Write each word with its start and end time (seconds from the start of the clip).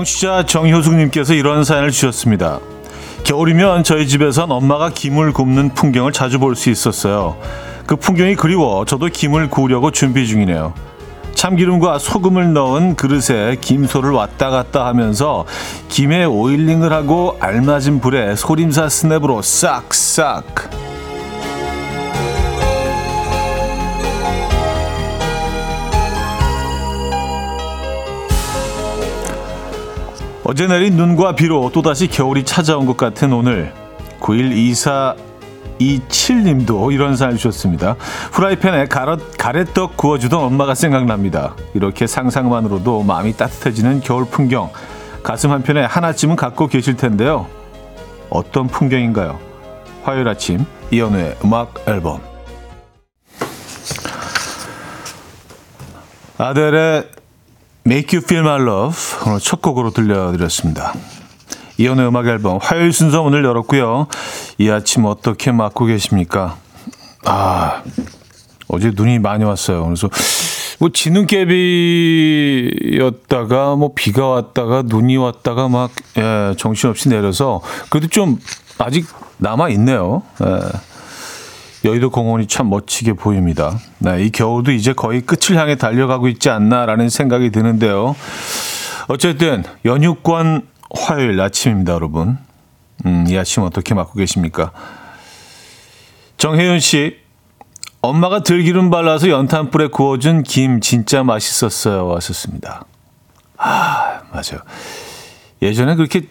청취자 0.00 0.46
정효숙님께서 0.46 1.34
이런 1.34 1.62
사연을 1.64 1.90
주셨습니다. 1.90 2.58
겨울이면 3.24 3.84
저희 3.84 4.08
집에선 4.08 4.50
엄마가 4.50 4.90
김을 4.90 5.32
굽는 5.32 5.74
풍경을 5.74 6.12
자주 6.12 6.38
볼 6.38 6.54
수 6.54 6.70
있었어요. 6.70 7.36
그 7.86 7.96
풍경이 7.96 8.36
그리워 8.36 8.84
저도 8.86 9.08
김을 9.08 9.50
구우려고 9.50 9.90
준비 9.90 10.26
중이네요. 10.26 10.72
참기름과 11.34 11.98
소금을 11.98 12.52
넣은 12.54 12.96
그릇에 12.96 13.56
김소를 13.60 14.12
왔다 14.12 14.48
갔다 14.48 14.86
하면서 14.86 15.44
김에 15.88 16.24
오일링을 16.24 16.92
하고 16.92 17.36
알맞은 17.40 18.00
불에 18.00 18.36
소림사 18.36 18.88
스냅으로 18.88 19.42
싹싹 19.42 20.70
어제 30.50 30.66
내린 30.66 30.96
눈과 30.96 31.36
비로 31.36 31.70
또다시 31.72 32.08
겨울이 32.08 32.44
찾아온 32.44 32.84
것 32.84 32.96
같은 32.96 33.32
오늘 33.32 33.72
9일 34.18 35.14
2427님도 35.78 36.92
이런 36.92 37.14
사연 37.14 37.36
주셨습니다. 37.36 37.94
후라이팬에 38.32 38.86
가렛, 38.86 39.20
가래떡 39.38 39.96
구워주던 39.96 40.42
엄마가 40.42 40.74
생각납니다. 40.74 41.54
이렇게 41.72 42.08
상상만으로도 42.08 43.04
마음이 43.04 43.34
따뜻해지는 43.34 44.00
겨울 44.00 44.24
풍경 44.24 44.72
가슴 45.22 45.52
한편에 45.52 45.84
하나쯤은 45.84 46.34
갖고 46.34 46.66
계실 46.66 46.96
텐데요. 46.96 47.46
어떤 48.28 48.66
풍경인가요? 48.66 49.38
화요일 50.02 50.26
아침 50.26 50.64
이연우의 50.90 51.36
음악 51.44 51.74
앨범 51.86 52.18
아델의 56.38 57.19
Make 57.86 58.18
You 58.18 58.24
Feel 58.24 58.44
My 58.46 58.60
Love 58.60 58.96
오늘 59.26 59.40
첫 59.40 59.62
곡으로 59.62 59.90
들려드렸습니다. 59.90 60.92
이연의 61.78 62.08
음악 62.08 62.26
앨범 62.26 62.58
화요일 62.60 62.92
순서 62.92 63.22
오늘 63.22 63.42
열었고요. 63.44 64.06
이 64.58 64.68
아침 64.68 65.06
어떻게 65.06 65.50
맞고 65.50 65.86
계십니까? 65.86 66.58
아 67.24 67.82
어제 68.68 68.92
눈이 68.94 69.18
많이 69.18 69.44
왔어요. 69.44 69.82
그래서 69.84 70.10
뭐 70.78 70.90
지눈깨비였다가 70.92 73.76
뭐 73.76 73.92
비가 73.94 74.26
왔다가 74.28 74.82
눈이 74.84 75.16
왔다가 75.16 75.68
막 75.68 75.90
예, 76.18 76.54
정신없이 76.56 77.08
내려서 77.08 77.62
그래도 77.88 78.08
좀 78.08 78.38
아직 78.78 79.06
남아 79.38 79.70
있네요. 79.70 80.22
예. 80.42 80.46
여의도 81.84 82.10
공원이 82.10 82.46
참 82.46 82.68
멋지게 82.68 83.14
보입니다. 83.14 83.78
네, 83.98 84.24
이 84.24 84.30
겨울도 84.30 84.72
이제 84.72 84.92
거의 84.92 85.22
끝을 85.22 85.56
향해 85.56 85.76
달려가고 85.76 86.28
있지 86.28 86.50
않나라는 86.50 87.08
생각이 87.08 87.50
드는데요. 87.50 88.14
어쨌든 89.08 89.64
연휴권 89.84 90.68
화요일 90.94 91.40
아침입니다, 91.40 91.94
여러분. 91.94 92.38
음, 93.06 93.24
이 93.28 93.36
아침 93.36 93.62
어떻게 93.62 93.94
맞고 93.94 94.14
계십니까? 94.14 94.72
정혜윤 96.36 96.80
씨, 96.80 97.16
엄마가 98.02 98.42
들기름 98.42 98.90
발라서 98.90 99.28
연탄불에 99.28 99.88
구워준 99.88 100.42
김 100.42 100.80
진짜 100.80 101.22
맛있었어요. 101.22 102.06
왔었습니다. 102.06 102.84
아, 103.56 104.20
맞아요. 104.32 104.62
예전에 105.62 105.94
그렇게 105.94 106.22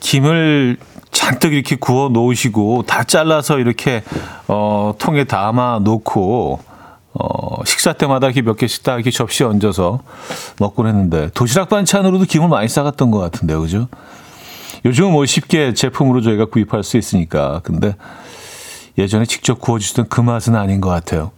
김을 0.00 0.78
잔뜩 1.16 1.54
이렇게 1.54 1.76
구워 1.76 2.10
놓으시고 2.10 2.84
다 2.86 3.02
잘라서 3.02 3.58
이렇게 3.58 4.04
어, 4.48 4.94
통에 4.98 5.24
담아 5.24 5.80
놓고 5.82 6.60
어, 7.14 7.64
식사 7.64 7.94
때마다 7.94 8.26
이렇게 8.26 8.42
몇 8.42 8.56
개씩 8.56 8.82
딱 8.82 8.96
이렇게 8.96 9.10
접시에 9.10 9.46
얹어서 9.46 10.00
먹곤 10.60 10.86
했는데 10.86 11.30
도시락 11.32 11.70
반찬으로도 11.70 12.26
김을 12.26 12.48
많이 12.48 12.68
싸갔던 12.68 13.10
것 13.10 13.18
같은데요, 13.18 13.62
그죠? 13.62 13.88
요즘은 14.84 15.10
뭐 15.10 15.24
쉽게 15.24 15.72
제품으로 15.72 16.20
저희가 16.20 16.44
구입할 16.46 16.84
수 16.84 16.98
있으니까. 16.98 17.60
근데 17.64 17.96
예전에 18.98 19.24
직접 19.24 19.58
구워주시던 19.58 20.10
그 20.10 20.20
맛은 20.20 20.54
아닌 20.54 20.82
것 20.82 20.90
같아요. 20.90 21.30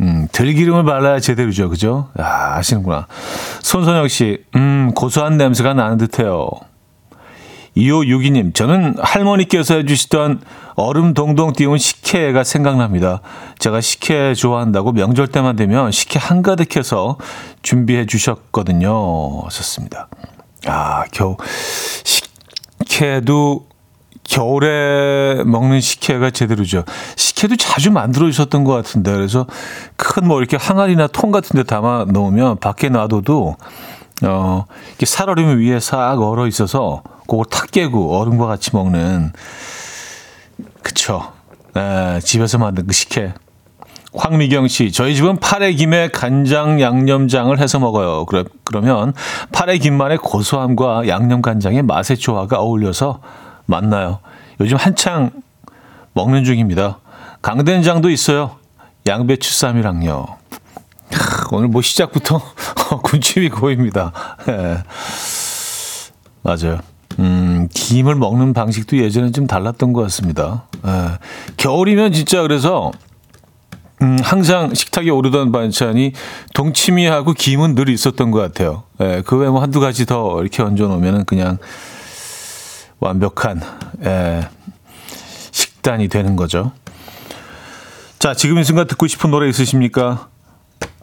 음, 0.00 0.26
들기름을 0.32 0.84
발라야 0.84 1.20
제대로죠, 1.20 1.68
그죠? 1.70 2.08
아, 2.18 2.56
아시는구나. 2.56 3.06
손선영 3.62 4.08
씨, 4.08 4.42
음, 4.56 4.90
고소한 4.96 5.36
냄새가 5.36 5.74
나는 5.74 5.98
듯해요. 5.98 6.50
2562님, 7.76 8.54
저는 8.54 8.96
할머니께서 9.00 9.74
해주시던 9.74 10.40
얼음 10.74 11.14
동동 11.14 11.52
띄운 11.52 11.78
식혜가 11.78 12.42
생각납니다. 12.44 13.20
제가 13.58 13.80
식혜 13.80 14.34
좋아한다고 14.34 14.92
명절 14.92 15.28
때만 15.28 15.56
되면 15.56 15.92
식혜 15.92 16.18
한가득해서 16.18 17.18
준비해 17.62 18.06
주셨거든요. 18.06 19.48
썼습니다. 19.50 20.08
아, 20.66 21.04
겨우, 21.12 21.36
식혜도 22.84 23.66
겨울에 24.24 25.42
먹는 25.44 25.80
식혜가 25.80 26.30
제대로죠. 26.30 26.84
식혜도 27.16 27.56
자주 27.56 27.90
만들어 27.90 28.26
주셨던 28.26 28.64
것 28.64 28.72
같은데, 28.72 29.12
그래서 29.12 29.46
큰 29.96 30.26
뭐 30.26 30.38
이렇게 30.38 30.56
항아리나 30.56 31.08
통 31.08 31.30
같은 31.30 31.56
데 31.56 31.62
담아 31.62 32.06
놓으면 32.08 32.58
밖에 32.58 32.88
놔둬도, 32.88 33.56
어, 34.22 34.64
이렇게 34.90 35.06
살얼음 35.06 35.58
위에 35.60 35.80
싹 35.80 36.20
얼어 36.20 36.46
있어서 36.46 37.02
그걸 37.30 37.44
탁 37.48 37.70
깨고 37.70 38.18
얼음과 38.18 38.46
같이 38.46 38.74
먹는 38.74 39.32
그쵸. 40.82 41.32
에, 41.76 42.18
집에서 42.18 42.58
만든 42.58 42.88
그 42.88 42.92
식혜. 42.92 43.32
황미경 44.12 44.66
씨, 44.66 44.90
저희 44.90 45.14
집은 45.14 45.38
파래 45.38 45.72
김에 45.72 46.08
간장 46.08 46.80
양념장을 46.80 47.56
해서 47.60 47.78
먹어요. 47.78 48.24
그러, 48.24 48.42
그러면 48.64 49.14
파래 49.52 49.78
김만의 49.78 50.18
고소함과 50.18 51.06
양념 51.06 51.40
간장의 51.40 51.82
맛의 51.82 52.16
조화가 52.16 52.58
어울려서 52.58 53.20
맞나요? 53.66 54.18
요즘 54.58 54.76
한창 54.76 55.30
먹는 56.14 56.42
중입니다. 56.42 56.98
강된장도 57.42 58.10
있어요. 58.10 58.56
양배추 59.06 59.56
쌈이랑요. 59.56 60.26
오늘 61.52 61.68
뭐 61.68 61.80
시작부터 61.80 62.42
군침이 63.04 63.50
고입니다. 63.50 64.12
네. 64.48 64.82
맞아요. 66.42 66.80
음, 67.20 67.68
김을 67.72 68.14
먹는 68.14 68.54
방식도 68.54 68.96
예전에 68.96 69.30
좀 69.30 69.46
달랐던 69.46 69.92
것 69.92 70.00
같습니다. 70.02 70.64
에, 70.84 70.90
예. 70.90 71.18
겨울이면 71.58 72.12
진짜 72.12 72.42
그래서 72.42 72.90
음, 74.02 74.18
항상 74.22 74.72
식탁에 74.72 75.10
오르던 75.10 75.52
반찬이 75.52 76.12
동치미하고 76.54 77.34
김은 77.34 77.74
늘 77.74 77.90
있었던 77.90 78.30
것 78.30 78.38
같아요. 78.40 78.84
예, 79.00 79.22
그 79.26 79.36
외에 79.36 79.50
뭐 79.50 79.60
한두 79.60 79.78
가지 79.78 80.06
더 80.06 80.40
이렇게 80.40 80.62
얹어 80.62 80.88
놓으면 80.88 81.26
그냥 81.26 81.58
완벽한 82.98 83.60
예, 84.04 84.48
식단이 85.50 86.08
되는 86.08 86.36
거죠. 86.36 86.72
자, 88.18 88.34
지금 88.34 88.58
이 88.58 88.64
순간 88.64 88.86
듣고 88.86 89.06
싶은 89.06 89.30
노래 89.30 89.48
있으십니까? 89.48 90.28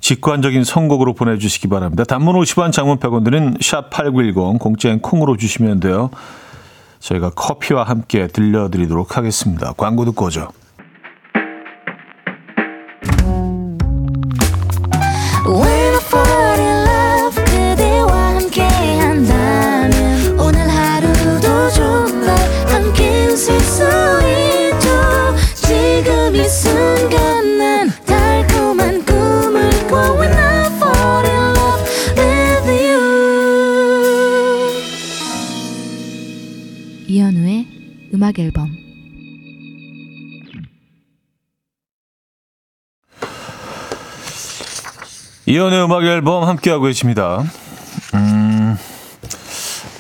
직관적인 0.07 0.63
선곡으로 0.63 1.13
보내주시기 1.16 1.68
바랍니다. 1.68 2.06
단문 2.06 2.34
50원, 2.40 2.72
장문 2.72 2.97
100원 2.97 3.25
드는 3.25 3.56
샵8910 3.56 4.57
공짜인 4.57 5.01
콩으로 5.01 5.35
주시면 5.35 5.81
돼요. 5.81 6.09
저희가 7.00 7.31
커피와 7.31 7.84
함께 7.84 8.28
들려드리도록 8.28 9.17
하겠습니다. 9.17 9.73
광고 9.75 10.06
듣고 10.06 10.28
오죠. 10.28 10.47
음악 38.28 38.40
앨범 38.40 38.76
이연의 45.46 45.85
음악 45.85 46.03
앨범 46.03 46.44
함께하고 46.44 46.85
계십니다. 46.85 47.41
음, 48.16 48.76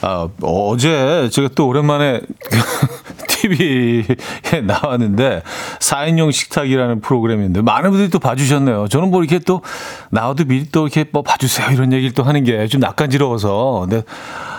아, 0.01 0.27
어제 0.41 1.29
제가 1.31 1.49
또 1.55 1.69
오랜만에 1.69 2.19
TV에 3.29 4.61
나왔는데 4.65 5.43
4인용 5.79 6.33
식탁이라는 6.33 6.99
프로그램인데 6.99 7.61
많은 7.61 7.91
분들이 7.91 8.09
또 8.09 8.19
봐주셨네요. 8.19 8.89
저는 8.89 9.09
뭐 9.09 9.23
이렇게 9.23 9.39
또 9.39 9.61
나와도 10.09 10.43
미리 10.45 10.69
또 10.69 10.87
이렇게 10.87 11.05
뭐 11.13 11.21
봐주세요 11.21 11.71
이런 11.71 11.93
얘기를 11.93 12.13
또 12.13 12.23
하는 12.23 12.43
게 12.43 12.67
좀 12.67 12.81
낯간지러워서 12.81 13.85
근데 13.87 14.03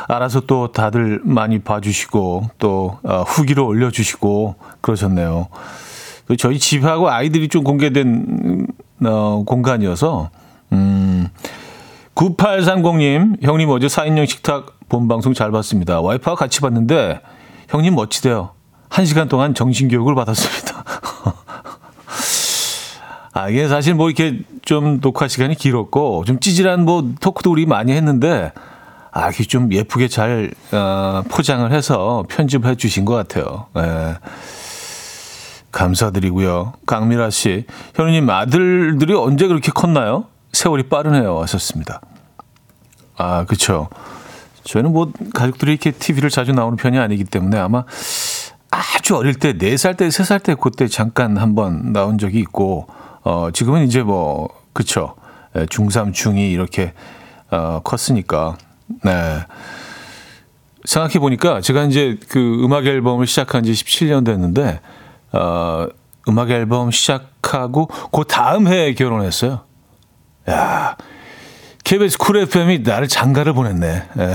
알아서 0.08 0.40
또 0.40 0.72
다들 0.72 1.20
많이 1.22 1.60
봐주시고 1.60 2.50
또 2.58 2.98
어, 3.02 3.22
후기로 3.22 3.66
올려주시고 3.66 4.56
그러셨네요. 4.80 5.48
저희 6.38 6.58
집하고 6.58 7.08
아이들이 7.10 7.48
좀 7.48 7.62
공개된 7.62 8.66
어, 9.04 9.42
공간이어서 9.46 10.30
음, 10.72 11.28
9830님, 12.14 13.42
형님 13.42 13.70
어제 13.70 13.86
4인용 13.86 14.26
식탁 14.26 14.78
본 14.88 15.06
방송 15.06 15.34
잘 15.34 15.52
봤습니다. 15.52 16.00
와이프와 16.00 16.34
같이 16.34 16.60
봤는데, 16.60 17.20
형님 17.68 17.94
멋지대요. 17.94 18.50
한 18.88 19.04
시간 19.04 19.28
동안 19.28 19.54
정신교육을 19.54 20.14
받았습니다. 20.16 20.84
아, 23.34 23.48
이게 23.48 23.68
사실 23.68 23.94
뭐 23.94 24.10
이렇게 24.10 24.40
좀 24.62 25.00
녹화 25.00 25.28
시간이 25.28 25.54
길었고, 25.54 26.24
좀 26.26 26.40
찌질한 26.40 26.84
뭐 26.84 27.12
토크도 27.20 27.52
우리 27.52 27.66
많이 27.66 27.92
했는데, 27.92 28.52
아, 29.18 29.30
이게 29.30 29.42
좀 29.42 29.72
예쁘게 29.72 30.06
잘, 30.06 30.52
어, 30.70 31.22
포장을 31.28 31.72
해서 31.72 32.24
편집을 32.28 32.70
해 32.70 32.76
주신 32.76 33.04
것 33.04 33.14
같아요. 33.14 33.66
예. 33.76 34.14
감사드리고요. 35.72 36.74
강미라 36.86 37.30
씨, 37.30 37.66
현우님 37.96 38.30
아들들이 38.30 39.14
언제 39.14 39.48
그렇게 39.48 39.72
컸나요? 39.72 40.26
세월이 40.52 40.84
빠르네요. 40.84 41.40
하셨습니다. 41.40 42.00
아, 43.16 43.44
그쵸. 43.44 43.88
저희는 44.62 44.92
뭐 44.92 45.10
가족들이 45.34 45.72
이렇게 45.72 45.90
TV를 45.90 46.30
자주 46.30 46.52
나오는 46.52 46.76
편이 46.76 46.96
아니기 46.96 47.24
때문에 47.24 47.58
아마 47.58 47.82
아주 48.70 49.16
어릴 49.16 49.34
때, 49.34 49.52
4살 49.54 49.96
때, 49.96 50.06
3살 50.06 50.44
때 50.44 50.54
그때 50.54 50.86
잠깐 50.86 51.36
한번 51.38 51.92
나온 51.92 52.18
적이 52.18 52.38
있고, 52.38 52.86
어, 53.24 53.48
지금은 53.52 53.84
이제 53.84 54.00
뭐, 54.00 54.48
그쵸. 54.72 55.16
예, 55.56 55.66
중3, 55.66 56.12
중2 56.12 56.52
이렇게, 56.52 56.92
어, 57.50 57.80
컸으니까. 57.82 58.56
네. 59.04 59.44
생각해 60.84 61.18
보니까 61.18 61.60
제가 61.60 61.84
이제 61.84 62.18
그 62.28 62.62
음악 62.64 62.86
앨범을 62.86 63.26
시작한 63.26 63.62
지 63.64 63.72
17년 63.72 64.24
됐는데, 64.24 64.80
어, 65.32 65.86
음악 66.28 66.50
앨범 66.50 66.90
시작하고 66.90 67.86
그 67.86 68.24
다음 68.26 68.68
해에 68.68 68.94
결혼했어요. 68.94 69.60
야, 70.48 70.96
KBS 71.84 72.18
쿨 72.18 72.38
FM이 72.38 72.80
나를 72.80 73.08
장가를 73.08 73.52
보냈네. 73.52 74.02
예. 74.18 74.34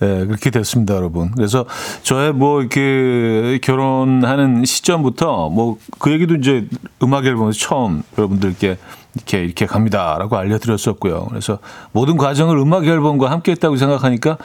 네, 0.00 0.26
그렇게 0.26 0.50
됐습니다, 0.50 0.94
여러분. 0.94 1.30
그래서 1.32 1.66
저의 2.02 2.32
뭐 2.32 2.60
이렇게 2.60 3.58
결혼하는 3.62 4.64
시점부터 4.64 5.50
뭐 5.50 5.78
그 5.98 6.12
얘기도 6.12 6.34
이제 6.34 6.68
음악 7.02 7.24
앨범에서 7.24 7.58
처음 7.58 8.02
여러분들께 8.18 8.76
이렇게 9.14 9.44
이렇게 9.44 9.66
갑니다라고 9.66 10.36
알려드렸었고요. 10.36 11.26
그래서 11.26 11.58
모든 11.92 12.16
과정을 12.16 12.58
음악 12.58 12.86
앨범과 12.86 13.30
함께했다고 13.30 13.76
생각하니까 13.76 14.38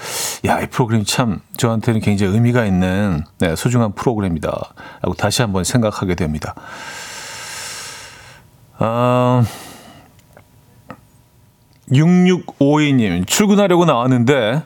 야, 0.45 0.61
이 0.61 0.67
프로그램이 0.67 1.05
참 1.05 1.41
저한테는 1.57 2.01
굉장히 2.01 2.33
의미가 2.33 2.65
있는 2.65 3.23
네, 3.39 3.55
소중한 3.55 3.93
프로그램이다라고 3.93 5.13
다시 5.17 5.41
한번 5.41 5.63
생각하게 5.63 6.15
됩니다. 6.15 6.55
아. 8.77 9.43
6652님, 11.91 13.25
출근하려고 13.25 13.85
나왔는데 13.85 14.61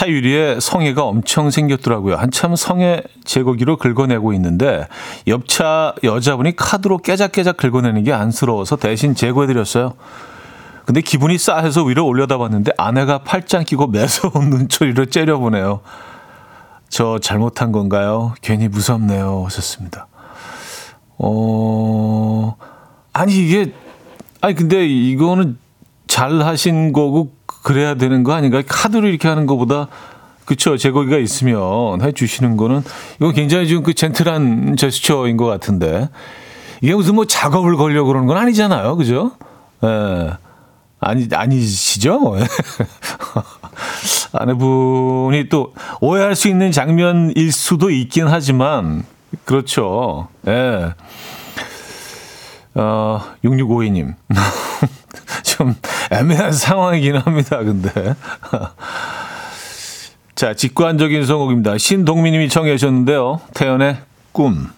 차 0.00 0.08
유리에 0.08 0.60
성에가 0.60 1.04
엄청 1.04 1.50
생겼더라고요. 1.50 2.16
한참 2.16 2.56
성에 2.56 3.02
제거기로 3.24 3.76
긁어내고 3.76 4.32
있는데 4.32 4.88
옆차 5.26 5.94
여자분이 6.02 6.56
카드로 6.56 6.96
깨작깨작 6.96 7.58
긁어내는 7.58 8.04
게 8.04 8.14
안쓰러워서 8.14 8.76
대신 8.76 9.14
제거해드렸어요. 9.14 9.92
근데 10.86 11.02
기분이 11.02 11.36
싸해서 11.36 11.82
위로 11.82 12.06
올려다 12.06 12.38
봤는데 12.38 12.72
아내가 12.78 13.18
팔짱 13.18 13.64
끼고 13.64 13.88
매서운 13.88 14.48
눈초리로 14.48 15.04
째려보네요. 15.04 15.80
저 16.88 17.18
잘못한 17.18 17.70
건가요? 17.70 18.32
괜히 18.40 18.68
무섭네요. 18.68 19.42
하셨습니다. 19.44 20.08
어, 21.18 22.56
아니, 23.12 23.36
이게, 23.36 23.74
아니, 24.40 24.54
근데 24.54 24.86
이거는 24.86 25.58
잘 26.10 26.42
하신 26.42 26.92
거고 26.92 27.30
그래야 27.46 27.94
되는 27.94 28.24
거 28.24 28.32
아닌가요? 28.32 28.62
카드로 28.66 29.06
이렇게 29.06 29.28
하는 29.28 29.46
것보다 29.46 29.86
그쵸 30.44 30.76
제거기가 30.76 31.18
있으면 31.18 32.02
해주시는 32.02 32.56
거는 32.56 32.82
이거 33.20 33.30
굉장히 33.30 33.68
지금 33.68 33.84
그 33.84 33.94
젠틀한 33.94 34.74
제스처인 34.76 35.36
것 35.36 35.46
같은데 35.46 36.08
이게 36.80 36.96
무슨 36.96 37.14
뭐 37.14 37.26
작업을 37.26 37.76
걸려 37.76 38.02
그러는 38.02 38.26
건 38.26 38.38
아니잖아요, 38.38 38.96
그죠? 38.96 39.30
예. 39.84 40.32
아니 40.98 41.28
아니시죠? 41.32 42.34
아내분이 44.32 45.48
또 45.48 45.74
오해할 46.00 46.34
수 46.34 46.48
있는 46.48 46.72
장면일 46.72 47.52
수도 47.52 47.90
있긴 47.90 48.26
하지만 48.26 49.04
그렇죠. 49.44 50.26
예. 50.48 50.92
어, 52.74 53.22
6652님. 53.44 54.14
좀 55.42 55.74
애매한 56.10 56.52
상황이긴 56.52 57.16
합니다, 57.16 57.58
근데. 57.58 58.14
자, 60.34 60.54
직관적인 60.54 61.26
선곡입니다. 61.26 61.76
신동민 61.78 62.32
님이 62.32 62.48
청해 62.48 62.76
주셨는데요. 62.76 63.40
태연의 63.54 63.98
꿈. 64.32 64.70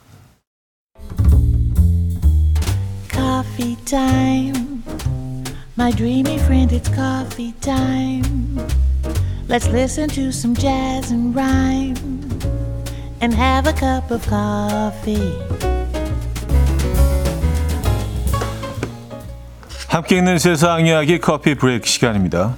Coffee 3.11 3.77
time. 3.85 4.83
My 5.79 5.91
dreamy 5.91 6.37
friend, 6.37 6.73
it's 6.75 6.89
coffee 6.93 7.55
time. 7.61 8.59
Let's 9.49 9.69
listen 9.69 10.09
to 10.11 10.31
some 10.31 10.55
jazz 10.55 11.13
and 11.13 11.35
rhyme 11.35 11.97
and 13.21 13.35
have 13.35 13.69
a 13.69 13.73
cup 13.73 14.11
of 14.11 14.27
coffee. 14.29 15.33
함께 19.93 20.17
있는 20.17 20.39
세상 20.39 20.87
이야기 20.87 21.19
커피 21.19 21.55
브레이크 21.55 21.87
시간입니다. 21.87 22.55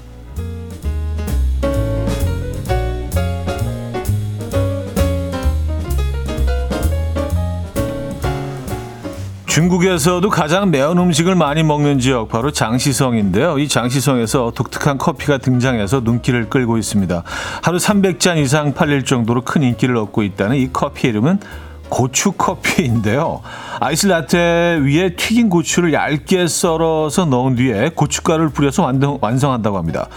중국에서도 9.49 10.31
가장 10.31 10.71
매운 10.71 10.97
음식을 10.97 11.35
많이 11.35 11.65
먹는 11.65 11.99
지역 11.99 12.29
바로 12.29 12.53
장시성인데요. 12.53 13.59
이 13.59 13.67
장시성에서 13.67 14.53
독특한 14.55 14.97
커피가 14.97 15.39
등장해서 15.39 16.03
눈길을 16.05 16.49
끌고 16.49 16.79
있습니다. 16.79 17.25
하루 17.63 17.79
300잔 17.79 18.39
이상 18.39 18.75
팔릴 18.75 19.05
정도로 19.05 19.43
큰 19.43 19.65
인기를 19.65 19.97
얻고 19.97 20.23
있다는 20.23 20.55
이 20.57 20.71
커피 20.73 21.09
이름은 21.09 21.41
고추 21.89 22.33
커피인데요. 22.33 23.41
아이스 23.81 24.07
라떼 24.07 24.81
위에 24.83 25.17
튀긴 25.17 25.49
고추를 25.49 25.93
얇게 25.93 26.47
썰어서 26.47 27.27
넣은 27.27 27.55
뒤에 27.57 27.91
고춧가루를 27.95 28.51
뿌려서 28.51 28.83
완성, 28.83 29.19
완성한다고 29.21 29.79
합니다. 29.79 30.09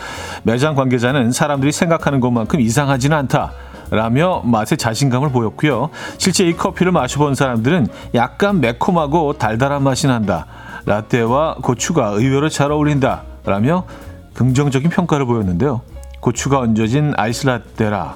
매장 0.43 0.75
관계자는 0.75 1.31
사람들이 1.31 1.71
생각하는 1.71 2.19
것만큼 2.19 2.61
이상하지는 2.61 3.15
않다. 3.17 3.51
라며 3.89 4.41
맛에 4.43 4.75
자신감을 4.75 5.29
보였고요. 5.31 5.89
실제 6.17 6.45
이 6.45 6.53
커피를 6.53 6.91
마셔본 6.91 7.35
사람들은 7.35 7.87
약간 8.15 8.59
매콤하고 8.59 9.37
달달한 9.37 9.83
맛이 9.83 10.07
난다. 10.07 10.45
라떼와 10.85 11.57
고추가 11.61 12.07
의외로 12.07 12.49
잘 12.49 12.71
어울린다. 12.71 13.23
라며 13.45 13.85
긍정적인 14.33 14.89
평가를 14.89 15.25
보였는데요. 15.25 15.81
고추가 16.19 16.59
얹어진 16.59 17.13
아이스 17.15 17.45
라떼라. 17.45 18.15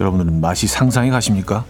여러분들은 0.00 0.40
맛이 0.40 0.66
상상이 0.66 1.10
가십니까? 1.10 1.64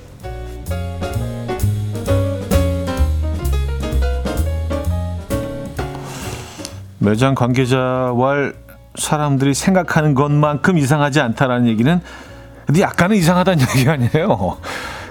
매장 7.03 7.35
관계자와 7.35 8.53
사람들이 8.95 9.55
생각하는 9.55 10.15
것만큼 10.15 10.79
이상하지 10.79 11.21
않다라는 11.21 11.67
얘기는 11.67 12.01
근데 12.67 12.81
약간은 12.81 13.17
이상하다는 13.17 13.67
얘기 13.77 13.89
아니에요. 13.89 14.59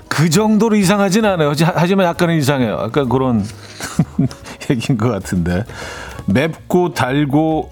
그 0.07 0.29
정도로 0.29 0.75
이상하진 0.75 1.25
않아요. 1.25 1.53
하지만 1.75 2.05
약간은 2.05 2.38
이상해요. 2.38 2.79
약간 2.83 3.10
그런 3.10 3.45
얘기인 4.69 4.98
것 4.98 5.10
같은데 5.10 5.63
맵고 6.27 6.93
달고 6.93 7.71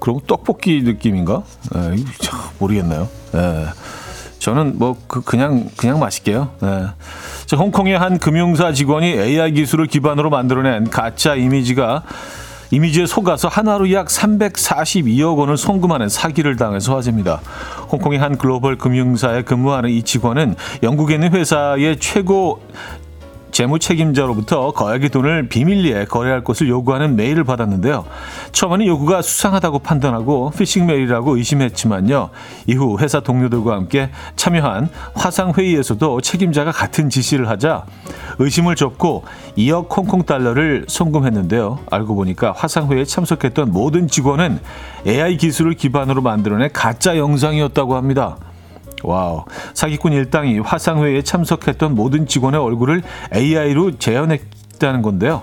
그리고 0.00 0.20
떡볶이 0.26 0.82
느낌인가? 0.82 1.42
에, 1.74 1.96
참 2.20 2.38
모르겠네요. 2.58 3.08
에, 3.34 3.66
저는 4.38 4.78
뭐 4.78 4.96
그, 5.06 5.20
그냥 5.22 5.68
그냥 5.76 5.98
맛있게요. 5.98 6.52
에. 6.62 6.86
자, 7.46 7.56
홍콩의 7.56 7.98
한 7.98 8.18
금융사 8.18 8.72
직원이 8.72 9.08
AI 9.08 9.52
기술을 9.52 9.86
기반으로 9.86 10.30
만들어낸 10.30 10.88
가짜 10.88 11.34
이미지가 11.34 12.04
이미지에 12.70 13.06
속아서 13.06 13.48
하나로 13.48 13.90
약 13.92 14.08
342억 14.08 15.38
원을 15.38 15.56
송금하는 15.56 16.08
사기를 16.08 16.56
당해서 16.56 16.94
화제입니다. 16.94 17.40
홍콩의 17.90 18.18
한 18.18 18.36
글로벌 18.36 18.76
금융사에 18.76 19.42
근무하는 19.42 19.90
이 19.90 20.02
직원은 20.02 20.54
영국에 20.82 21.14
있는 21.14 21.32
회사의 21.32 21.98
최고 21.98 22.60
재무 23.50 23.78
책임자로부터 23.78 24.72
거액의 24.72 25.10
돈을 25.10 25.48
비밀리에 25.48 26.04
거래할 26.04 26.44
것을 26.44 26.68
요구하는 26.68 27.16
메일을 27.16 27.44
받았는데요. 27.44 28.04
처음에는 28.52 28.86
요구가 28.86 29.22
수상하다고 29.22 29.80
판단하고 29.80 30.52
피싱 30.56 30.86
메일이라고 30.86 31.36
의심했지만요. 31.36 32.30
이후 32.66 32.98
회사 33.00 33.20
동료들과 33.20 33.74
함께 33.74 34.10
참여한 34.36 34.88
화상 35.14 35.52
회의에서도 35.52 36.20
책임자가 36.20 36.72
같은 36.72 37.10
지시를 37.10 37.48
하자 37.48 37.84
의심을 38.38 38.76
접고 38.76 39.24
2억 39.56 39.96
홍콩 39.96 40.24
달러를 40.24 40.84
송금했는데요. 40.88 41.80
알고 41.90 42.14
보니까 42.14 42.52
화상 42.56 42.90
회의에 42.90 43.04
참석했던 43.04 43.72
모든 43.72 44.08
직원은 44.08 44.60
AI 45.06 45.36
기술을 45.36 45.74
기반으로 45.74 46.22
만들어낸 46.22 46.70
가짜 46.72 47.16
영상이었다고 47.16 47.96
합니다. 47.96 48.36
와우. 49.02 49.44
사기꾼 49.74 50.12
일당이 50.12 50.58
화상회의에 50.60 51.22
참석했던 51.22 51.94
모든 51.94 52.26
직원의 52.26 52.60
얼굴을 52.60 53.02
AI로 53.34 53.98
재현했다는 53.98 55.02
건데요. 55.02 55.42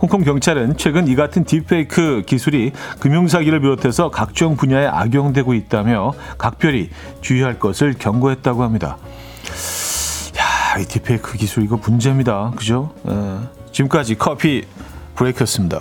홍콩 0.00 0.22
경찰은 0.22 0.76
최근 0.76 1.08
이 1.08 1.14
같은 1.14 1.44
딥페이크 1.44 2.24
기술이 2.26 2.72
금융사기를 3.00 3.60
비롯해서 3.60 4.10
각종 4.10 4.56
분야에 4.56 4.86
악용되고 4.86 5.54
있다며 5.54 6.12
각별히 6.36 6.90
주의할 7.20 7.58
것을 7.58 7.94
경고했다고 7.98 8.62
합니다. 8.62 8.98
야, 10.38 10.78
이 10.80 10.84
딥페이크 10.84 11.38
기술 11.38 11.62
이거 11.62 11.76
문제입니다. 11.76 12.52
그죠? 12.56 12.92
에, 13.08 13.12
지금까지 13.72 14.16
커피 14.16 14.64
브레이크였습니다. 15.14 15.80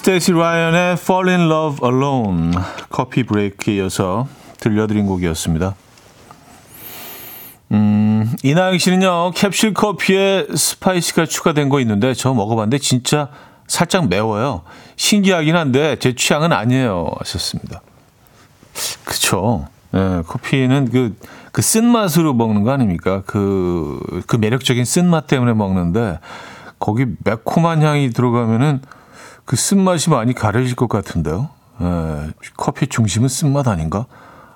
스테이시 0.00 0.32
라이언의 0.32 0.92
Fall 0.94 1.28
in 1.28 1.40
Love 1.50 1.86
Alone 1.86 2.56
커피 2.88 3.22
브레이크에 3.22 3.74
이어서 3.74 4.28
들려드린 4.58 5.04
곡이었습니다. 5.04 5.74
음, 7.72 8.34
이나영 8.42 8.78
씨는요, 8.78 9.32
캡슐 9.32 9.74
커피에 9.74 10.46
스파이시가 10.56 11.26
추가된 11.26 11.68
거 11.68 11.80
있는데 11.80 12.14
저 12.14 12.32
먹어봤는데 12.32 12.78
진짜 12.78 13.28
살짝 13.68 14.08
매워요. 14.08 14.62
신기하긴 14.96 15.54
한데 15.54 15.96
제 15.96 16.14
취향은 16.14 16.50
아니에요. 16.50 17.10
하셨습니다. 17.18 17.82
그쵸. 19.04 19.68
예, 19.94 20.22
커피는 20.26 20.88
그, 20.90 21.14
그 21.52 21.60
쓴맛으로 21.60 22.32
먹는 22.32 22.62
거 22.62 22.70
아닙니까? 22.70 23.22
그, 23.26 24.22
그 24.26 24.36
매력적인 24.36 24.82
쓴맛 24.82 25.26
때문에 25.26 25.52
먹는데 25.52 26.20
거기 26.78 27.04
매콤한 27.22 27.82
향이 27.82 28.12
들어가면은 28.12 28.80
그 29.50 29.56
쓴맛이 29.56 30.10
많이 30.10 30.32
가려질 30.32 30.76
것 30.76 30.86
같은데요. 30.86 31.48
에, 31.80 32.30
커피 32.56 32.86
중심은 32.86 33.28
쓴맛 33.28 33.66
아닌가? 33.66 34.06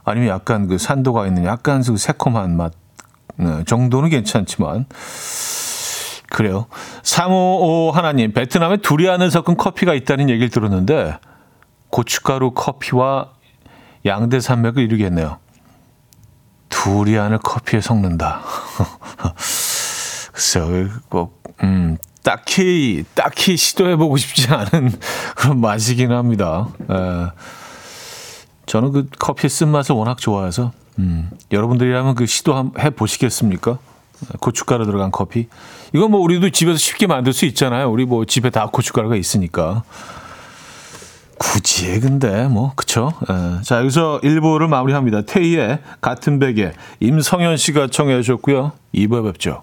아니면 0.04 0.28
약간 0.28 0.68
그 0.68 0.78
산도가 0.78 1.26
있는 1.26 1.44
약간 1.44 1.82
그 1.82 1.96
새콤한 1.96 2.56
맛 2.56 2.72
네, 3.34 3.64
정도는 3.64 4.08
괜찮지만 4.08 4.86
그래요. 6.30 6.66
355 7.02 7.90
하나님 7.90 8.32
베트남에 8.32 8.76
두리안을 8.76 9.32
섞은 9.32 9.56
커피가 9.56 9.94
있다는 9.94 10.30
얘기를 10.30 10.48
들었는데 10.48 11.18
고춧가루 11.90 12.52
커피와 12.52 13.32
양대 14.06 14.38
산맥을 14.38 14.80
이루겠네요. 14.80 15.38
두리안을 16.68 17.38
커피에 17.38 17.80
섞는다. 17.80 18.42
글쎄요, 20.32 20.88
꼭, 21.08 21.42
음, 21.64 21.98
딱히 22.24 23.04
딱히 23.14 23.56
시도해보고 23.56 24.16
싶지 24.16 24.48
않은 24.48 24.92
그런 25.36 25.60
맛이긴 25.60 26.10
합니다. 26.10 26.68
에, 26.90 27.30
저는 28.66 28.92
그 28.92 29.06
커피 29.18 29.48
쓴맛을 29.48 29.94
워낙 29.94 30.18
좋아해서 30.18 30.72
음, 30.98 31.30
여러분들이라면 31.52 32.14
그 32.16 32.26
시도해 32.26 32.90
보시겠습니까? 32.96 33.78
고춧가루 34.40 34.86
들어간 34.86 35.10
커피. 35.10 35.48
이건 35.92 36.10
뭐 36.10 36.20
우리도 36.20 36.50
집에서 36.50 36.78
쉽게 36.78 37.06
만들 37.06 37.32
수 37.32 37.44
있잖아요. 37.44 37.90
우리 37.90 38.06
뭐 38.06 38.24
집에 38.24 38.48
다 38.50 38.68
고춧가루가 38.72 39.16
있으니까. 39.16 39.84
굳이 41.36 42.00
근데 42.00 42.46
뭐 42.46 42.72
그쵸? 42.74 43.12
에, 43.28 43.62
자 43.62 43.80
여기서 43.80 44.20
1부를 44.22 44.66
마무리합니다. 44.68 45.22
테이의 45.22 45.80
같은 46.00 46.38
베개 46.38 46.72
임성현 47.00 47.58
씨가 47.58 47.88
청해 47.88 48.22
주셨고요. 48.22 48.72
2부에 48.94 49.24
뵙죠. 49.24 49.62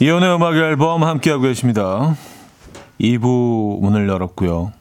이연의 0.00 0.34
음악 0.34 0.56
앨범 0.56 1.04
함께하고 1.04 1.42
계십니다. 1.42 2.16
2부 3.00 3.80
문을 3.80 4.08
열었고요. 4.08 4.72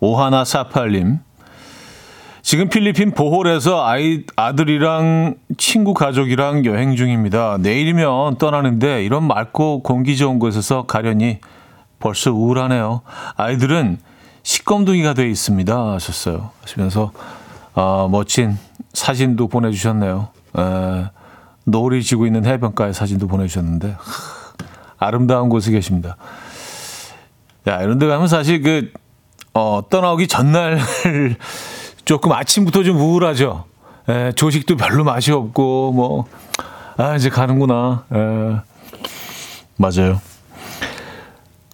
오하나 0.00 0.44
사팔님. 0.44 1.18
지금 2.40 2.68
필리핀 2.70 3.12
보홀에서 3.12 3.84
아이, 3.86 4.24
아들이랑 4.36 5.34
친구 5.58 5.92
가족이랑 5.92 6.64
여행 6.64 6.96
중입니다. 6.96 7.58
내일이면 7.60 8.38
떠나는데 8.38 9.04
이런 9.04 9.24
맑고 9.24 9.82
공기 9.82 10.16
좋은 10.16 10.38
곳에서 10.38 10.86
가려니 10.86 11.40
벌써 11.98 12.32
우울하네요. 12.32 13.02
아이들은 13.36 13.98
시껌둥이가 14.42 15.12
돼 15.12 15.28
있습니다. 15.28 15.92
하셨어요. 15.92 16.50
하시면서, 16.62 17.12
아, 17.74 18.08
멋진 18.10 18.58
사진도 18.94 19.48
보내주셨네요. 19.48 20.28
에, 20.58 21.04
노을이 21.64 22.02
지고 22.02 22.26
있는 22.26 22.44
해변가의 22.44 22.94
사진도 22.94 23.26
보내주셨는데 23.26 23.96
하, 23.98 25.06
아름다운 25.06 25.48
곳에 25.48 25.70
계십니다. 25.70 26.16
야 27.66 27.80
이런 27.82 27.98
데 27.98 28.06
가면 28.06 28.28
사실 28.28 28.62
그 28.62 28.92
어, 29.54 29.82
떠나오기 29.88 30.28
전날 30.28 30.78
조금 32.04 32.32
아침부터 32.32 32.82
좀 32.82 32.98
우울하죠. 32.98 33.64
에, 34.08 34.32
조식도 34.32 34.76
별로 34.76 35.04
맛이 35.04 35.32
없고 35.32 35.92
뭐 35.92 36.26
아 36.96 37.16
이제 37.16 37.28
가는구나. 37.28 38.04
에, 38.12 38.16
맞아요. 39.76 40.20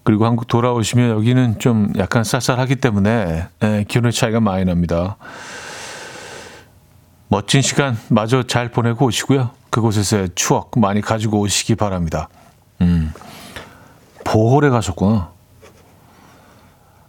그리고 0.03 0.25
한국 0.25 0.49
돌아오시면 0.49 1.11
여기는 1.11 1.59
좀 1.59 1.93
약간 1.99 2.25
쌀쌀하기 2.25 2.77
때문에 2.77 3.47
에, 3.63 3.85
기온의 3.87 4.13
차이가 4.13 4.41
많이 4.41 4.65
납니다. 4.65 5.17
멋진 7.31 7.63
시간 7.63 7.97
마저 8.09 8.43
잘 8.43 8.73
보내고 8.73 9.07
오시고요. 9.07 9.51
그곳에서의 9.71 10.31
추억 10.35 10.73
많이 10.77 11.01
가지고 11.01 11.39
오시기 11.39 11.77
바랍니다. 11.77 12.29
음. 12.81 13.13
보홀에 14.25 14.69
가셨구나. 14.69 15.31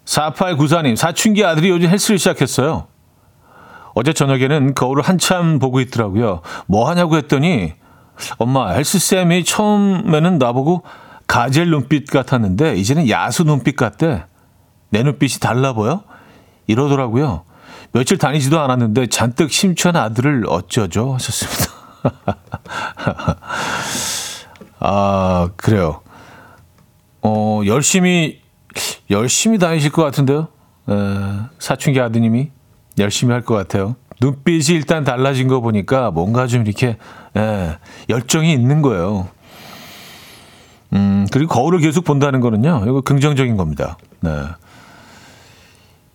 4894님, 0.06 0.96
사춘기 0.96 1.44
아들이 1.44 1.70
요즘 1.70 1.90
헬스를 1.90 2.20
시작했어요. 2.20 2.86
어제 3.96 4.14
저녁에는 4.14 4.76
거울을 4.76 5.02
한참 5.02 5.58
보고 5.58 5.80
있더라고요. 5.80 6.42
뭐 6.68 6.88
하냐고 6.88 7.18
했더니, 7.18 7.74
엄마, 8.38 8.70
헬스쌤이 8.74 9.44
처음에는 9.44 10.38
나보고 10.38 10.84
가젤 11.26 11.68
눈빛 11.72 12.12
같았는데, 12.12 12.76
이제는 12.76 13.10
야수 13.10 13.44
눈빛 13.44 13.76
같대. 13.76 14.26
내 14.90 15.02
눈빛이 15.02 15.40
달라 15.40 15.74
보여? 15.74 16.04
이러더라고요. 16.68 17.44
며칠 17.94 18.18
다니지도 18.18 18.60
않았는데 18.60 19.08
잔뜩 19.08 19.52
심취한 19.52 19.96
아들을 19.96 20.46
어쩌죠? 20.48 21.14
하셨습니다. 21.16 21.72
아, 24.80 25.50
그래요. 25.58 26.02
어, 27.22 27.62
열심히, 27.66 28.42
열심히 29.10 29.58
다니실 29.60 29.92
것 29.92 30.04
같은데요? 30.04 30.48
에, 30.90 30.94
사춘기 31.60 32.00
아드님이 32.00 32.50
열심히 32.98 33.34
할 33.34 33.42
것 33.44 33.56
같아요. 33.56 33.96
눈빛이 34.22 34.76
일단 34.78 35.04
달라진 35.04 35.48
거 35.48 35.60
보니까 35.60 36.12
뭔가 36.12 36.48
좀 36.48 36.66
이렇게, 36.66 36.98
에, 37.36 37.78
열정이 38.10 38.52
있는 38.54 38.82
거예요. 38.82 39.28
음, 40.94 41.28
그리고 41.32 41.54
거울을 41.54 41.80
계속 41.80 42.04
본다는 42.06 42.40
거는요, 42.42 42.84
이거 42.86 43.02
긍정적인 43.02 43.58
겁니다. 43.58 43.98
네. 44.22 44.30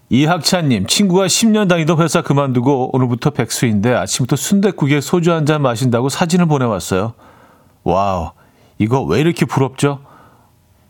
이학찬님, 0.09 0.87
친구가 0.87 1.27
10년 1.27 1.69
다니던 1.69 2.01
회사 2.01 2.23
그만두고 2.23 2.91
오늘부터 2.95 3.31
백수인데 3.31 3.93
아침부터 3.93 4.37
순댓국에 4.37 5.01
소주 5.01 5.33
한 5.33 5.47
잔 5.47 5.63
마신다고 5.63 6.09
사진을 6.09 6.47
보내왔어요. 6.47 7.15
와우, 7.85 8.31
이거 8.79 9.03
왜 9.03 9.21
이렇게 9.21 9.47
부럽죠? 9.47 10.01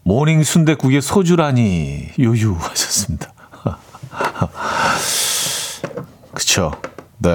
모닝 0.03 0.43
순댓국에 0.43 1.01
소주라니 1.01 2.09
유유 2.19 2.57
하셨습니다. 2.59 3.33
그쵸. 6.33 6.73
네. 7.19 7.31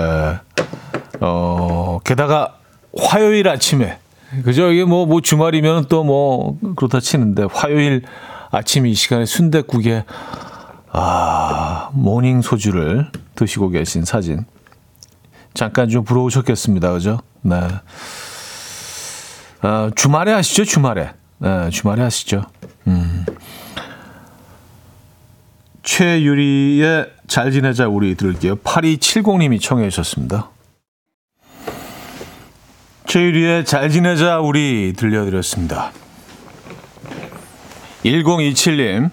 어, 1.19 1.99
게다가 2.03 2.55
화요일 2.97 3.47
아침에 3.49 3.97
그죠? 4.43 4.71
이게 4.71 4.83
뭐, 4.85 5.05
뭐 5.05 5.21
주말이면 5.21 5.85
또 5.89 6.03
뭐 6.03 6.57
그렇다 6.75 6.99
치는데 6.99 7.47
화요일 7.51 8.03
아침 8.51 8.85
이 8.85 8.93
시간에 8.93 9.25
순댓국에 9.25 10.05
아, 10.93 11.89
모닝 11.93 12.41
소주를 12.41 13.09
드시고 13.35 13.69
계신 13.69 14.03
사진. 14.05 14.45
잠깐 15.53 15.89
좀 15.89 16.03
부러우셨겠습니다. 16.03 16.91
그죠? 16.93 17.19
네. 17.41 17.59
아, 19.61 19.91
주말에 19.95 20.31
하시죠, 20.33 20.65
주말에. 20.65 21.11
네, 21.39 21.69
주말에 21.69 22.03
하시죠. 22.03 22.43
음. 22.87 23.25
최유리의 25.83 27.11
잘 27.27 27.51
지내자 27.51 27.87
우리 27.87 28.15
들을게요. 28.15 28.57
8270님이 28.57 29.59
청해 29.61 29.89
주셨습니다. 29.89 30.49
최유리의 33.07 33.65
잘 33.65 33.89
지내자 33.89 34.39
우리 34.39 34.93
들려드렸습니다. 34.95 35.91
1027님. 38.03 39.11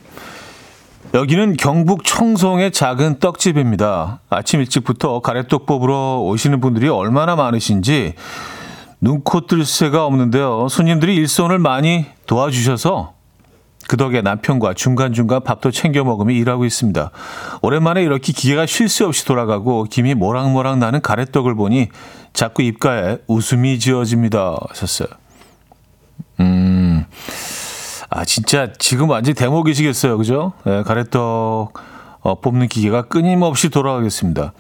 여기는 1.15 1.57
경북 1.57 2.05
청송의 2.05 2.71
작은 2.71 3.19
떡집입니다. 3.19 4.21
아침 4.29 4.61
일찍부터 4.61 5.21
가래떡 5.21 5.65
뽑으러 5.65 6.21
오시는 6.21 6.61
분들이 6.61 6.89
얼마나 6.89 7.35
많으신지 7.35 8.13
눈코 9.01 9.47
뜰 9.47 9.65
새가 9.65 10.05
없는데요. 10.05 10.69
손님들이 10.69 11.15
일손을 11.17 11.59
많이 11.59 12.05
도와주셔서 12.27 13.15
그 13.89 13.97
덕에 13.97 14.21
남편과 14.21 14.75
중간중간 14.75 15.45
밥도 15.45 15.71
챙겨 15.71 16.05
먹으며 16.05 16.35
일하고 16.35 16.67
있습니다. 16.67 17.11
오랜만에 17.63 18.03
이렇게 18.03 18.35
기계가 18.35 18.67
쉴 18.67 18.91
새 18.91 19.05
없이 19.05 19.25
돌아가고 19.25 19.85
김이 19.85 20.13
모락모락 20.15 20.77
나는 20.77 21.01
가래떡을 21.01 21.55
보니 21.55 21.89
자꾸 22.35 22.63
입가에 22.63 23.17
웃음이 23.29 23.79
지어집니다. 23.79 24.59
하셨어요. 24.69 25.09
음, 28.09 28.19
아, 28.19 28.25
진짜 28.25 28.73
지금 28.79 29.11
완전 29.11 29.35
대목이시겠어요. 29.35 30.17
그죠? 30.19 30.53
네, 30.65 30.83
가래떡 30.83 31.73
어, 32.21 32.41
뽑는 32.41 32.69
기계가 32.69 33.03
끊임없이 33.03 33.69
돌아가겠습니다. 33.69 34.53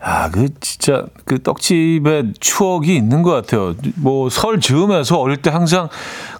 아, 0.00 0.30
그 0.30 0.48
진짜 0.60 1.06
그 1.24 1.42
떡집에 1.42 2.34
추억이 2.38 2.94
있는 2.94 3.22
것 3.22 3.30
같아요. 3.30 3.74
뭐 3.96 4.28
설 4.28 4.60
즈음에서 4.60 5.18
어릴 5.18 5.38
때 5.38 5.48
항상 5.50 5.88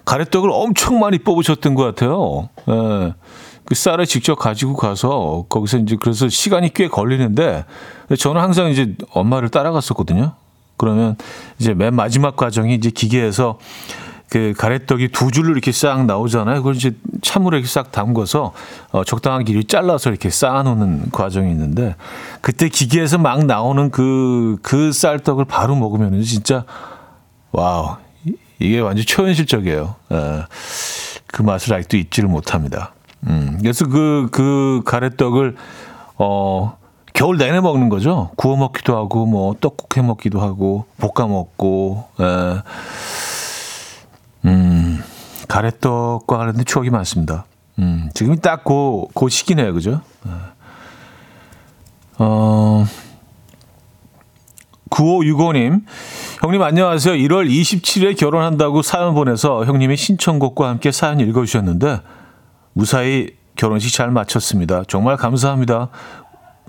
가래떡을 0.05 0.49
엄청 0.51 0.99
많이 0.99 1.17
뽑으셨던 1.17 1.73
것 1.73 1.83
같아요. 1.83 2.49
예. 2.69 3.13
그 3.65 3.73
쌀을 3.73 4.05
직접 4.05 4.35
가지고 4.35 4.75
가서 4.75 5.45
거기서 5.49 5.79
이제 5.79 5.97
그래서 5.99 6.29
시간이 6.29 6.75
꽤 6.75 6.87
걸리는데 6.87 7.65
저는 8.19 8.39
항상 8.39 8.69
이제 8.69 8.95
엄마를 9.11 9.49
따라갔었거든요. 9.49 10.33
그러면 10.77 11.15
이제 11.57 11.73
맨 11.73 11.95
마지막 11.95 12.35
과정이 12.35 12.75
이제 12.75 12.91
기계에서 12.91 13.57
그 14.29 14.53
가래떡이 14.57 15.09
두 15.09 15.31
줄로 15.31 15.51
이렇게 15.51 15.71
싹 15.71 16.05
나오잖아요. 16.05 16.57
그걸 16.57 16.75
이제 16.75 16.91
찬물에 17.21 17.57
이렇게 17.59 17.69
싹 17.71 17.91
담궈서 17.91 18.53
어, 18.91 19.03
적당한 19.03 19.45
길이 19.45 19.63
잘라서 19.65 20.09
이렇게 20.09 20.29
쌓아놓는 20.29 21.11
과정이 21.11 21.51
있는데 21.51 21.95
그때 22.41 22.67
기계에서 22.69 23.17
막 23.17 23.45
나오는 23.45 23.91
그, 23.91 24.57
그 24.61 24.91
쌀떡을 24.91 25.45
바로 25.45 25.75
먹으면 25.75 26.21
진짜 26.23 26.65
와우. 27.51 27.97
이- 28.25 28.33
이게 28.59 28.79
완전 28.79 29.05
초현실적이에요. 29.05 29.95
예. 30.11 30.43
그 31.27 31.41
맛을 31.41 31.73
아직도 31.73 31.97
잊지를 31.97 32.27
못합니다. 32.29 32.93
음, 33.27 33.57
그래서 33.61 33.87
그, 33.87 34.27
그 34.31 34.81
가래떡을, 34.85 35.55
어, 36.17 36.77
겨울 37.13 37.37
내내 37.37 37.59
먹는 37.59 37.89
거죠. 37.89 38.31
구워 38.35 38.55
먹기도 38.57 38.95
하고, 38.95 39.25
뭐, 39.25 39.55
떡국 39.59 39.97
해 39.97 40.01
먹기도 40.01 40.41
하고, 40.41 40.85
볶아 40.97 41.27
먹고, 41.27 42.05
예. 42.19 42.61
음, 45.45 45.47
가래떡과 45.47 46.37
관련된 46.37 46.65
추억이 46.65 46.89
많습니다. 46.89 47.45
음, 47.79 48.09
지금이 48.13 48.41
딱 48.41 48.63
그, 48.63 49.05
그 49.13 49.29
시기네요. 49.29 49.73
그죠? 49.73 50.01
예. 50.25 50.31
어, 52.17 52.85
9565님, 54.89 55.83
형님 56.41 56.61
안녕하세요. 56.61 57.15
1월 57.15 57.49
27일에 57.49 58.17
결혼한다고 58.17 58.81
사연 58.81 59.13
보내서 59.13 59.65
형님의 59.65 59.97
신청곡과 59.97 60.69
함께 60.69 60.91
사연 60.91 61.19
읽어주셨는데, 61.19 61.99
무사히 62.73 63.35
결혼식 63.55 63.93
잘 63.93 64.11
마쳤습니다. 64.11 64.83
정말 64.87 65.17
감사합니다. 65.17 65.89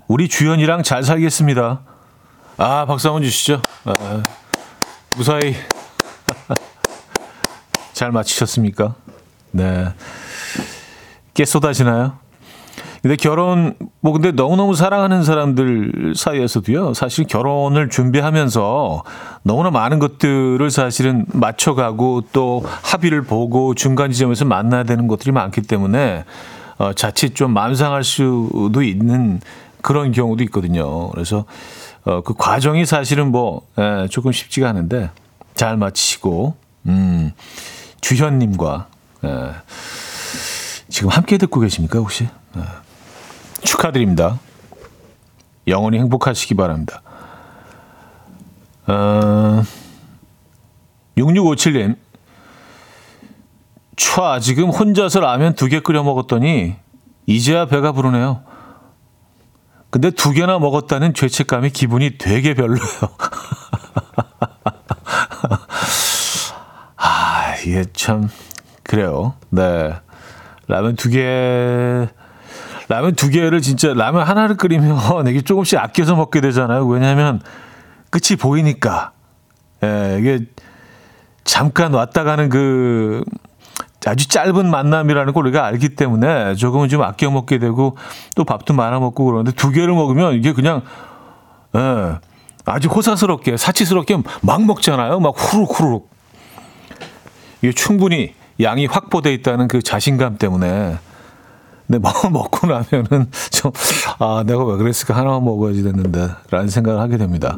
우리 0.07 0.27
주연이랑 0.27 0.83
잘 0.83 1.03
살겠습니다. 1.03 1.81
아, 2.57 2.85
박수 2.85 3.07
한번 3.07 3.23
주시죠. 3.23 3.61
아, 3.85 4.23
무사히 5.15 5.55
잘 7.97 8.11
마치셨습니까? 8.11 8.93
네. 9.49 9.87
꽤 11.33 11.45
쏟아지나요? 11.45 12.13
근데 13.01 13.15
결혼, 13.15 13.75
뭐 14.01 14.13
근데 14.13 14.31
너무너무 14.31 14.75
사랑하는 14.75 15.23
사람들 15.23 16.13
사이에서도요, 16.15 16.93
사실 16.93 17.25
결혼을 17.25 17.89
준비하면서 17.89 19.03
너무나 19.41 19.71
많은 19.71 19.97
것들을 19.97 20.69
사실은 20.69 21.25
맞춰 21.33 21.73
가고 21.73 22.21
또 22.33 22.63
합의를 22.83 23.23
보고 23.23 23.73
중간 23.73 24.11
지점에서 24.11 24.45
만나야 24.45 24.83
되는 24.83 25.07
것들이 25.07 25.31
많기 25.31 25.63
때문에 25.63 26.23
어, 26.77 26.93
자칫 26.93 27.33
좀 27.33 27.51
만상할 27.51 28.03
수도 28.03 28.83
있는 28.83 29.41
그런 29.81 30.11
경우도 30.11 30.43
있거든요. 30.43 31.09
그래서 31.09 31.45
어, 32.03 32.21
그 32.21 32.35
과정이 32.35 32.85
사실은 32.85 33.31
뭐 33.31 33.61
에, 33.79 34.07
조금 34.09 34.31
쉽지가 34.31 34.69
않은데 34.69 35.09
잘 35.55 35.77
마치시고, 35.77 36.55
음, 36.85 37.31
주현님과 38.01 38.87
에, 39.23 39.27
지금 40.89 41.09
함께 41.09 41.37
듣고 41.37 41.59
계십니까 41.59 41.99
혹시? 41.99 42.23
에. 42.25 42.29
축하드립니다. 43.63 44.39
영원히 45.67 45.99
행복하시기 45.99 46.53
바랍니다. 46.55 47.01
어, 48.87 49.63
6657님. 51.17 51.97
촤, 53.97 54.39
지금 54.41 54.69
혼자서 54.69 55.19
라면 55.19 55.55
두 55.55 55.67
개 55.67 55.79
끓여 55.81 56.03
먹었더니 56.03 56.75
이제야 57.25 57.65
배가 57.65 57.91
부르네요. 57.91 58.43
근데 59.89 60.11
두 60.11 60.31
개나 60.31 60.59
먹었다는 60.59 61.13
죄책감이 61.13 61.71
기분이 61.71 62.17
되게 62.17 62.53
별로예요. 62.53 62.87
아, 66.97 67.55
이게 67.67 67.83
참, 67.91 68.29
그래요. 68.83 69.33
네. 69.49 69.93
라면 70.67 70.95
두 70.95 71.09
개, 71.09 72.07
라면 72.87 73.15
두 73.15 73.29
개를 73.29 73.61
진짜 73.61 73.93
라면 73.93 74.23
하나를 74.23 74.55
끓이면 74.55 74.97
이게 75.27 75.41
조금씩 75.41 75.77
아껴서 75.77 76.15
먹게 76.15 76.39
되잖아요. 76.39 76.87
왜냐하면 76.87 77.41
끝이 78.09 78.37
보이니까. 78.39 79.11
예, 79.83 80.17
이게 80.19 80.45
잠깐 81.43 81.93
왔다 81.93 82.23
가는 82.23 82.47
그 82.47 83.23
아주 84.05 84.29
짧은 84.29 84.71
만남이라는 84.71 85.33
걸 85.33 85.47
우리가 85.47 85.65
알기 85.65 85.89
때문에 85.89 86.55
조금은 86.55 86.87
좀 86.87 87.01
아껴 87.01 87.29
먹게 87.29 87.59
되고 87.59 87.97
또 88.35 88.45
밥도 88.45 88.73
말아 88.73 88.99
먹고 88.99 89.25
그러는데 89.25 89.51
두 89.51 89.71
개를 89.71 89.93
먹으면 89.93 90.35
이게 90.35 90.53
그냥 90.53 90.83
예, 91.75 92.15
아주 92.63 92.87
호사스럽게 92.87 93.57
사치스럽게 93.57 94.19
막 94.41 94.65
먹잖아요. 94.65 95.19
막 95.19 95.33
후룩 95.35 95.77
후룩. 95.77 96.16
이게 97.61 97.71
충분히 97.71 98.33
양이 98.61 98.85
확보돼 98.85 99.33
있다는 99.33 99.67
그 99.67 99.81
자신감 99.81 100.37
때문에 100.37 100.97
근데 101.87 101.99
뭐 101.99 102.11
먹고 102.29 102.67
나면은 102.67 103.31
좀, 103.51 103.71
아, 104.19 104.43
내가 104.45 104.63
왜 104.65 104.77
그랬을까? 104.77 105.15
하나만 105.15 105.43
먹어야지 105.45 105.83
됐는데. 105.83 106.29
라는 106.51 106.67
생각을 106.67 106.99
하게 106.99 107.17
됩니다. 107.17 107.57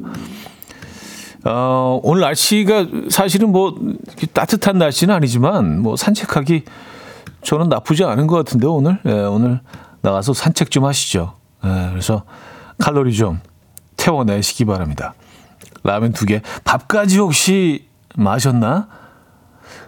어, 1.45 1.99
오늘 2.03 2.21
날씨가 2.21 2.88
사실은 3.09 3.51
뭐 3.51 3.75
따뜻한 4.33 4.77
날씨는 4.77 5.15
아니지만 5.15 5.81
뭐 5.81 5.95
산책하기 5.95 6.63
저는 7.41 7.69
나쁘지 7.69 8.03
않은 8.03 8.27
것 8.27 8.35
같은데 8.35 8.67
오늘. 8.67 8.99
예, 9.05 9.12
오늘 9.12 9.62
나가서 10.01 10.33
산책 10.33 10.69
좀 10.69 10.85
하시죠. 10.85 11.33
예, 11.65 11.88
그래서 11.89 12.23
칼로리 12.77 13.13
좀 13.13 13.39
태워내시기 13.97 14.65
바랍니다. 14.65 15.13
라면 15.83 16.12
두 16.12 16.25
개. 16.25 16.41
밥까지 16.65 17.17
혹시 17.17 17.88
마셨나? 18.15 18.88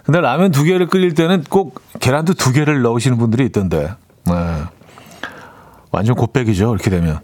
근데 0.04 0.20
라면 0.20 0.50
두 0.50 0.64
개를 0.64 0.88
끓일 0.88 1.14
때는 1.14 1.44
꼭 1.48 1.80
계란도 2.00 2.34
두 2.34 2.52
개를 2.52 2.82
넣으시는 2.82 3.18
분들이 3.18 3.44
있던데. 3.46 3.94
네. 4.24 4.32
완전 5.90 6.16
곱빼기죠. 6.16 6.74
이렇게 6.74 6.90
되면. 6.90 7.20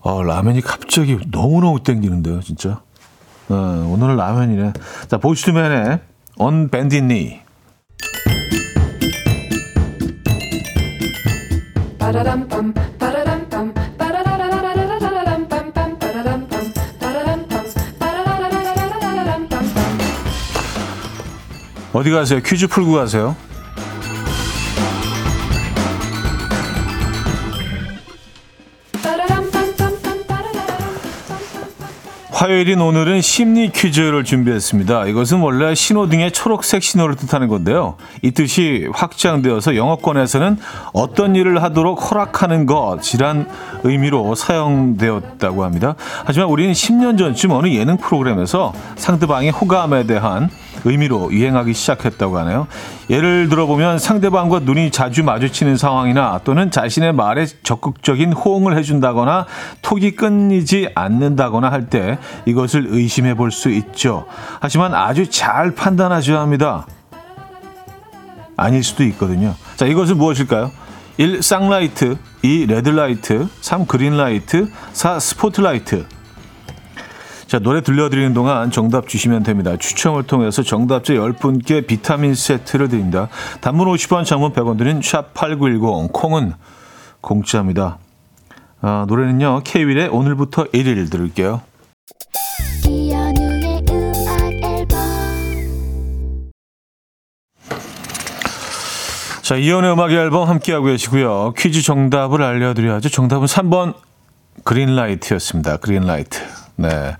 어, 0.00 0.22
라면이 0.22 0.62
갑자기 0.62 1.18
너무너무 1.30 1.82
땡기는데요, 1.82 2.40
진짜. 2.40 2.80
네, 3.48 3.54
오늘은 3.56 4.16
라면이네. 4.16 4.72
자, 5.08 5.18
보이스맨의 5.18 6.00
On 6.38 6.68
Bended 6.68 7.06
Knee. 7.06 7.40
어디 21.92 22.10
가세요? 22.10 22.40
퀴즈 22.44 22.66
풀고 22.66 22.92
가세요. 22.92 23.34
화요일인 32.30 32.80
오늘은 32.80 33.20
심리 33.20 33.68
퀴즈를 33.72 34.22
준비했습니다. 34.22 35.06
이것은 35.06 35.40
원래 35.40 35.74
신호등의 35.74 36.30
초록색 36.30 36.84
신호를 36.84 37.16
뜻하는 37.16 37.48
건데요. 37.48 37.96
이 38.22 38.30
뜻이 38.30 38.86
확장되어서 38.92 39.74
영어권에서는 39.74 40.56
어떤 40.92 41.34
일을 41.34 41.60
하도록 41.64 41.98
허락하는 41.98 42.66
것이란 42.66 43.48
의미로 43.82 44.36
사용되었다고 44.36 45.64
합니다. 45.64 45.96
하지만 46.26 46.48
우리는 46.48 46.72
10년 46.72 47.18
전쯤 47.18 47.50
어느 47.50 47.68
예능 47.70 47.96
프로그램에서 47.96 48.72
상대방의 48.94 49.50
호감에 49.50 50.06
대한 50.06 50.48
의미로 50.84 51.32
유행하기 51.32 51.72
시작했다고 51.74 52.38
하네요. 52.38 52.66
예를 53.10 53.48
들어보면 53.48 53.98
상대방과 53.98 54.60
눈이 54.60 54.90
자주 54.90 55.24
마주치는 55.24 55.76
상황이나 55.76 56.40
또는 56.44 56.70
자신의 56.70 57.12
말에 57.14 57.46
적극적인 57.62 58.32
호응을 58.32 58.76
해준다거나 58.76 59.46
톡이 59.82 60.12
끊이지 60.12 60.90
않는다거나 60.94 61.70
할 61.72 61.88
때 61.88 62.18
이것을 62.44 62.86
의심해 62.88 63.34
볼 63.34 63.50
수 63.50 63.70
있죠. 63.70 64.26
하지만 64.60 64.94
아주 64.94 65.30
잘 65.30 65.74
판단하셔야 65.74 66.40
합니다. 66.40 66.86
아닐 68.56 68.82
수도 68.82 69.04
있거든요. 69.04 69.54
자, 69.76 69.86
이것은 69.86 70.18
무엇일까요? 70.18 70.70
1. 71.16 71.42
쌍라이트 71.42 72.18
2. 72.42 72.66
레드라이트 72.66 73.48
3. 73.60 73.86
그린라이트 73.86 74.70
4. 74.92 75.18
스포트라이트 75.18 76.04
자, 77.48 77.58
노래 77.58 77.80
들려드리는 77.80 78.34
동안 78.34 78.70
정답 78.70 79.08
주시면 79.08 79.42
됩니다. 79.42 79.74
추첨을 79.78 80.24
통해서 80.24 80.62
정답자 80.62 81.14
10분께 81.14 81.86
비타민 81.86 82.34
세트를 82.34 82.90
드립니다. 82.90 83.28
단문 83.62 83.88
50원, 83.88 84.26
장문 84.26 84.52
100원 84.52 84.76
드는 84.76 85.00
샵8910, 85.00 86.12
콩은 86.12 86.52
공짜입니다. 87.22 87.96
아, 88.82 89.06
노래는요, 89.08 89.62
케이윌의 89.64 90.08
오늘부터 90.08 90.64
1일 90.64 91.10
들을게요. 91.10 91.62
자, 99.40 99.56
이연의 99.56 99.92
음악 99.94 100.12
앨범 100.12 100.46
함께하고 100.46 100.84
계시고요. 100.84 101.54
퀴즈 101.56 101.80
정답을 101.80 102.42
알려드려야죠. 102.42 103.08
정답은 103.08 103.46
3번 103.46 103.94
그린라이트였습니다. 104.64 105.78
그린라이트. 105.78 106.57
네. 106.78 107.16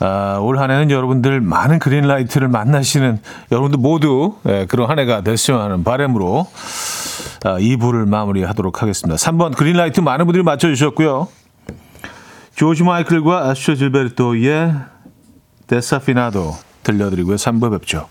아, 0.00 0.38
올한 0.40 0.70
해는 0.72 0.90
여러분들 0.90 1.40
많은 1.40 1.78
그린라이트를 1.78 2.48
만나시는 2.48 3.20
여러분들 3.52 3.78
모두 3.78 4.34
예, 4.48 4.66
그런 4.68 4.90
한 4.90 4.98
해가 4.98 5.20
됐으면 5.20 5.60
하는 5.60 5.84
바람으로 5.84 6.48
아, 7.44 7.58
2부를 7.58 8.08
마무리하도록 8.08 8.82
하겠습니다. 8.82 9.16
3번 9.16 9.56
그린라이트 9.56 10.00
많은 10.00 10.26
분들이 10.26 10.42
맞춰주셨고요. 10.42 11.28
조지 12.56 12.82
마이클과 12.82 13.48
아슈 13.48 13.76
질베르토의 13.76 14.74
데사피나도 15.68 16.56
들려드리고요. 16.82 17.36
3부 17.36 17.70
뵙죠. 17.70 18.08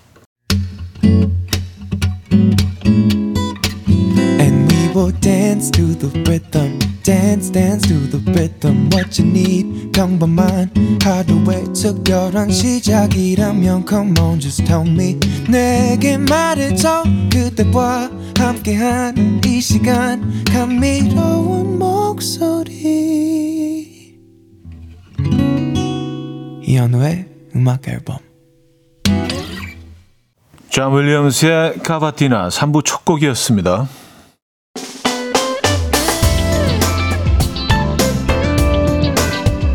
Will 5.02 5.20
dance 5.20 5.72
to 5.72 5.96
the 5.96 6.10
rhythm. 6.30 6.78
Dance, 7.02 7.50
dance 7.50 7.88
to 7.88 8.06
the 8.06 8.20
rhythm. 8.38 8.88
What 8.94 9.20
you 9.20 9.28
need, 9.28 9.92
평범한 9.94 10.70
하루의 11.02 11.74
특별한 11.74 12.52
시작이라면 12.52 13.88
Come 13.90 14.14
on, 14.20 14.40
just 14.40 14.64
tell 14.64 14.88
me. 14.88 15.18
내게 15.50 16.20
말해줘. 16.20 17.02
그대와 17.34 18.12
함께한 18.38 19.42
이 19.44 19.60
시간. 19.60 20.44
감미로운 20.54 21.80
목소리. 21.80 22.78
이현우의 26.62 27.26
음악 27.56 27.88
앨범. 27.88 28.20
존 30.70 30.96
윌리엄스의 30.96 31.80
카바티나 31.80 32.50
3부 32.50 32.86
첫 32.86 33.04
곡이었습니다. 33.04 34.01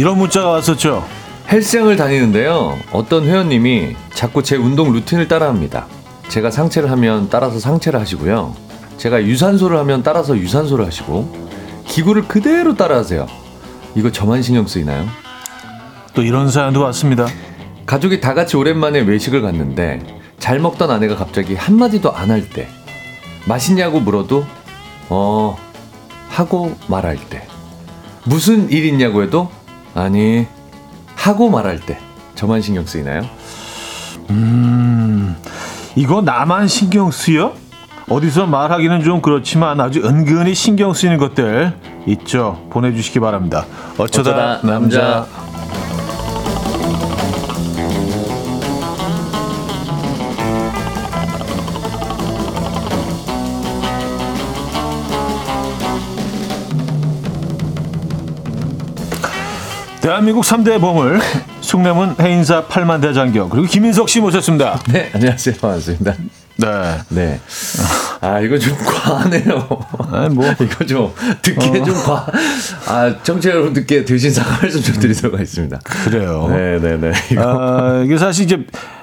이런 0.00 0.16
문자가 0.16 0.48
왔었죠. 0.48 1.06
헬스장을 1.52 1.94
다니는데요. 1.94 2.78
어떤 2.90 3.24
회원님이 3.26 3.96
자꾸 4.14 4.42
제 4.42 4.56
운동 4.56 4.92
루틴을 4.94 5.28
따라합니다. 5.28 5.88
제가 6.30 6.50
상체를 6.50 6.90
하면 6.92 7.28
따라서 7.28 7.60
상체를 7.60 8.00
하시고요. 8.00 8.56
제가 8.96 9.22
유산소를 9.22 9.76
하면 9.80 10.02
따라서 10.02 10.38
유산소를 10.38 10.86
하시고 10.86 11.30
기구를 11.86 12.26
그대로 12.28 12.74
따라하세요. 12.76 13.26
이거 13.94 14.10
저만 14.10 14.40
신경 14.40 14.66
쓰이나요? 14.66 15.06
또 16.14 16.22
이런 16.22 16.48
사연도 16.48 16.80
왔습니다. 16.80 17.26
가족이 17.84 18.22
다 18.22 18.32
같이 18.32 18.56
오랜만에 18.56 19.00
외식을 19.00 19.42
갔는데 19.42 20.00
잘 20.38 20.60
먹던 20.60 20.90
아내가 20.90 21.14
갑자기 21.14 21.54
한마디도 21.56 22.10
안 22.16 22.30
할 22.30 22.48
때 22.48 22.68
맛있냐고 23.44 24.00
물어도 24.00 24.46
어 25.10 25.58
하고 26.30 26.74
말할 26.86 27.18
때 27.28 27.46
무슨 28.24 28.70
일 28.70 28.86
있냐고 28.86 29.22
해도 29.22 29.50
아니 29.94 30.46
하고 31.16 31.50
말할 31.50 31.80
때 31.80 31.98
저만 32.34 32.62
신경 32.62 32.86
쓰이나요? 32.86 33.22
이거 35.96 36.22
나만 36.22 36.68
신경 36.68 37.10
쓰여? 37.10 37.54
어디서 38.08 38.46
말하기는 38.46 39.04
좀 39.04 39.20
그렇지만 39.20 39.80
아주 39.80 40.00
은근히 40.04 40.54
신경 40.54 40.92
쓰이는 40.92 41.18
것들 41.18 41.72
있죠. 42.06 42.66
보내주시기 42.70 43.20
바랍니다. 43.20 43.66
어쩌다, 43.98 44.30
어쩌다 44.30 44.60
남자. 44.62 45.00
남자. 45.00 45.26
대한민국 60.00 60.44
3대 60.44 60.80
보물 60.80 61.20
숭례문 61.60 62.16
해인사 62.20 62.64
8만 62.64 63.02
대장경 63.02 63.50
그리고 63.50 63.66
김인석 63.66 64.08
씨 64.08 64.20
모셨습니다. 64.20 64.80
네, 64.88 65.10
안녕하세요. 65.12 65.56
반갑습니다. 65.60 66.14
네. 66.56 66.98
네. 67.08 67.40
아, 68.20 68.40
이거 68.40 68.58
좀 68.58 68.76
과하네요. 68.76 69.68
아니, 70.10 70.34
뭐. 70.34 70.44
이거 70.60 70.84
좀 70.86 71.12
듣기에 71.42 71.82
좀 71.84 71.94
과. 72.02 72.26
아, 72.86 73.14
청취자 73.22 73.50
여러분들께 73.50 74.04
대신 74.04 74.30
사과 74.30 74.58
말씀 74.60 74.80
좀 74.82 74.96
드리도록 74.96 75.34
하겠습니다. 75.34 75.78
그래요. 75.84 76.48
네, 76.50 76.78
네, 76.78 76.96
네. 76.98 77.12
이거 77.32 77.42
아, 77.42 78.02
이게 78.04 78.16
사실 78.18 78.44
이제 78.44 78.58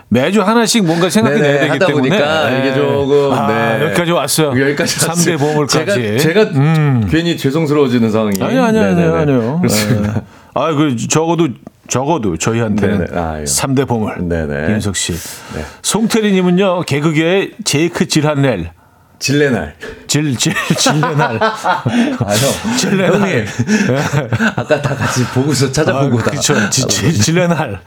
매주 0.09 0.41
하나씩 0.41 0.85
뭔가 0.85 1.09
생각해 1.09 1.39
네네, 1.39 1.51
내야 1.53 1.73
되기 1.73 1.79
때문에 1.85 2.09
보니까 2.09 2.49
네. 2.49 2.59
이게 2.59 2.73
조금 2.75 3.31
아, 3.33 3.47
네. 3.47 3.85
여기까지 3.85 4.11
왔어요. 4.11 4.49
여기까지 4.49 4.97
3대 4.97 5.09
왔어요. 5.09 5.37
보물까지. 5.37 6.17
제가, 6.19 6.45
제가 6.51 7.07
괜히 7.09 7.37
죄송스러워지는 7.37 8.11
상황이. 8.11 8.41
아니 8.41 8.57
아니 8.59 8.79
아니 8.79 8.95
네네네. 8.95 9.17
아니요. 9.17 9.59
그렇습니다. 9.61 10.13
네. 10.13 10.21
아, 10.57 10.73
그 10.73 10.95
적어도 10.95 11.49
적어도 11.87 12.35
저희한테는 12.37 13.05
네네. 13.05 13.19
아, 13.19 13.39
예. 13.39 13.43
3대 13.43 13.87
보물. 13.87 14.27
네네. 14.27 14.67
김인석 14.67 14.95
씨. 14.95 15.13
네. 15.13 15.63
송태리 15.83 16.31
님은요. 16.33 16.81
개그계의 16.81 17.53
제이크 17.63 18.07
질한넬. 18.07 18.71
질레날. 19.19 19.75
질, 20.07 20.35
질, 20.37 20.53
질레날. 20.77 21.39
아, 21.41 21.85
형. 22.17 22.77
질레날. 22.77 23.21
형님. 23.21 23.45
아까 24.55 24.81
다 24.81 24.95
같이 24.95 25.23
보고서 25.33 25.71
찾아보고 25.71 26.17
다. 26.19 26.31
그렇죠. 26.31 26.69
질레날. 26.69 27.79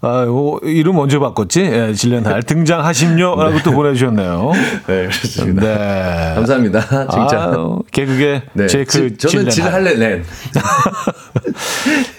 아, 0.00 0.22
요 0.26 0.60
이름 0.62 0.96
언제 0.98 1.18
바꿨지? 1.18 1.60
예, 1.60 1.92
질레날 1.92 2.44
등장하심요라고 2.44 3.58
또 3.64 3.72
보내주셨네요. 3.72 4.52
네, 4.86 5.08
그렇습니다. 5.08 5.60
네. 5.62 6.34
감사합니다. 6.36 6.80
진짜. 7.08 7.50
아유, 7.52 7.80
개그계 7.90 8.42
네. 8.52 8.66
제이크 8.68 9.16
지- 9.16 9.28
저는. 9.28 9.50
질할렌. 9.50 10.24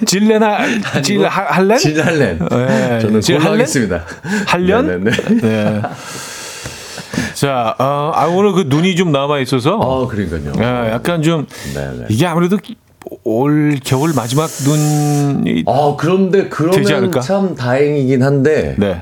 질레날 0.06 0.82
질할렌? 1.04 1.78
질할렌. 1.78 2.40
네. 2.50 3.00
저는 3.00 3.22
질할렌? 3.22 3.22
그걸로 3.22 3.52
하겠습니다. 3.54 4.04
할련? 4.46 4.88
네네네. 4.88 5.42
네. 5.42 5.82
자, 7.34 7.76
어, 7.80 8.12
아, 8.14 8.26
오늘 8.26 8.52
그 8.52 8.66
눈이 8.68 8.98
좀 8.98 9.14
남아 9.14 9.40
있어서 9.40 9.80
아, 9.80 10.08
그러니까요. 10.08 10.52
예, 10.60 10.92
약간 10.92 11.22
좀 11.22 11.48
네네. 11.74 12.08
이게 12.10 12.26
아무래도 12.26 12.58
올 13.24 13.80
겨울 13.84 14.14
마지막 14.16 14.50
눈이 14.66 15.64
아, 15.68 15.96
그런데 15.98 16.48
그러면 16.50 16.94
않을까? 16.94 17.22
참 17.22 17.56
다행이긴 17.56 18.22
한데 18.24 18.76
네. 18.78 19.02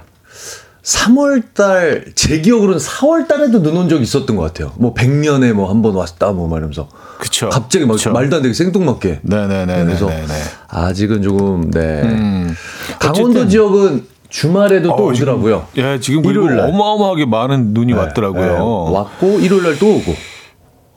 3월 0.84 1.44
달, 1.54 2.06
제 2.16 2.40
기억으로는 2.40 2.80
4월 2.80 3.28
달에도 3.28 3.62
눈 3.62 3.76
온 3.76 3.90
적 3.90 4.02
있었던 4.02 4.38
것 4.38 4.44
같아요. 4.44 4.72
뭐 4.78 4.94
100년에 4.94 5.52
뭐 5.52 5.68
한 5.70 5.82
번 5.82 5.96
왔다 5.96 6.32
뭐 6.32 6.48
말하면서. 6.48 6.88
그쵸. 7.20 7.50
갑자기 7.50 7.86
막 7.86 7.94
그쵸. 7.96 8.12
말도 8.12 8.38
안 8.38 8.42
되게 8.42 8.54
생뚱맞게. 8.54 9.20
네네네. 9.24 9.84
그래서 9.84 10.08
네네. 10.08 10.28
아직은 10.70 11.22
조금 11.24 11.70
네. 11.72 12.04
음. 12.04 12.56
강원도. 13.00 13.48
지역은 13.50 14.06
주말에도 14.30 14.96
또 14.96 15.08
어, 15.08 15.14
지금- 15.14 15.28
오더라고요. 15.28 15.68
예, 15.78 16.00
지금 16.00 16.22
그리고 16.22 16.44
일요일 16.46 16.58
날. 16.58 16.70
어마어마하게 16.70 17.26
많은 17.26 17.74
눈이 17.74 17.92
네, 17.92 18.00
왔더라고요. 18.00 18.46
네. 18.46 18.94
왔고 18.96 19.40
일요일 19.42 19.64
날또 19.64 19.88
오고. 19.88 20.16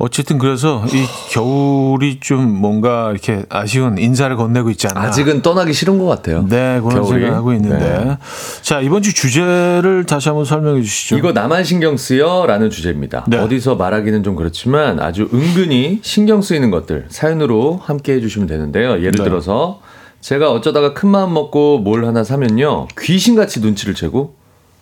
어쨌든 0.03 0.39
그래서 0.39 0.83
이 0.95 1.05
겨울이 1.31 2.21
좀 2.21 2.51
뭔가 2.51 3.11
이렇게 3.11 3.45
아쉬운 3.51 3.99
인사를 3.99 4.35
건네고 4.35 4.71
있지 4.71 4.89
않나. 4.89 5.03
아직은 5.03 5.43
떠나기 5.43 5.75
싫은 5.75 5.99
것 5.99 6.07
같아요. 6.07 6.47
네, 6.49 6.81
그런 6.81 7.03
겨울이. 7.03 7.21
생각하고 7.21 7.53
있는데. 7.53 7.79
네. 7.79 8.19
자, 8.63 8.81
이번 8.81 9.03
주 9.03 9.13
주제를 9.13 10.07
다시 10.07 10.31
한번 10.31 10.47
설명해 10.47 10.81
주시죠. 10.81 11.19
이거 11.19 11.33
나만 11.33 11.65
신경 11.65 11.99
쓰여라는 11.99 12.71
주제입니다. 12.71 13.27
네. 13.29 13.37
어디서 13.37 13.75
말하기는 13.75 14.23
좀 14.23 14.37
그렇지만 14.37 15.01
아주 15.01 15.29
은근히 15.35 16.01
신경 16.01 16.41
쓰이는 16.41 16.71
것들 16.71 17.09
사연으로 17.11 17.79
함께 17.85 18.15
해 18.15 18.21
주시면 18.23 18.49
되는데요. 18.49 18.93
예를 19.01 19.13
네. 19.13 19.25
들어서 19.25 19.83
제가 20.23 20.51
어쩌다가 20.51 20.95
큰 20.95 21.11
마음 21.11 21.35
먹고 21.35 21.79
뭘 21.79 22.07
하나 22.07 22.25
사면요 22.25 22.89
귀신같이 22.99 23.61
눈치를 23.61 23.95
채고 23.95 24.35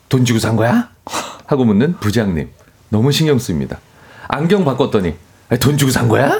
돈 0.09 0.25
주고 0.25 0.39
산 0.39 0.55
거야? 0.55 0.91
하고 1.47 1.65
묻는 1.65 1.95
부장님 1.99 2.49
너무 2.91 3.11
신경 3.11 3.41
쓰입니다. 3.41 3.81
안경 4.29 4.65
바꿨더니 4.65 5.15
돈 5.61 5.77
주고 5.77 5.91
산 5.91 6.09
거야? 6.09 6.37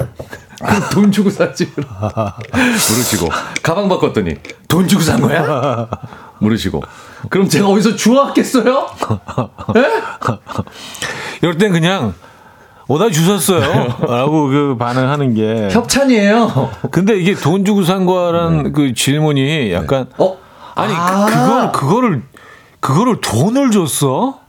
돈 0.91 1.11
주고 1.11 1.29
샀지 1.29 1.71
물으시고 1.75 3.29
가방 3.63 3.89
바꿨더니 3.89 4.35
돈 4.67 4.87
주고 4.87 5.01
산 5.01 5.19
거야? 5.21 5.89
물으시고 6.39 6.81
그럼 7.29 7.49
제가 7.49 7.67
어디서 7.67 7.95
주워왔겠어요? 7.95 8.87
이럴 11.41 11.57
땐 11.57 11.71
그냥 11.71 12.13
오다 12.87 13.11
주셨어요. 13.11 13.61
라고 14.07 14.47
그 14.47 14.75
반응하는 14.77 15.35
게. 15.35 15.69
협찬이에요. 15.71 16.71
근데 16.89 17.17
이게 17.19 17.35
돈 17.35 17.63
주고 17.63 17.83
산 17.83 18.05
거라는 18.07 18.73
그 18.73 18.93
질문이 18.95 19.71
약간 19.73 20.07
어? 20.17 20.37
아니 20.73 20.93
아. 20.95 21.25
그, 21.25 21.31
그걸 21.31 21.71
그거를 21.71 22.23
그거를 22.79 23.21
돈을 23.21 23.71
줬어? 23.71 24.39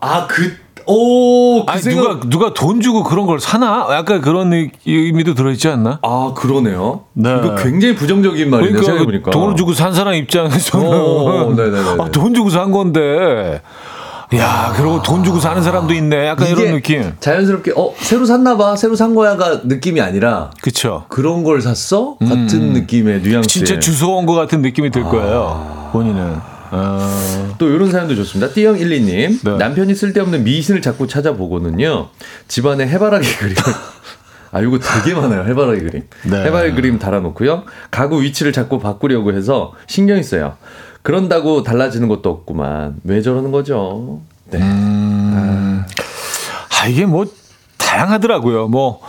아, 0.00 0.26
그, 0.26 0.56
오, 0.86 1.64
그 1.64 1.72
아니 1.72 1.82
생각. 1.82 2.02
누가 2.02 2.28
누가 2.28 2.54
돈 2.54 2.80
주고 2.80 3.02
그런 3.04 3.26
걸 3.26 3.38
사나? 3.40 3.86
약간 3.92 4.20
그런 4.20 4.52
의- 4.52 4.70
의미도 4.86 5.34
들어 5.34 5.50
있지 5.50 5.68
않나? 5.68 5.98
아, 6.02 6.32
그러네요. 6.36 7.02
네. 7.14 7.30
이거 7.38 7.54
굉장히 7.56 7.94
부정적인 7.94 8.50
말이네요. 8.50 8.72
그러니까 8.72 8.84
생각해보니까. 8.84 9.30
돈을 9.30 9.56
주고 9.56 9.72
산 9.74 9.92
사람 9.94 10.14
입장에서는 10.14 10.86
오, 10.86 11.52
네네네네. 11.54 12.02
아, 12.02 12.08
돈 12.10 12.34
주고 12.34 12.50
산 12.50 12.70
건데 12.72 13.60
야 14.34 14.72
그러고 14.74 15.02
돈 15.02 15.22
주고 15.22 15.38
사는 15.40 15.62
사람도 15.62 15.92
있네 15.92 16.26
약간 16.26 16.48
이런 16.48 16.72
느낌 16.72 17.12
자연스럽게, 17.20 17.72
어, 17.76 17.92
새로 17.98 18.24
샀나 18.24 18.56
봐. 18.56 18.76
새로 18.76 18.94
산 18.96 19.14
거야가 19.14 19.60
느낌이 19.64 20.00
아니라 20.00 20.50
그쵸 20.62 21.04
그런 21.08 21.44
걸 21.44 21.60
샀어? 21.60 22.16
같은 22.18 22.72
느낌의 22.72 23.20
뉘앙스. 23.20 23.36
음. 23.36 23.42
진짜 23.42 23.78
주워 23.78 24.16
온것 24.16 24.34
같은 24.36 24.62
느낌이 24.62 24.90
들 24.90 25.02
거예요 25.02 25.90
본인은 25.92 26.51
어, 26.74 27.54
또 27.58 27.68
이런 27.68 27.90
사연도 27.90 28.14
좋습니다. 28.16 28.50
띠영12님. 28.52 29.44
네. 29.44 29.56
남편이 29.58 29.94
쓸데없는 29.94 30.42
미신을 30.42 30.80
자꾸 30.80 31.06
찾아보고는요. 31.06 32.08
집안에 32.48 32.88
해바라기 32.88 33.36
그림을. 33.36 33.56
아, 34.52 34.60
이거 34.60 34.78
되게 34.78 35.14
많아요. 35.14 35.44
해바라기 35.44 35.80
그림. 35.82 36.02
네. 36.24 36.44
해바라기 36.44 36.74
그림 36.74 36.98
달아놓고요. 36.98 37.64
가구 37.90 38.22
위치를 38.22 38.52
자꾸 38.52 38.80
바꾸려고 38.80 39.34
해서 39.34 39.72
신경이 39.86 40.22
써요. 40.22 40.56
그런다고 41.02 41.62
달라지는 41.62 42.08
것도 42.08 42.30
없구만. 42.30 42.96
왜 43.04 43.20
저러는 43.20 43.52
거죠? 43.52 44.22
네. 44.50 44.58
아 44.62 45.84
이게 46.88 47.06
뭐 47.06 47.24
다양하더라고요 47.78 48.66
뭐 48.66 49.00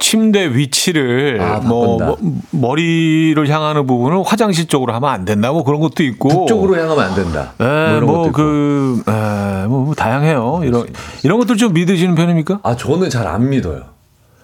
침대 0.00 0.54
위치를 0.56 1.38
아, 1.40 1.58
뭐. 1.60 1.98
뭐 1.98 2.16
머리를 2.50 3.48
향하는 3.48 3.86
부분을 3.86 4.22
화장실 4.26 4.66
쪽으로 4.66 4.92
하면 4.94 5.08
안 5.10 5.24
된다 5.24 5.52
뭐 5.52 5.62
그런 5.62 5.78
것도 5.80 6.02
있고 6.02 6.28
북쪽으로 6.28 6.76
향하면 6.76 7.04
안 7.04 7.14
된다. 7.14 7.52
뭐 7.58 7.66
예, 7.68 7.96
이런 7.96 8.06
것도 8.06 8.22
뭐. 8.22 8.32
그, 8.32 9.02
예, 9.06 9.66
뭐, 9.68 9.84
뭐 9.84 9.94
다양해요. 9.94 10.62
이런, 10.64 10.86
이런 11.22 11.38
것들 11.38 11.56
좀 11.56 11.72
믿으시는 11.74 12.14
편입니까? 12.16 12.60
아, 12.64 12.74
저는 12.74 13.08
잘 13.10 13.26
안 13.28 13.48
믿어요. 13.48 13.82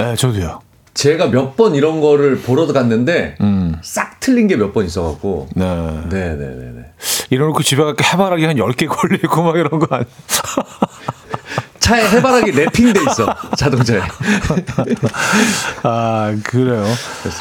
예, 0.00 0.14
저도요. 0.14 0.60
제가 0.94 1.26
몇 1.26 1.56
번 1.56 1.74
이런 1.74 2.00
거를 2.00 2.38
보러 2.40 2.66
갔는데 2.66 3.34
음, 3.40 3.76
싹 3.82 4.20
틀린 4.20 4.46
게 4.46 4.56
몇 4.56 4.72
번 4.72 4.84
있어 4.86 5.02
갖고. 5.02 5.48
네. 5.54 5.64
네 6.10 6.34
네 6.34 6.36
네 6.36 6.70
네. 6.74 6.82
이래놓고 7.30 7.62
집에 7.62 7.82
가니까 7.82 8.04
해바라기 8.12 8.44
한 8.44 8.56
10개 8.56 8.86
걸리고 8.88 9.42
막 9.42 9.56
이런 9.56 9.78
거 9.78 9.86
아니야. 9.90 10.06
차에 11.86 12.08
해바라기 12.08 12.50
랩핑돼 12.50 13.10
있어. 13.10 13.32
자동차에. 13.56 14.00
아, 15.84 16.34
그래요. 16.42 16.84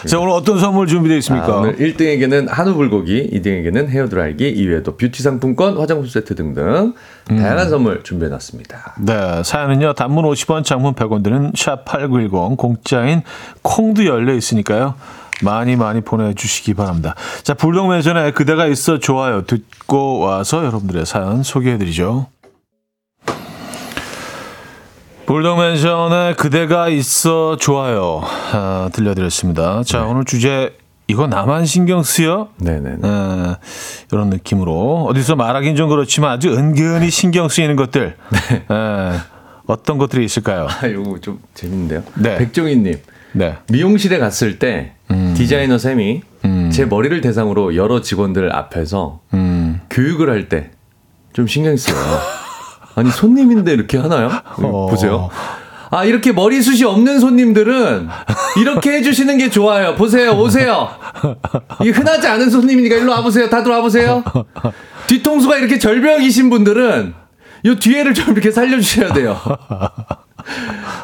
자, 0.06 0.20
오늘 0.20 0.34
어떤 0.34 0.60
선물 0.60 0.86
준비되어 0.86 1.18
있습니까? 1.18 1.48
아, 1.48 1.56
오늘 1.58 1.76
1등에게는 1.78 2.50
한우 2.50 2.76
불고기, 2.76 3.32
2등에게는 3.34 3.90
헤어 3.90 4.08
드라이기, 4.08 4.48
이외에도 4.48 4.98
뷰티 4.98 5.24
상품권, 5.24 5.80
화장품 5.80 6.08
세트 6.08 6.36
등등 6.36 6.94
음. 7.32 7.38
다양한 7.38 7.70
선물 7.72 8.04
준비해놨습니다. 8.04 8.98
네, 9.00 9.42
사연은요, 9.44 9.94
단문 9.94 10.26
50원, 10.26 10.64
장문 10.64 10.94
100원 10.94 11.24
드는 11.24 11.54
샵 11.56 11.84
8910, 11.86 12.56
공짜인 12.56 13.24
콩도 13.64 14.06
열려 14.06 14.36
있으니까요. 14.36 14.94
많이 15.42 15.76
많이 15.76 16.02
보내주시기 16.02 16.76
바랍니다. 16.76 17.16
자, 17.44 17.54
불독맨션에 17.56 18.32
그대가 18.32 18.68
있어 18.68 19.00
좋아요. 19.00 19.44
듣고 19.46 20.20
와서 20.20 20.64
여러분들의 20.66 21.06
사연 21.06 21.44
소개해드리죠. 21.44 22.28
불독맨션에 25.26 26.36
그대가 26.36 26.88
있어 26.90 27.58
좋아요. 27.58 28.22
아, 28.54 28.90
들려드렸습니다. 28.94 29.84
자, 29.84 30.04
오늘 30.04 30.24
주제, 30.24 30.76
이거 31.08 31.28
나만 31.28 31.66
신경 31.66 32.04
쓰여? 32.04 32.50
네네네. 32.58 33.08
에, 33.08 33.56
이런 34.12 34.30
느낌으로 34.30 35.06
어디서 35.10 35.36
말하긴 35.36 35.76
좀 35.76 35.90
그렇지만 35.90 36.32
아주 36.32 36.50
은근히 36.56 37.10
신경 37.10 37.50
쓰이는 37.50 37.76
것들 37.76 38.16
에, 38.72 39.20
어떤 39.68 39.98
것들이 39.98 40.24
있을까요? 40.26 40.68
아, 40.70 40.88
요거 40.88 41.20
좀 41.22 41.40
재밌는데요. 41.56 42.04
네. 42.16 42.38
백종희님. 42.38 43.00
네. 43.34 43.56
미용실에 43.72 44.20
갔을 44.20 44.60
때 44.60 44.94
디자이너 45.36 45.78
쌤이 45.78 46.22
음. 46.46 46.70
제 46.72 46.86
머리를 46.86 47.20
대상으로 47.22 47.76
여러 47.76 48.02
직원들 48.02 48.56
앞에서 48.56 49.20
음. 49.34 49.82
교육을 49.90 50.30
할 50.30 50.48
때 50.50 50.72
좀 51.34 51.48
신경 51.48 51.76
쓰여요. 51.76 52.00
아니 52.96 53.12
손님인데 53.12 53.74
이렇게 53.74 53.98
하나요? 53.98 54.30
어. 54.58 54.88
보세요. 54.90 55.30
아 55.92 56.04
이렇게 56.04 56.32
머리숱이 56.32 56.84
없는 56.84 57.20
손님들은 57.20 58.10
이렇게 58.60 58.94
해주시는 58.94 59.38
게 59.38 59.50
좋아요. 59.50 59.96
보세요, 59.96 60.32
오세요. 60.32 60.90
이 61.84 61.90
흔하지 61.90 62.28
않은 62.28 62.50
손님이니까 62.50 62.96
일로 62.96 63.12
와보세요. 63.12 63.50
다들 63.50 63.72
와보세요. 63.72 64.24
뒤통수가 65.08 65.58
이렇게 65.58 65.78
절벽이신 65.78 66.50
분들은 66.50 67.14
이 67.64 67.76
뒤에를 67.76 68.14
좀 68.14 68.32
이렇게 68.34 68.52
살려주셔야 68.52 69.14
돼요. 69.14 69.38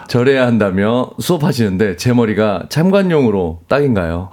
절해야 0.07 0.45
한다며 0.45 1.09
수업하시는데 1.19 1.95
제 1.97 2.13
머리가 2.13 2.63
참관용으로 2.69 3.61
딱인가요? 3.67 4.29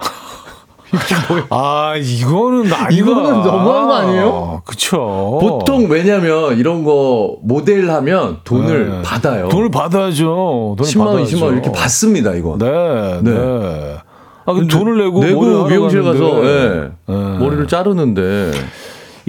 아, 1.49 1.93
이거는 1.97 2.71
아니다. 2.73 2.89
이거는 2.89 3.23
너무한 3.43 3.87
거 3.87 3.93
아니에요? 3.95 4.61
그쵸. 4.65 5.37
보통 5.41 5.87
왜냐면 5.89 6.57
이런 6.57 6.83
거 6.83 7.37
모델 7.43 7.89
하면 7.89 8.39
돈을 8.43 8.89
네. 8.89 9.01
받아요. 9.03 9.49
돈을 9.49 9.69
받아야죠. 9.69 10.75
돈을 10.77 10.91
10만 10.91 10.99
원, 10.99 11.07
받아야죠. 11.07 11.37
20만 11.37 11.43
원 11.43 11.53
이렇게 11.53 11.71
받습니다, 11.71 12.33
이거. 12.33 12.57
네, 12.57 13.21
네. 13.21 13.31
네. 13.31 13.97
아, 14.45 14.53
그 14.53 14.67
돈을 14.67 14.97
내고, 14.97 15.19
내고 15.19 15.65
미용실 15.65 16.01
가서 16.01 16.19
갔는데. 16.19 16.47
예, 16.49 17.13
네. 17.13 17.37
머리를 17.37 17.67
자르는데 17.67 18.51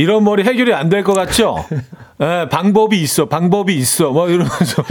이런 0.00 0.24
머리 0.24 0.42
해결이 0.44 0.72
안 0.74 0.88
될 0.88 1.02
것 1.04 1.12
같죠? 1.14 1.64
예, 2.22 2.48
방법이 2.50 3.00
있어, 3.00 3.26
방법이 3.26 3.74
있어, 3.76 4.10
뭐 4.10 4.28
이러면서. 4.28 4.82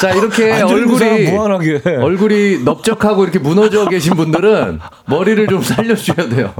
자 0.00 0.10
이렇게 0.12 0.52
얼굴이 0.62 1.30
무한하게. 1.30 1.80
얼굴이 2.00 2.64
넓적하고 2.64 3.24
이렇게 3.24 3.38
무너져 3.38 3.86
계신 3.88 4.14
분들은 4.14 4.78
머리를 5.06 5.46
좀 5.48 5.60
살려주셔야 5.62 6.28
돼요. 6.28 6.52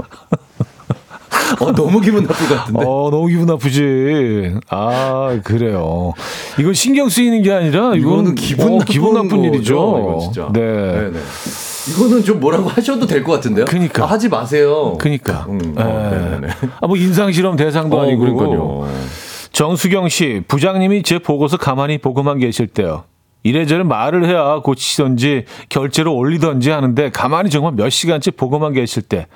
어 1.59 1.71
너무 1.71 1.99
기분 2.01 2.23
나쁠 2.23 2.47
것 2.47 2.55
같은데. 2.57 2.79
어, 2.85 3.09
너무 3.11 3.27
기분 3.27 3.45
나쁘지. 3.47 4.55
아, 4.69 5.39
그래요. 5.43 6.13
이건 6.59 6.73
신경 6.73 7.09
쓰이는 7.09 7.41
게 7.41 7.51
아니라, 7.51 7.93
이건 7.95 8.35
기분 8.35 8.67
어, 8.67 8.69
나쁜, 8.79 8.85
기분 8.85 9.13
나쁜 9.13 9.43
일이죠. 9.45 9.73
이거 9.73 10.19
진짜. 10.21 10.49
네. 10.53 10.61
네네. 10.61 11.19
이거는 11.89 12.23
좀 12.23 12.39
뭐라고 12.39 12.69
하셔도 12.69 13.05
될 13.05 13.23
것 13.23 13.33
같은데요. 13.33 13.65
그니까. 13.65 14.03
아, 14.03 14.07
하지 14.07 14.29
마세요. 14.29 14.95
그니까. 14.99 15.45
음, 15.49 15.75
예. 15.77 15.81
어, 15.81 16.09
네네네. 16.11 16.47
아, 16.81 16.87
뭐 16.87 16.95
인상 16.97 17.31
실험 17.31 17.55
대상도 17.55 17.97
어, 17.97 18.03
아니고. 18.03 18.21
그러니까요. 18.21 18.87
정수경 19.51 20.09
씨, 20.09 20.43
부장님이 20.47 21.03
제 21.03 21.19
보고서 21.19 21.57
가만히 21.57 21.97
보고만 21.99 22.39
계실 22.39 22.67
때요. 22.67 23.03
이래저래 23.43 23.83
말을 23.83 24.25
해야 24.25 24.59
고치던지 24.63 25.45
결제를 25.69 26.09
올리던지 26.09 26.69
하는데 26.69 27.09
가만히 27.11 27.49
정말 27.49 27.73
몇 27.75 27.89
시간째 27.89 28.31
보고만 28.31 28.73
계실 28.73 29.03
때 29.03 29.27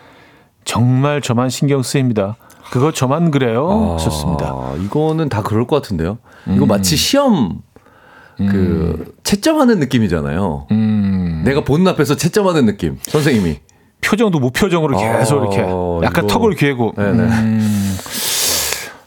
정말 0.64 1.22
저만 1.22 1.50
신경 1.50 1.84
쓰입니다. 1.84 2.38
그거 2.72 2.92
저만 2.92 3.32
그래요? 3.32 3.98
좋습니다. 4.00 4.48
아, 4.48 4.76
이거는 4.84 5.30
다 5.30 5.42
그럴 5.42 5.68
것 5.68 5.76
같은데요. 5.82 6.18
이거 6.50 6.66
마치 6.66 6.96
시험 6.96 7.60
그 8.38 9.14
채점하는 9.24 9.80
느낌이잖아요. 9.80 10.68
음, 10.72 11.42
내가 11.46 11.62
보는 11.64 11.88
앞에서 11.90 12.16
채점하는 12.16 12.66
느낌. 12.66 12.98
선생님이. 13.02 13.60
표정도 14.02 14.40
무표정으로 14.40 14.98
계속 14.98 15.40
아, 15.42 15.42
이렇게 15.42 15.58
약간 16.06 16.26
이거- 16.26 16.28
턱을 16.34 16.56
괴고. 16.56 16.94
음, 16.98 17.98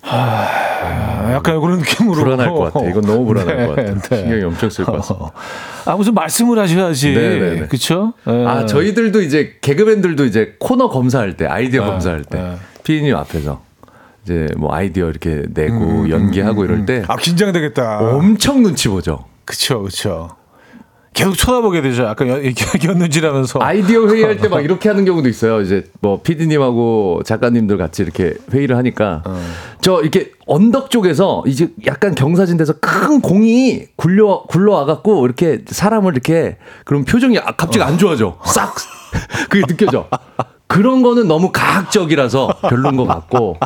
아, 0.02 1.30
약간 1.32 1.60
그런 1.60 1.78
느낌으로 1.78 2.24
불안할 2.24 2.50
것 2.50 2.72
같아. 2.72 2.88
이건 2.88 3.02
너무 3.02 3.24
불안할 3.26 3.56
네, 3.56 3.66
것 3.66 3.76
같아. 3.76 3.92
네. 4.16 4.16
신경이 4.22 4.42
엄청 4.44 4.68
쓸 4.70 4.84
것 4.84 4.92
같습니다. 4.96 5.30
아 5.86 5.94
무슨 5.96 6.14
말씀을 6.14 6.58
하셔야지. 6.58 7.12
네네네. 7.14 7.66
그렇죠? 7.68 8.14
아, 8.24 8.66
저희들도 8.66 9.22
이제 9.22 9.56
개그맨들도 9.60 10.24
이제 10.24 10.56
코너 10.58 10.88
검사할 10.88 11.36
때, 11.36 11.46
아이디어 11.46 11.84
검사할 11.84 12.24
때, 12.24 12.38
네. 12.38 12.56
피디님 12.82 13.14
앞에서 13.16 13.62
이제 14.30 14.46
뭐 14.56 14.72
아이디어 14.72 15.08
이렇게 15.10 15.42
내고 15.52 16.08
연기하고 16.08 16.64
이럴 16.64 16.86
때 16.86 17.02
아 17.08 17.16
긴장되겠다. 17.16 17.98
엄청 17.98 18.62
눈치 18.62 18.88
보죠. 18.88 19.24
그쵸, 19.44 19.82
그쵸. 19.82 20.36
계속 21.12 21.34
쳐다보게 21.36 21.82
되죠. 21.82 22.04
이렇게 22.04 22.54
연눈질하면서. 22.86 23.58
아이디어 23.60 24.06
회의할 24.06 24.36
때 24.36 24.46
막 24.48 24.60
이렇게 24.64 24.88
하는 24.88 25.04
경우도 25.04 25.28
있어요. 25.28 25.60
이제 25.60 25.84
뭐 26.00 26.20
PD님하고 26.22 27.22
작가님들 27.24 27.76
같이 27.78 28.02
이렇게 28.04 28.34
회의를 28.52 28.76
하니까 28.76 29.24
저 29.80 30.00
이렇게 30.02 30.30
언덕 30.46 30.90
쪽에서 30.90 31.42
이제 31.46 31.70
약간 31.86 32.14
경사진 32.14 32.56
데서 32.56 32.74
큰 32.80 33.20
공이 33.20 33.86
굴려 33.96 34.44
굴러와 34.48 34.84
갖고 34.84 35.24
이렇게 35.26 35.64
사람을 35.66 36.12
이렇게 36.12 36.58
그럼 36.84 37.04
표정이 37.04 37.38
아- 37.40 37.56
갑자기 37.56 37.82
안 37.82 37.98
좋아져. 37.98 38.38
싹 38.46 38.72
그게 39.50 39.66
느껴져. 39.66 40.06
그런 40.70 41.02
거는 41.02 41.26
너무 41.26 41.50
가학적이라서 41.52 42.54
별론 42.68 42.96
것 42.96 43.04
같고 43.06 43.56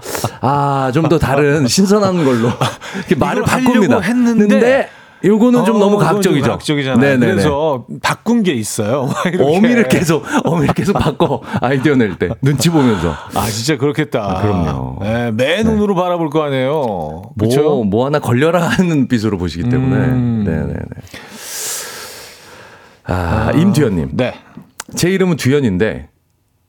아 0.40 0.90
좀 0.94 1.08
더 1.10 1.18
다른 1.18 1.66
신선한 1.66 2.24
걸로 2.24 2.48
이렇게 2.96 3.14
말을 3.14 3.42
바꿉니다. 3.42 4.00
했는데 4.00 4.88
요거는 5.22 5.64
좀 5.66 5.76
어, 5.76 5.78
너무 5.78 5.96
그건 5.98 6.00
좀 6.00 6.32
가학적이죠. 6.32 6.46
가학적이잖아요. 6.46 7.00
네네네. 7.00 7.26
그래서 7.32 7.84
바꾼 8.02 8.42
게 8.42 8.52
있어요. 8.52 9.10
어미를 9.38 9.88
계속 9.88 10.24
어미를 10.44 10.72
계속 10.74 10.94
바꿔 10.94 11.42
아이디어 11.60 11.94
낼 11.94 12.16
때 12.18 12.30
눈치 12.40 12.70
보면서 12.70 13.14
아 13.34 13.46
진짜 13.48 13.76
그렇겠다. 13.76 14.40
그럼요. 14.42 14.98
네, 15.02 15.30
매 15.32 15.62
눈으로 15.62 15.94
바라볼 15.94 16.30
거 16.30 16.42
아니에요. 16.42 17.22
그렇죠? 17.38 17.62
뭐, 17.62 17.84
뭐 17.84 18.06
하나 18.06 18.18
걸려라 18.18 18.62
하는 18.66 19.08
빛으로 19.08 19.36
보시기 19.36 19.68
때문에 19.68 19.96
음. 20.06 20.44
네네네 20.46 20.74
아, 23.06 23.50
임두현님 23.54 24.10
네. 24.12 24.34
제 24.96 25.10
이름은 25.10 25.36
두현인데 25.36 26.08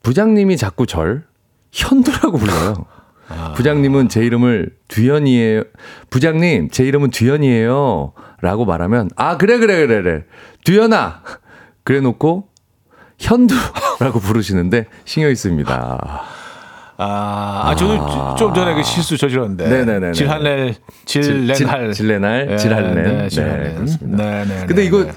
부장님이 0.06 0.56
자꾸 0.56 0.86
절 0.86 1.24
현두라고 1.72 2.38
불러요. 2.38 2.86
아. 3.28 3.54
부장님은 3.56 4.08
제 4.08 4.24
이름을 4.24 4.70
두현이에요. 4.86 5.64
부장님 6.10 6.70
제 6.70 6.84
이름은 6.84 7.10
두현이에요. 7.10 8.12
라고 8.40 8.64
말하면 8.64 9.10
아 9.16 9.36
그래 9.36 9.58
그래 9.58 9.84
그래 9.84 10.02
그래 10.02 10.24
두현아 10.64 11.22
그래 11.82 11.98
놓고 11.98 12.46
현두라고 13.18 14.20
부르시는데 14.20 14.86
신경이 15.06 15.34
씁니다. 15.34 16.22
아, 16.98 17.62
아 17.64 17.74
저도 17.74 18.36
좀 18.36 18.54
전에 18.54 18.74
그 18.74 18.84
실수 18.84 19.18
저질렀는데. 19.18 19.68
네네네네. 19.68 20.12
질할래, 20.12 20.74
질렌할. 21.04 21.92
질레날, 21.92 22.48
예, 22.52 22.56
질할렌. 22.56 22.94
네, 22.94 23.02
네, 23.02 23.28
질할렌. 23.28 23.74
그렇습니다. 23.74 24.24
네, 24.24 24.44
네, 24.44 24.66
근데 24.66 24.74
네, 24.74 24.84
이거 24.84 25.04
네. 25.04 25.12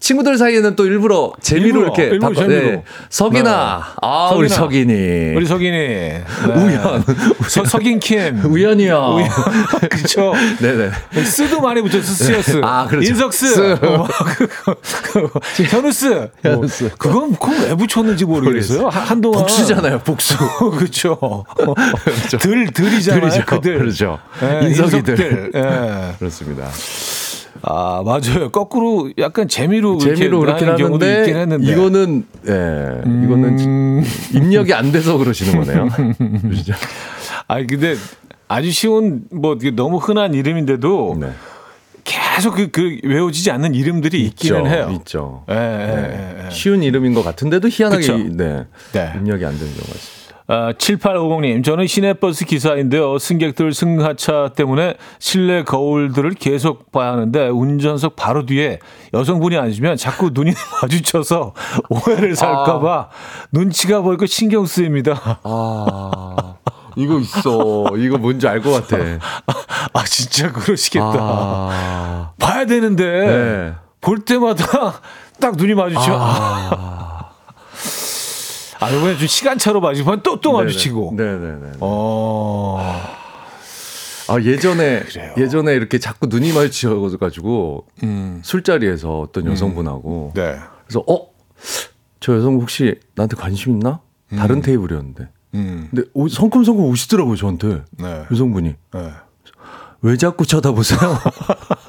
친구들 0.00 0.38
사이에는 0.38 0.76
또 0.76 0.86
일부러 0.86 1.32
재미로 1.40 1.66
일부러, 1.66 1.82
이렇게 1.86 2.02
일부러 2.04 2.34
재미로. 2.34 2.60
네. 2.70 2.84
석이나 3.10 3.94
아 4.00 4.30
우리 4.34 4.48
석이나. 4.48 4.64
석인이 4.88 5.34
우리 5.36 5.44
석인이. 5.46 5.76
네. 5.76 6.24
우연. 6.46 7.04
서, 7.48 7.64
석인 7.64 7.98
킴. 7.98 8.40
우연이요. 8.44 9.16
우연. 9.16 9.28
그쵸. 9.90 10.32
네네. 10.60 10.90
스도 11.24 11.60
많이 11.60 11.82
붙였어, 11.82 12.02
스였스. 12.24 12.60
아, 12.62 12.86
그렇죠. 12.86 13.08
인석스. 13.10 13.46
스. 13.54 13.72
어, 13.82 14.06
그거, 14.36 14.76
그거. 15.12 15.40
현우스. 15.68 16.28
현우스. 16.42 16.84
뭐, 16.84 16.90
그건, 16.98 17.32
그건 17.32 17.60
왜 17.68 17.74
붙였는지 17.74 18.24
모르겠어요. 18.24 18.88
한- 18.88 19.02
한동안. 19.04 19.40
복수잖아요, 19.40 19.98
복수. 20.00 20.36
그렇죠. 20.78 21.44
들, 22.40 22.68
들이잖아요. 22.72 23.20
들이죠. 23.30 23.44
그들. 23.46 23.78
그렇죠. 23.78 24.18
예, 24.42 24.66
인석이들. 24.68 25.50
예. 25.54 26.14
그렇습니다. 26.18 26.68
아, 27.62 28.02
맞아요. 28.04 28.50
거꾸로 28.50 29.10
약간 29.18 29.48
재미로 29.48 29.98
재미로 29.98 30.42
하는 30.42 30.76
경우도 30.76 31.04
하는데, 31.04 31.18
있긴 31.20 31.36
했는데. 31.36 31.72
이거는 31.72 32.26
예, 32.46 33.24
이거는 33.24 33.58
음. 33.58 34.04
입력이 34.34 34.72
안 34.74 34.92
돼서 34.92 35.16
그러시는 35.18 35.64
거네요. 35.64 35.88
그렇죠? 36.42 36.74
아니, 37.48 37.66
근데 37.66 37.96
아주 38.48 38.70
쉬운, 38.70 39.22
뭐, 39.30 39.58
너무 39.74 39.98
흔한 39.98 40.34
이름인데도 40.34 41.16
네. 41.20 41.30
계속 42.04 42.54
그, 42.54 42.70
그 42.70 42.98
외워지지 43.04 43.50
않는 43.50 43.74
이름들이 43.74 44.22
있기는 44.24 44.64
있죠, 44.64 44.70
해요. 44.74 44.90
있죠. 45.00 45.44
예, 45.50 45.54
예, 45.54 45.58
네. 45.58 46.36
예, 46.42 46.46
예. 46.46 46.50
쉬운 46.50 46.82
이름인 46.82 47.12
것 47.12 47.22
같은데도 47.22 47.68
희한하게. 47.68 48.12
네. 48.30 48.64
네. 48.92 49.12
입력이 49.16 49.44
안 49.44 49.52
되는 49.52 49.66
경우가 49.74 49.94
있습니다. 49.94 50.17
아, 50.50 50.72
7850님, 50.72 51.62
저는 51.62 51.86
시내버스 51.86 52.46
기사인데요. 52.46 53.18
승객들 53.18 53.74
승하차 53.74 54.52
때문에 54.56 54.94
실내 55.18 55.62
거울들을 55.62 56.30
계속 56.36 56.90
봐야 56.90 57.12
하는데 57.12 57.48
운전석 57.48 58.16
바로 58.16 58.46
뒤에 58.46 58.78
여성분이 59.12 59.58
앉으면 59.58 59.98
자꾸 59.98 60.30
눈이 60.32 60.52
마주쳐서 60.82 61.52
오해를 61.90 62.34
살까봐 62.34 63.10
눈치가 63.52 64.00
보이고 64.00 64.24
신경 64.24 64.64
쓰입니다. 64.64 65.38
아, 65.42 66.54
이거 66.96 67.18
있어. 67.18 67.84
이거 67.98 68.16
뭔지 68.16 68.48
알 68.48 68.62
것 68.62 68.88
같아. 68.88 68.96
아, 69.92 70.04
진짜 70.06 70.50
그러시겠다. 70.50 71.12
아, 71.18 72.32
봐야 72.40 72.64
되는데 72.64 73.04
네. 73.04 73.74
볼 74.00 74.20
때마다 74.20 74.64
딱 75.40 75.56
눈이 75.56 75.74
마주치면 75.74 76.18
아, 76.18 77.07
아 78.80 78.90
이번에 78.90 79.16
좀 79.16 79.26
시간차로 79.26 79.80
마주치면 79.80 80.22
또또 80.22 80.52
마주치고. 80.52 81.14
네네네. 81.16 81.72
어. 81.80 82.78
아 84.30 84.40
예전에 84.42 85.02
예전에 85.38 85.72
이렇게 85.74 85.98
자꾸 85.98 86.26
눈이 86.26 86.52
마주쳐가지고 86.52 87.86
음. 88.02 88.40
술자리에서 88.44 89.20
어떤 89.20 89.46
여성분하고 89.46 90.32
네. 90.34 90.56
그래서 90.86 91.02
어 91.06 91.28
저 92.20 92.34
여성 92.34 92.54
분 92.54 92.62
혹시 92.62 92.98
나한테 93.14 93.36
관심 93.36 93.72
있나? 93.74 94.00
다른 94.36 94.60
테이블이었는데. 94.60 95.28
음. 95.54 95.88
근데 95.90 96.08
오- 96.14 96.28
성큼성큼 96.28 96.84
오시더라고요, 96.84 97.36
저한테. 97.36 97.82
네. 97.92 98.24
여성분이. 98.30 98.74
네. 98.92 99.10
왜 100.02 100.16
자꾸 100.16 100.44
쳐다보세요? 100.44 100.98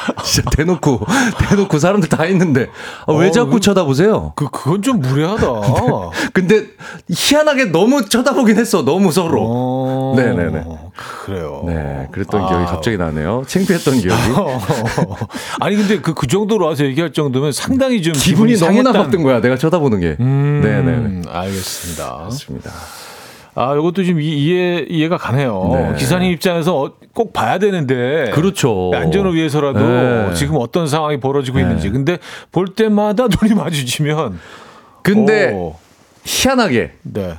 진짜 0.24 0.50
대놓고, 0.50 1.00
대놓고 1.48 1.78
사람들 1.78 2.08
다 2.08 2.24
있는데. 2.26 2.68
아, 3.06 3.12
왜 3.12 3.28
어, 3.28 3.30
자꾸 3.30 3.50
그- 3.52 3.60
쳐다보세요? 3.60 4.32
그 4.36 4.48
그건 4.50 4.82
좀 4.82 5.00
무례하다. 5.00 5.46
근데 6.32 6.66
희한하게 7.10 7.66
너무 7.66 8.08
쳐다보긴 8.08 8.58
했어, 8.58 8.84
너무 8.84 9.12
서로. 9.12 9.40
어, 9.46 10.14
네네네. 10.16 10.64
그래요. 11.24 11.62
네, 11.66 12.08
그랬던 12.12 12.44
아. 12.44 12.48
기억이 12.48 12.64
갑자기 12.66 12.96
나네요. 12.96 13.44
창피했던 13.46 14.00
기억이. 14.00 14.20
아니 15.60 15.76
근데 15.76 16.00
그그 16.00 16.26
정도로 16.26 16.66
와서 16.66 16.84
얘기할 16.84 17.12
정도면 17.12 17.52
상당히 17.52 18.02
좀 18.02 18.12
기분이 18.14 18.54
너무 18.56 18.72
상했다는- 18.80 18.92
나빴던 18.92 19.22
거야, 19.22 19.40
내가 19.40 19.56
쳐다보는 19.56 20.00
게. 20.00 20.16
음, 20.20 20.60
네네네. 20.62 21.22
알겠습니다. 21.30 22.16
맞습니다. 22.24 22.70
아, 23.54 23.74
이것도 23.74 24.04
좀 24.04 24.20
이- 24.20 24.44
이해 24.44 24.86
이해가 24.88 25.16
가네요. 25.16 25.70
네. 25.72 25.94
기사님 25.98 26.30
입장에서 26.32 26.82
어, 26.82 26.92
꼭 27.12 27.32
봐야 27.32 27.58
되는데. 27.58 28.30
그렇죠. 28.32 28.90
안전을 28.94 29.34
위해서라도 29.34 29.80
네. 29.80 30.34
지금 30.34 30.56
어떤 30.58 30.86
상황이 30.86 31.18
벌어지고 31.18 31.58
있는지. 31.58 31.90
근데 31.90 32.18
볼 32.52 32.74
때마다 32.74 33.26
눈이 33.42 33.54
마주치면. 33.54 34.38
근데 35.02 35.52
오, 35.52 35.76
희한하게 36.24 36.92
네. 37.02 37.34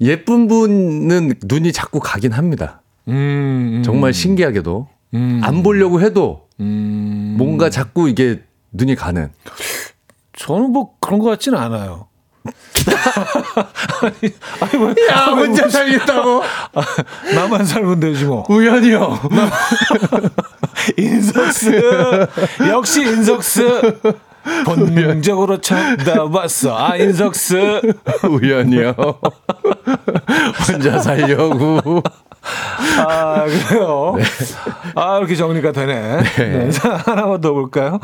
예쁜 0.00 0.46
분은 0.46 1.34
눈이 1.44 1.72
자꾸 1.72 1.98
가긴 2.00 2.32
합니다. 2.32 2.82
음, 3.08 3.78
음, 3.78 3.82
정말 3.82 4.12
신기하게도 4.12 4.86
음, 5.14 5.40
안 5.42 5.62
보려고 5.62 6.00
해도 6.00 6.46
음, 6.60 7.34
뭔가 7.38 7.70
자꾸 7.70 8.08
이게 8.08 8.40
눈이 8.72 8.94
가는. 8.94 9.30
저는 10.36 10.70
뭐 10.70 10.90
그런 11.00 11.18
것 11.18 11.26
같지는 11.30 11.58
않아요. 11.58 12.06
아니, 14.02 14.32
아니 14.60 14.76
뭐, 14.78 14.94
야 15.10 15.24
혼자 15.26 15.68
살겠다고 15.68 16.42
나만 17.34 17.64
살면 17.64 18.00
되지 18.00 18.24
뭐. 18.24 18.44
우연이요. 18.48 19.20
인석스 20.96 22.26
역시 22.68 23.02
인석스 23.02 23.98
본능적으로 24.64 25.60
쳐다봤어. 25.60 26.76
아 26.76 26.96
인석스 26.96 27.80
우연이요. 28.28 28.94
혼자 30.68 30.98
살려고. 31.00 32.02
아 33.06 33.44
그래요. 33.44 34.16
아 34.94 35.18
이렇게 35.18 35.34
정리가 35.36 35.72
되네. 35.72 36.22
네. 36.36 36.70
자, 36.70 36.96
하나만 37.04 37.40
더 37.40 37.52
볼까요? 37.52 37.98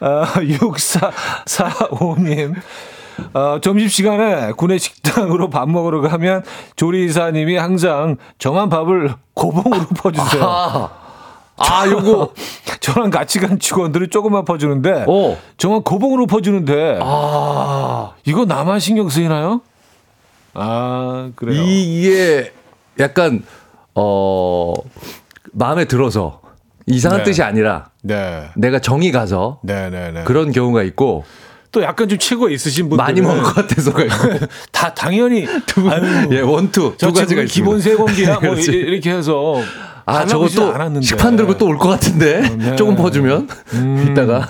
아, 0.00 0.24
6445님. 0.36 2.54
어, 3.32 3.58
점심시간에 3.60 4.52
구내 4.52 4.78
식당으로 4.78 5.50
밥 5.50 5.68
먹으러 5.68 6.00
가면 6.00 6.44
조리사님이 6.76 7.56
항상 7.56 8.16
정한 8.38 8.68
밥을 8.68 9.14
고봉으로 9.34 9.86
퍼주세요. 9.96 10.42
아, 10.44 10.90
아 11.56 11.86
요거. 11.88 12.32
저랑 12.80 13.10
같이 13.10 13.38
간 13.38 13.58
직원들이 13.58 14.08
조금만 14.08 14.44
퍼주는데 14.44 15.06
어. 15.08 15.38
정말 15.56 15.80
고봉으로 15.82 16.26
퍼주는데 16.26 16.98
아 17.02 18.12
이거 18.24 18.44
나만 18.44 18.80
신경 18.80 19.08
쓰이나요? 19.08 19.60
아 20.52 21.30
그래요. 21.34 21.62
이게 21.62 22.52
약간 23.00 23.42
어 23.94 24.74
마음에 25.52 25.84
들어서 25.86 26.40
이상한 26.86 27.20
네. 27.20 27.24
뜻이 27.24 27.42
아니라 27.42 27.86
네, 28.02 28.50
내가 28.56 28.78
정이 28.78 29.10
가서 29.12 29.60
네네네. 29.62 30.24
그런 30.24 30.52
경우가 30.52 30.82
있고 30.82 31.24
또 31.74 31.82
약간 31.82 32.08
좀 32.08 32.16
치고 32.18 32.48
있으신 32.50 32.88
분들 32.88 33.04
많이 33.04 33.20
먹을 33.20 33.42
것 33.42 33.52
같아서가 33.54 34.04
있고 34.04 34.46
다 34.72 34.94
당연히 34.94 35.44
아유, 35.90 36.28
예 36.30 36.40
원투 36.40 36.94
저두 36.96 37.12
가지가 37.20 37.42
있습니다. 37.42 37.52
기본 37.52 37.80
세 37.80 37.94
공기야 37.96 38.38
뭐. 38.40 38.54
이- 38.56 38.62
이렇게 38.64 39.10
해서 39.10 39.60
아 40.06 40.24
저거 40.26 40.46
또 40.48 40.72
않았는데. 40.74 41.04
식판 41.06 41.34
들고 41.36 41.58
또 41.58 41.66
올 41.66 41.76
것 41.78 41.88
같은데 41.88 42.40
네. 42.42 42.70
음. 42.70 42.76
조금 42.76 42.94
퍼주면 42.94 43.48
이따가 44.10 44.48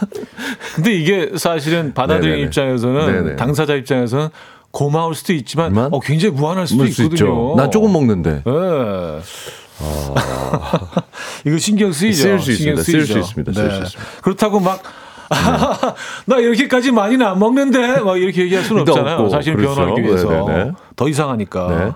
근데 0.74 0.92
이게 0.92 1.30
사실은 1.36 1.94
네네네. 1.96 2.40
입장에서는 2.42 3.06
네네. 3.24 3.36
당사자 3.36 3.74
입장에서는 3.74 4.28
고마울 4.70 5.14
수도 5.14 5.32
있지만 5.32 5.66
하지만 5.66 5.88
어, 5.94 6.00
굉장히 6.00 6.34
무한할 6.34 6.66
수도 6.66 6.84
있거든요. 6.86 7.54
난 7.56 7.70
조금 7.70 7.92
먹는데 7.92 8.42
예. 8.46 9.20
이거 11.46 11.58
신경 11.58 11.92
쓰이죠. 11.92 12.22
쓰일 12.22 12.40
수 12.40 12.52
있습니다. 12.52 12.82
쓰일 12.82 13.06
수. 13.06 13.18
있습니다. 13.18 13.52
쓰일 13.52 13.70
수 13.70 13.76
있습니다. 13.82 14.10
그렇다고 14.22 14.60
막 14.60 14.82
나 16.26 16.36
이렇게까지 16.38 16.92
많이는 16.92 17.26
안 17.26 17.38
먹는데 17.38 18.00
막 18.00 18.16
이렇게 18.16 18.42
얘기할 18.42 18.64
수는 18.64 18.82
없잖아요. 18.82 19.16
없고, 19.16 19.28
사실 19.30 19.54
그렇죠. 19.56 19.74
변호하기 19.74 20.02
위해서 20.02 20.28
네네네. 20.28 20.72
더 20.96 21.08
이상하니까. 21.08 21.68
네. 21.68 21.92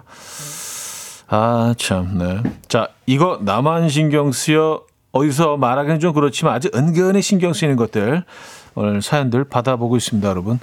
아 1.29 1.75
참. 1.77 2.19
네. 2.19 2.43
자 2.69 2.89
이거 3.07 3.39
나만 3.43 3.89
신경 3.89 4.33
쓰여 4.33 4.83
어디서 5.13 5.57
말하기는 5.57 6.01
좀 6.01 6.13
그렇지만 6.13 6.55
아주 6.55 6.71
은근히 6.75 7.23
신경 7.23 7.53
쓰이는 7.53 7.77
것들 7.77 8.25
오늘 8.75 9.03
사연들 9.03 9.45
받아보고 9.45 9.97
있습니다, 9.97 10.29
여러분. 10.29 10.59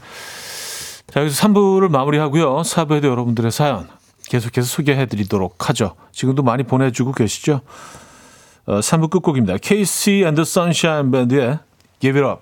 자 1.11 1.21
여기서 1.21 1.47
3부를 1.47 1.89
마무리하고요. 1.89 2.61
4부에도 2.61 3.05
여러분들의 3.05 3.51
사연 3.51 3.87
계속해서 4.29 4.67
소개해드리도록 4.67 5.69
하죠. 5.69 5.95
지금도 6.11 6.41
많이 6.43 6.63
보내주고 6.63 7.11
계시죠? 7.11 7.61
어, 8.65 8.79
3부 8.79 9.11
끝곡입니다. 9.11 9.57
KC 9.57 10.23
and 10.23 10.35
the 10.35 10.41
Sunshine 10.41 11.11
Band의 11.11 11.59
Give 11.99 12.19
It 12.19 12.27
Up. 12.27 12.41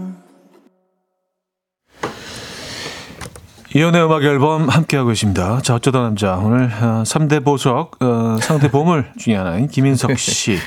이연의 3.73 4.03
음악 4.03 4.23
앨범 4.23 4.67
함께하고 4.67 5.09
계십니다. 5.09 5.59
자, 5.63 5.75
어쩌다 5.75 6.01
남자. 6.01 6.35
오늘 6.35 6.65
어, 6.65 7.03
3대 7.05 7.43
보석, 7.43 8.03
어, 8.03 8.37
상대 8.41 8.69
보물 8.69 9.05
중에 9.17 9.35
하나인 9.35 9.67
김인석 9.67 10.17
씨 10.19 10.57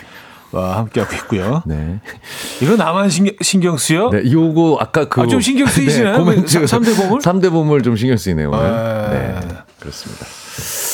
와 0.53 0.77
함께하고 0.79 1.13
있고요. 1.17 1.63
네. 1.67 1.99
이거 2.63 2.77
나만 2.77 3.11
신경, 3.11 3.35
신경 3.41 3.77
쓰여? 3.77 4.11
네, 4.11 4.31
요거 4.31 4.79
아까 4.81 5.07
그 5.09 5.21
아, 5.23 5.27
좀 5.27 5.41
신경 5.41 5.67
쓰이시나요? 5.69 6.17
코멘트 6.19 6.61
그 6.61 6.67
삼- 6.69 6.85
삼대 6.85 6.95
보물? 7.03 7.19
3대 7.21 7.51
보물 7.51 7.83
좀 7.83 7.97
신경 7.97 8.17
쓰이네요. 8.17 8.51
오늘. 8.51 8.61
아. 8.65 9.11
네. 9.11 9.49
그렇습니다. 9.81 10.25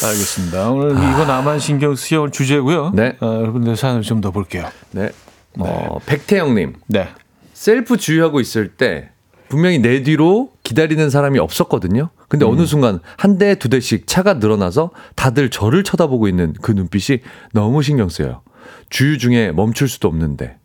알겠습니다. 0.06 0.70
오늘 0.70 0.92
이거 0.92 1.26
나만 1.26 1.58
신경 1.58 1.94
쓰여 1.94 2.20
오늘 2.22 2.32
주제고요. 2.32 2.92
네. 2.94 3.16
어, 3.20 3.26
여러분들 3.26 3.76
사연을 3.76 4.00
좀 4.00 4.22
더 4.22 4.30
볼게요. 4.30 4.64
네. 4.92 5.10
어, 5.58 5.98
백태영 6.06 6.54
님. 6.54 6.72
네. 6.86 7.08
셀프 7.52 7.98
주유하고 7.98 8.40
있을 8.40 8.68
때 8.68 9.10
분명히 9.50 9.78
내 9.78 10.02
뒤로 10.02 10.52
기다리는 10.70 11.10
사람이 11.10 11.40
없었거든요. 11.40 12.10
근데 12.28 12.46
음. 12.46 12.52
어느 12.52 12.64
순간 12.64 13.00
한 13.16 13.38
대, 13.38 13.56
두 13.56 13.68
대씩 13.68 14.06
차가 14.06 14.34
늘어나서 14.34 14.90
다들 15.16 15.50
저를 15.50 15.82
쳐다보고 15.82 16.28
있는 16.28 16.54
그 16.62 16.70
눈빛이 16.70 17.18
너무 17.52 17.82
신경 17.82 18.08
쓰여요. 18.08 18.42
주유 18.88 19.18
중에 19.18 19.50
멈출 19.50 19.88
수도 19.88 20.06
없는데. 20.06 20.58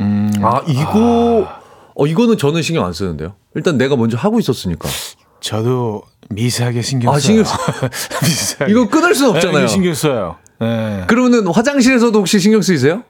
음. 0.00 0.32
아, 0.42 0.62
이거, 0.66 1.48
어, 1.94 2.06
이거는 2.08 2.38
저는 2.38 2.62
신경 2.62 2.84
안 2.84 2.92
쓰는데요. 2.92 3.36
일단 3.54 3.78
내가 3.78 3.94
먼저 3.94 4.16
하고 4.16 4.40
있었으니까. 4.40 4.88
저도 5.38 6.02
미세하게 6.30 6.82
신경 6.82 7.12
써요. 7.12 7.16
아, 7.16 7.20
신경 7.20 7.44
써. 7.44 7.56
미세하게. 8.20 8.72
이거 8.72 8.88
끊을 8.88 9.14
수 9.14 9.22
네, 9.24 9.28
없잖아요. 9.30 9.58
이거 9.60 9.66
신경 9.68 9.94
써요. 9.94 10.36
네. 10.58 11.04
그러면은 11.06 11.46
화장실에서도 11.52 12.18
혹시 12.18 12.40
신경 12.40 12.62
쓰이세요? 12.62 13.04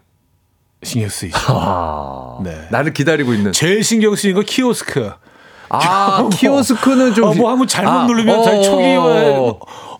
신경 0.82 1.08
쓰이죠. 1.08 1.38
아, 1.48 2.40
네. 2.44 2.68
나를 2.70 2.92
기다리고 2.92 3.32
있는. 3.32 3.52
제일 3.52 3.82
신경 3.82 4.14
쓰이는 4.14 4.38
거 4.38 4.44
키오스크. 4.46 5.12
아, 5.82 6.28
키오스크는 6.32 7.14
좀. 7.14 7.24
어, 7.24 7.34
뭐 7.34 7.50
한번 7.50 7.66
잘못 7.66 7.90
아, 7.90 8.06
누르면 8.06 8.38
어, 8.38 8.42
자기 8.42 8.62
촉이 8.62 8.96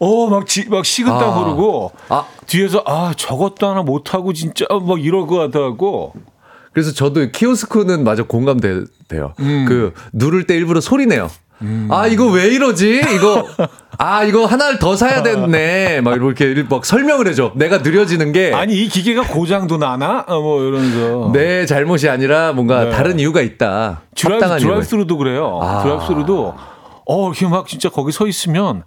어막 0.00 0.44
막 0.68 0.84
식은땀 0.84 1.22
아. 1.22 1.38
흐르고 1.38 1.92
아. 2.08 2.26
뒤에서 2.46 2.82
아 2.86 3.12
저것도 3.16 3.66
하나 3.66 3.82
못 3.82 4.14
하고 4.14 4.32
진짜 4.32 4.66
막 4.70 5.02
이럴 5.02 5.26
것 5.26 5.36
같아갖고 5.36 6.14
그래서 6.72 6.92
저도 6.92 7.30
키오스크는 7.30 8.04
마저 8.04 8.24
공감돼요. 8.24 8.84
음. 9.40 9.64
그 9.68 9.94
누를 10.12 10.46
때 10.46 10.56
일부러 10.56 10.80
소리 10.80 11.06
내요. 11.06 11.30
아 11.90 12.06
이거 12.06 12.26
왜 12.30 12.48
이러지? 12.48 13.00
이거 13.16 13.46
아 13.96 14.24
이거 14.24 14.44
하나를 14.44 14.78
더 14.78 14.96
사야 14.96 15.22
됐네. 15.22 16.00
막 16.02 16.14
이렇게 16.14 16.64
막 16.68 16.84
설명을 16.84 17.28
해줘. 17.28 17.52
내가 17.54 17.78
느려지는 17.78 18.32
게내 18.32 18.52
아니 18.54 18.74
이 18.76 18.88
기계가 18.88 19.22
고장도 19.22 19.78
나나 19.78 20.24
어, 20.28 20.40
뭐 20.40 20.62
이러면서 20.62 21.32
잘못이 21.66 22.08
아니라 22.08 22.52
뭔가 22.52 22.84
네. 22.84 22.90
다른 22.90 23.18
이유가 23.18 23.40
있다. 23.40 24.02
드라이브. 24.14 24.58
드라이브스루도 24.58 25.16
그래요. 25.16 25.58
아. 25.62 25.82
드라이브스루도 25.82 26.54
어, 27.06 27.28
이렇게 27.28 27.46
막 27.46 27.66
진짜 27.66 27.88
거기 27.88 28.12
서 28.12 28.26
있으면 28.26 28.82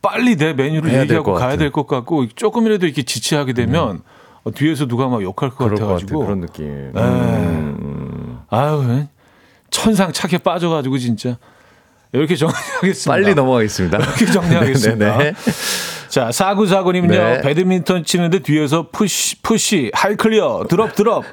빨리 0.00 0.36
내 0.36 0.52
메뉴를 0.52 0.90
얘기하고 1.00 1.32
것 1.32 1.38
가야. 1.38 1.56
될 1.56 1.70
것 1.70 1.86
같고 1.86 2.26
조금이라도 2.34 2.86
이렇게 2.86 3.02
지체하게 3.02 3.52
되면 3.52 4.00
어, 4.44 4.50
뒤에서 4.52 4.86
누가 4.86 5.08
막 5.08 5.22
욕할 5.22 5.50
것 5.50 5.58
같아 5.58 5.70
같아가지고 5.74 6.20
그런 6.24 6.40
느낌. 6.40 6.92
네. 6.92 7.00
음. 7.00 8.38
아유 8.48 9.04
천상 9.70 10.12
착해 10.12 10.38
빠져가지고 10.38 10.98
진짜 10.98 11.36
이렇게 12.12 12.36
정리하겠습니다. 12.36 13.10
빨리 13.10 13.34
넘어가겠습니다. 13.34 13.98
이렇게 13.98 14.26
정리하겠습니다. 14.26 15.18
네네. 15.18 15.32
자, 16.08 16.30
사구사구님은요, 16.30 17.14
네. 17.14 17.40
배드민턴 17.40 18.04
치는데 18.04 18.40
뒤에서 18.40 18.88
푸시, 18.92 19.40
푸시, 19.40 19.90
하이클리어, 19.94 20.64
드롭, 20.68 20.94
드롭. 20.94 21.24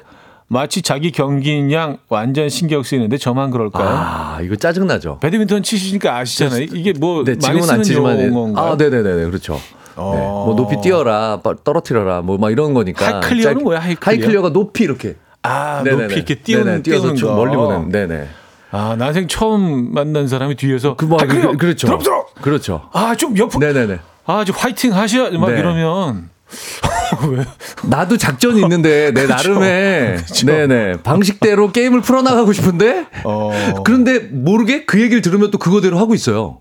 마치 0.52 0.82
자기 0.82 1.12
경기인 1.12 1.70
양 1.70 1.98
완전 2.08 2.48
신경 2.48 2.82
쓰이는데 2.82 3.18
저만 3.18 3.52
그럴까요? 3.52 3.86
아 3.88 4.40
이거 4.42 4.56
짜증 4.56 4.84
나죠. 4.88 5.18
배드민턴 5.20 5.62
치시니까 5.62 6.16
아시잖아요. 6.16 6.62
이게 6.74 6.92
뭐 6.92 7.22
네, 7.22 7.32
많이 7.32 7.40
지금은 7.40 7.62
쓰는 7.62 7.74
안 7.78 7.82
치지만 7.84 8.26
용어인가요? 8.26 8.66
아, 8.72 8.74
네네네, 8.76 9.26
그렇죠. 9.26 9.60
어. 9.94 10.12
네. 10.12 10.20
뭐 10.20 10.54
높이 10.56 10.80
뛰어라, 10.80 11.38
빠- 11.40 11.54
떨어뜨려라, 11.62 12.22
뭐 12.22 12.36
막 12.36 12.50
이런 12.50 12.74
거니까. 12.74 13.04
high 13.20 13.30
clear는 13.30 13.54
짧- 13.58 13.62
뭐야, 13.62 13.78
high 13.78 13.87
clear? 13.87 14.00
high 14.24 14.33
clear가 14.33 14.48
높이 14.48 14.82
이렇게. 14.82 15.14
아, 15.44 15.82
네네네. 15.84 16.02
높이 16.02 16.14
이렇게 16.16 16.34
띄우는, 16.34 16.82
띄우는 16.82 17.14
좀 17.14 17.28
거. 17.28 17.36
멀리 17.36 17.54
보내는. 17.54 17.88
네네. 17.90 18.28
아, 18.72 18.94
난생 18.96 19.26
처음 19.28 19.92
만난 19.92 20.28
사람이 20.28 20.54
뒤에서 20.56 20.94
그 20.96 21.04
뭐, 21.04 21.18
high 21.20 21.33
clear, 21.33 21.52
그, 21.52 21.56
그렇죠. 21.56 21.86
드롭, 21.88 22.02
드롭. 22.02 22.34
그렇죠. 22.42 22.88
아, 22.92 23.14
좀 23.16 23.36
옆으로. 23.36 23.66
네네네. 23.66 23.98
아, 24.26 24.44
좀 24.44 24.54
화이팅 24.56 24.94
하셔. 24.94 25.30
막 25.32 25.50
네. 25.50 25.58
이러면. 25.58 26.30
왜? 27.30 27.44
나도 27.84 28.16
작전이 28.16 28.60
있는데 28.62 29.10
내 29.14 29.26
나름의 29.26 30.16
그쵸. 30.16 30.46
네네 30.46 31.02
방식대로 31.02 31.70
게임을 31.70 32.00
풀어나가고 32.00 32.52
싶은데 32.52 33.06
어. 33.22 33.52
그런데 33.84 34.18
모르게 34.18 34.84
그 34.84 35.00
얘기를 35.00 35.22
들으면 35.22 35.50
또 35.52 35.58
그거대로 35.58 35.98
하고 35.98 36.14
있어요. 36.14 36.58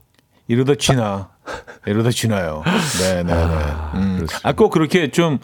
이러다 0.47 0.74
쥐나. 0.76 1.30
이러다 1.88 2.12
쥐나요. 2.12 2.64
네네네. 3.01 3.34
음. 3.95 4.28
아, 4.43 4.53
꼭 4.53 4.70
그렇게 4.70 5.10
좀 5.12 5.39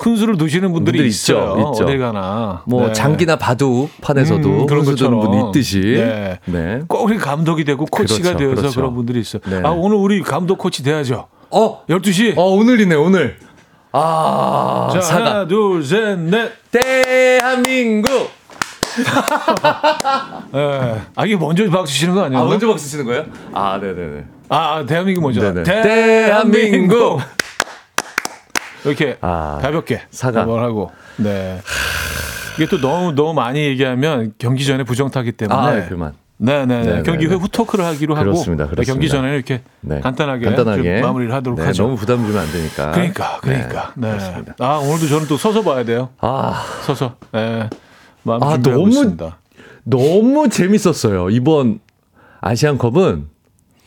훈수를 0.00 0.36
두시는 0.38 0.72
분들이, 0.72 0.96
분들이 0.98 1.08
있어요. 1.08 1.56
있죠, 1.58 1.70
있죠. 1.72 1.84
어딜 1.84 1.98
가나. 1.98 2.62
뭐 2.66 2.86
네. 2.86 2.92
장기나 2.92 3.36
바둑 3.36 3.90
판에서도 4.00 4.48
음, 4.48 4.66
그런 4.66 4.84
훈수 4.84 5.04
두는. 5.04 5.20
분이 5.20 5.48
있듯이. 5.48 5.80
네. 5.80 6.38
네. 6.46 6.80
꼭 6.88 7.04
우리 7.04 7.18
감독이 7.18 7.64
되고 7.64 7.84
코치가 7.84 8.30
그렇죠, 8.30 8.38
되어서 8.38 8.60
그렇죠. 8.62 8.76
그런 8.80 8.94
분들이 8.94 9.20
있어요. 9.20 9.42
네. 9.46 9.60
아, 9.62 9.70
오늘 9.70 9.96
우리 9.98 10.22
감독 10.22 10.56
코치 10.58 10.82
돼야죠. 10.82 11.28
어, 11.50 11.84
12시. 11.88 12.38
어 12.38 12.42
오늘이네 12.44 12.94
오늘. 12.94 13.36
아 13.92 14.88
자, 14.92 15.00
사과. 15.00 15.24
하나, 15.30 15.48
둘, 15.48 15.84
셋, 15.84 16.18
넷. 16.18 16.52
대한민국. 16.70 18.30
예. 20.54 21.00
아, 21.16 21.26
이게 21.26 21.36
먼저 21.36 21.68
박수 21.70 21.92
치는 21.94 22.14
거 22.14 22.24
아니에요? 22.24 22.42
아 22.42 22.44
먼저 22.46 22.66
박수 22.68 22.88
치는 22.88 23.04
거예요? 23.04 23.24
아 23.52 23.78
네네네. 23.82 24.24
아, 24.48 24.84
대한민국 24.86 25.22
먼저. 25.22 25.40
네네. 25.40 25.62
대한민국. 25.64 27.20
이렇게 28.84 29.18
아, 29.20 29.58
가볍게 29.62 30.02
사과. 30.10 30.40
한번 30.42 30.62
하고. 30.62 30.90
네. 31.16 31.60
이게 32.56 32.66
또 32.66 32.78
너무 32.80 33.12
너무 33.12 33.34
많이 33.34 33.60
얘기하면 33.60 34.34
경기 34.38 34.64
전에 34.64 34.84
부정타기 34.84 35.32
때문에. 35.32 35.58
아 35.58 35.88
그만. 35.88 36.12
네네네. 36.42 36.80
네네네. 36.84 37.02
경기 37.02 37.26
후에 37.26 37.36
후토크를 37.36 37.84
하기로 37.84 38.14
하고. 38.14 38.24
그렇습니다, 38.24 38.64
네, 38.64 38.70
그렇습니다. 38.70 38.92
경기 38.92 39.08
전에 39.10 39.34
이렇게 39.34 39.60
네. 39.82 40.00
간단하게, 40.00 40.46
간단하게 40.46 41.00
좀 41.00 41.06
마무리를 41.08 41.34
하도록 41.34 41.58
네, 41.58 41.66
하죠. 41.66 41.82
너무 41.82 41.96
부담 41.96 42.24
주면 42.24 42.40
안 42.42 42.50
되니까. 42.50 42.90
그러니까, 42.92 43.38
그러니까. 43.42 43.92
네. 43.96 44.16
아 44.58 44.76
오늘도 44.78 45.06
저는 45.08 45.26
또 45.28 45.36
서서 45.36 45.62
봐야 45.62 45.84
돼요. 45.84 46.08
아 46.18 46.64
서서. 46.86 47.16
네. 47.32 47.68
마음 48.22 48.42
아, 48.42 48.56
너무- 48.56 48.88
있습니다. 48.88 49.36
너무 49.84 50.48
재밌었어요 50.48 51.28
이번 51.30 51.80
아시안컵은. 52.40 53.28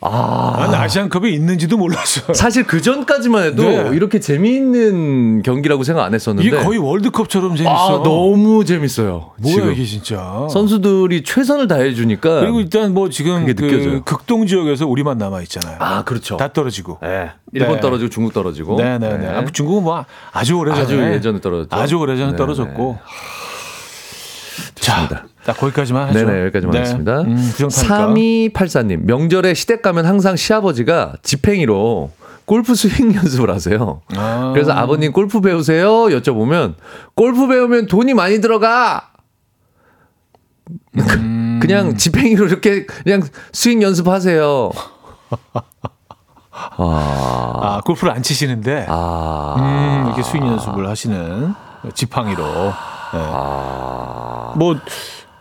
아난 0.06 0.74
아시안컵에 0.74 1.30
있는지도 1.30 1.76
몰랐어요. 1.78 2.34
사실 2.34 2.64
그 2.64 2.82
전까지만 2.82 3.44
해도 3.44 3.62
네. 3.62 3.90
이렇게 3.94 4.20
재미있는 4.20 5.42
경기라고 5.42 5.82
생각 5.82 6.04
안 6.04 6.14
했었는데. 6.14 6.46
이게 6.46 6.56
거의 6.62 6.78
월드컵처럼 6.78 7.56
재밌어. 7.56 7.72
아 7.72 8.02
너무 8.02 8.64
재밌어요. 8.64 9.32
뭐야 9.38 9.54
지금. 9.54 9.72
이게 9.72 9.84
진짜. 9.84 10.46
선수들이 10.50 11.24
최선을 11.24 11.68
다해 11.68 11.94
주니까. 11.94 12.40
그리고 12.40 12.60
일단 12.60 12.92
뭐 12.92 13.08
지금 13.08 13.46
그 13.46 13.54
느껴져요. 13.54 14.02
극동 14.04 14.46
지역에서 14.46 14.86
우리만 14.86 15.16
남아 15.16 15.40
있잖아요. 15.42 15.76
아 15.80 16.04
그렇죠. 16.04 16.36
다 16.36 16.52
떨어지고. 16.52 16.98
네. 17.02 17.30
일본 17.52 17.76
네. 17.76 17.80
떨어지고 17.80 18.10
중국 18.10 18.34
떨어지고. 18.34 18.76
네네네. 18.76 19.18
네. 19.18 19.28
아, 19.28 19.44
중국은 19.44 19.84
뭐 19.84 20.04
아주 20.32 20.54
오래전에 20.54 20.82
아주 20.82 21.02
예전에 21.02 21.40
떨어졌죠. 21.40 21.74
아주 21.74 21.96
오래전에 21.96 22.26
네네. 22.32 22.36
떨어졌고. 22.36 22.98
좋습니다. 24.74 25.16
자, 25.16 25.24
딱 25.44 25.56
거기까지만 25.58 26.08
하죠. 26.08 26.26
네네 26.26 26.40
여기까지만 26.42 26.72
네. 26.72 26.78
하겠습니다. 26.78 27.20
음, 27.22 27.36
부정타니까. 27.36 28.06
3284님 28.08 29.04
명절에 29.04 29.54
시댁 29.54 29.82
가면 29.82 30.06
항상 30.06 30.36
시아버지가 30.36 31.14
지팽이로 31.22 32.10
골프 32.44 32.74
스윙 32.74 33.14
연습을 33.16 33.50
하세요. 33.50 34.00
아. 34.16 34.52
그래서 34.54 34.72
아버님 34.72 35.12
골프 35.12 35.40
배우세요? 35.40 36.06
여쭤보면 36.06 36.74
골프 37.14 37.46
배우면 37.46 37.86
돈이 37.86 38.14
많이 38.14 38.40
들어가. 38.40 39.10
음. 40.96 41.58
그냥 41.60 41.96
지팽이로 41.96 42.46
이렇게 42.46 42.86
그냥 42.86 43.22
스윙 43.52 43.82
연습하세요. 43.82 44.70
아, 46.76 47.60
아, 47.62 47.80
골프를 47.84 48.12
안 48.12 48.22
치시는데 48.22 48.86
아, 48.88 49.56
음, 49.58 50.06
이렇게 50.06 50.22
스윙 50.22 50.46
연습을 50.46 50.88
하시는 50.88 51.52
지팡이로. 51.94 52.44
네. 53.12 53.18
뭐 54.56 54.76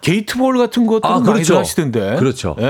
게이트볼 0.04 0.58
같은 0.58 0.86
것도 0.86 1.08
아, 1.08 1.20
그렇죠. 1.22 1.58
하시던데. 1.58 2.18
그렇죠. 2.18 2.56
예, 2.60 2.64
예, 2.64 2.68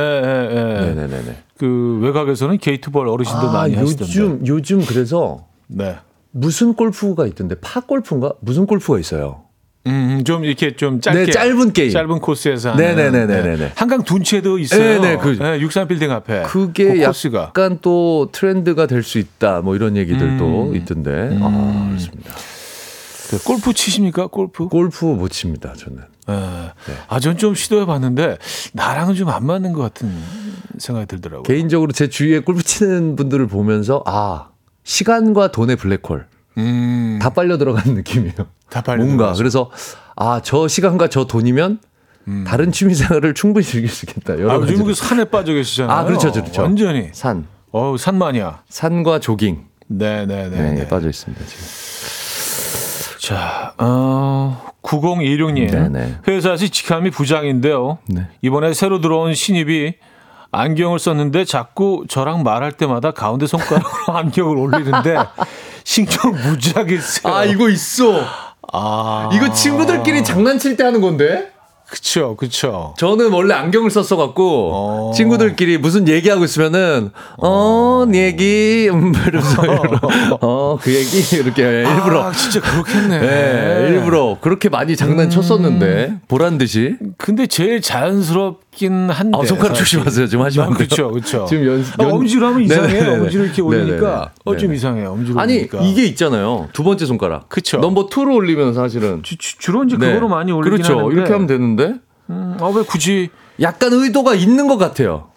예. 0.51 0.85
네네네네. 0.85 1.35
그 1.57 1.99
외곽에서는 2.01 2.57
게이트볼 2.59 3.07
어르신들 3.07 3.49
아, 3.49 3.51
많이 3.51 3.75
하시던데. 3.75 4.03
요즘 4.21 4.47
요즘 4.47 4.85
그래서 4.85 5.45
네. 5.67 5.95
무슨 6.31 6.73
골프가 6.73 7.25
있던데 7.27 7.55
파 7.61 7.79
골프인가 7.81 8.33
무슨 8.39 8.65
골프가 8.65 8.99
있어요? 8.99 9.41
음, 9.85 10.21
좀 10.25 10.45
이렇게 10.45 10.75
좀 10.77 11.01
짧게 11.01 11.25
네, 11.25 11.31
짧은 11.31 11.73
게임. 11.73 11.91
짧은 11.91 12.19
코스에서 12.19 12.71
하는 12.71 12.85
네네네네네네. 12.95 13.55
네. 13.57 13.71
한강 13.75 14.01
둔치에도 14.03 14.57
있어요. 14.59 15.01
네네, 15.01 15.17
그- 15.17 15.37
네, 15.37 15.59
63 15.59 15.87
빌딩 15.89 16.09
앞에. 16.11 16.43
그게 16.43 16.93
그 16.99 17.05
코스가. 17.05 17.39
약간 17.49 17.79
또 17.81 18.29
트렌드가 18.31 18.85
될 18.87 19.03
수 19.03 19.17
있다 19.19 19.61
뭐 19.61 19.75
이런 19.75 19.97
얘기들도 19.97 20.69
음. 20.69 20.75
있던데 20.75 21.37
아 21.41 21.87
그렇습니다. 21.89 22.33
그 23.29 23.43
골프 23.43 23.73
치십니까? 23.73 24.27
골프? 24.27 24.67
골프 24.67 25.05
못 25.05 25.29
칩니다 25.31 25.73
저는. 25.73 26.12
예. 26.29 26.71
아, 27.09 27.19
전 27.19 27.37
좀 27.37 27.53
시도해 27.55 27.85
봤는데 27.85 28.37
나랑은 28.73 29.15
좀 29.15 29.29
안 29.29 29.45
맞는 29.45 29.73
것 29.73 29.81
같은 29.81 30.09
생각이 30.77 31.07
들더라고요. 31.07 31.43
개인적으로 31.43 31.91
제 31.91 32.07
주위에 32.07 32.39
골프 32.39 32.63
치는 32.63 33.15
분들을 33.15 33.47
보면서 33.47 34.03
아 34.05 34.49
시간과 34.83 35.51
돈의 35.51 35.75
블랙홀 35.75 36.25
음. 36.57 37.19
다 37.21 37.29
빨려 37.31 37.57
들어가는 37.57 37.93
느낌이에요. 37.95 38.33
다 38.69 38.81
빨려 38.81 39.03
뭔가 39.03 39.33
들어가서. 39.33 39.37
그래서 39.37 39.71
아 40.15 40.39
저 40.43 40.67
시간과 40.67 41.07
저 41.09 41.25
돈이면 41.25 41.79
다른 42.47 42.71
취미 42.71 42.93
생활을 42.95 43.33
충분히 43.33 43.65
즐길 43.65 43.89
수 43.89 44.05
있겠다. 44.07 44.33
여러 44.39 44.51
아. 44.53 44.55
요즘 44.55 44.83
그 44.85 44.93
산에 44.93 45.25
빠져 45.25 45.51
계시잖아요. 45.53 45.97
아, 45.97 46.03
그렇죠, 46.05 46.31
그렇죠. 46.31 46.61
완전히. 46.61 47.09
산 47.11 47.45
어우, 47.71 47.97
산마니아. 47.97 48.61
산과 48.69 49.19
조깅 49.19 49.65
네, 49.87 50.25
네, 50.25 50.47
네. 50.47 50.61
네, 50.61 50.71
네. 50.73 50.87
빠져 50.87 51.09
있습니다 51.09 51.43
지금. 51.45 51.65
자, 53.23 53.73
어, 53.77 54.61
9026님. 54.81 55.71
네네. 55.71 56.15
회사에서 56.27 56.67
직함이 56.67 57.09
부장인데요. 57.09 57.99
네. 58.07 58.27
이번에 58.41 58.73
새로 58.73 58.99
들어온 58.99 59.33
신입이 59.33 59.93
안경을 60.51 60.99
썼는데 60.99 61.45
자꾸 61.45 62.03
저랑 62.09 62.43
말할 62.43 62.73
때마다 62.73 63.11
가운데 63.11 63.47
손가락으로 63.47 64.11
안경을 64.17 64.57
올리는데 64.57 65.15
신경 65.85 66.33
무지하게 66.33 66.99
써요. 66.99 67.33
아 67.33 67.45
이거 67.45 67.69
있어. 67.69 68.25
아, 68.73 69.29
이거 69.31 69.53
친구들끼리 69.53 70.25
장난칠 70.25 70.75
때 70.75 70.83
하는 70.83 70.99
건데? 70.99 71.52
그쵸, 71.93 72.35
그쵸. 72.35 72.95
저는 72.97 73.31
원래 73.31 73.53
안경을 73.53 73.91
썼어 73.91 74.17
갖고 74.17 74.71
어. 74.73 75.11
친구들끼리 75.15 75.77
무슨 75.77 76.07
얘기하고 76.07 76.43
있으면은 76.43 77.11
어, 77.37 78.05
네 78.09 78.25
얘기 78.25 78.89
음 78.91 79.13
이러면서 79.27 79.61
어, 80.41 80.79
그 80.81 80.91
얘기 80.91 81.35
이렇게 81.35 81.61
일부러 81.61 82.23
아, 82.23 82.31
진짜 82.31 82.61
그렇겠네. 82.61 83.19
네, 83.19 83.87
일부러 83.89 84.39
그렇게 84.41 84.69
많이 84.69 84.95
장난쳤었는데 84.95 86.21
보란 86.27 86.57
듯이. 86.57 86.95
근데 87.19 87.45
제일 87.45 87.79
자연스럽 87.79 88.61
긴 88.75 89.09
한데. 89.09 89.37
아, 89.37 89.45
손가락 89.45 89.69
사실. 89.75 89.83
조심하세요. 89.99 90.27
지금 90.27 90.43
하시면 90.45 90.67
안 90.67 90.73
돼요. 90.77 90.87
그렇죠, 90.87 91.11
그렇죠. 91.11 91.45
지금 91.47 91.65
연- 91.67 91.85
아, 91.99 92.03
연- 92.03 92.11
엄지로 92.11 92.47
하면 92.47 92.65
네네네. 92.67 92.87
이상해. 92.99 93.19
엄지로 93.19 93.43
이렇게 93.45 93.61
올리니까. 93.61 94.31
어 94.45 94.57
좀. 94.57 94.73
이상해. 94.73 95.05
엄지로 95.05 95.39
아니 95.39 95.53
올리니까. 95.53 95.81
이게 95.83 96.05
있잖아요. 96.05 96.69
두 96.73 96.83
번째 96.83 97.05
손가락. 97.05 97.49
그쵸. 97.49 97.77
넘버 97.77 98.07
2로 98.09 98.35
올리면 98.35 98.73
사실은 98.73 99.21
주, 99.23 99.37
주, 99.37 99.57
주로 99.59 99.83
이제 99.83 99.97
네. 99.97 100.07
그거로 100.07 100.27
많이 100.27 100.51
올리긴 100.51 100.77
그렇죠. 100.81 100.97
하는데. 100.99 101.15
이렇게 101.15 101.31
하면 101.31 101.47
되는데 101.47 101.95
음, 102.29 102.57
아, 102.59 102.67
왜 102.75 102.83
굳이 102.83 103.29
약간 103.61 103.93
의도가 103.93 104.33
있는 104.35 104.67
것 104.67 104.77
같아요. 104.77 105.29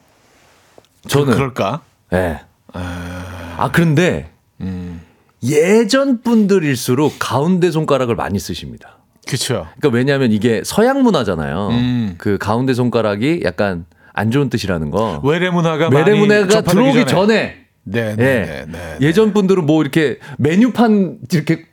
저는 1.08 1.34
그럴까? 1.34 1.80
네. 2.10 2.40
아 2.72 3.70
그런데 3.72 4.30
음. 4.60 5.00
예전 5.42 6.22
분들일수록 6.22 7.14
가운데 7.18 7.70
손가락을 7.70 8.14
많이 8.16 8.38
쓰십니다. 8.38 8.95
그렇죠. 9.26 9.66
그러니까 9.78 9.96
왜냐하면 9.96 10.32
이게 10.32 10.62
서양 10.64 11.02
문화잖아요. 11.02 11.68
음. 11.68 12.14
그 12.16 12.38
가운데 12.38 12.72
손가락이 12.74 13.42
약간 13.44 13.84
안 14.12 14.30
좋은 14.30 14.48
뜻이라는 14.48 14.90
거. 14.90 15.20
외래 15.24 15.50
문화가 15.50 15.90
많이 15.90 15.96
외래 16.10 16.18
문화가 16.18 16.48
접하기 16.48 16.70
들어오기 16.70 17.06
전에, 17.06 17.66
네, 17.82 18.00
예. 18.00 18.14
네, 18.14 18.14
네, 18.16 18.66
네. 18.68 18.98
예전 19.00 19.32
분들은 19.32 19.66
뭐 19.66 19.82
이렇게 19.82 20.18
메뉴판 20.38 21.18
이렇게 21.32 21.66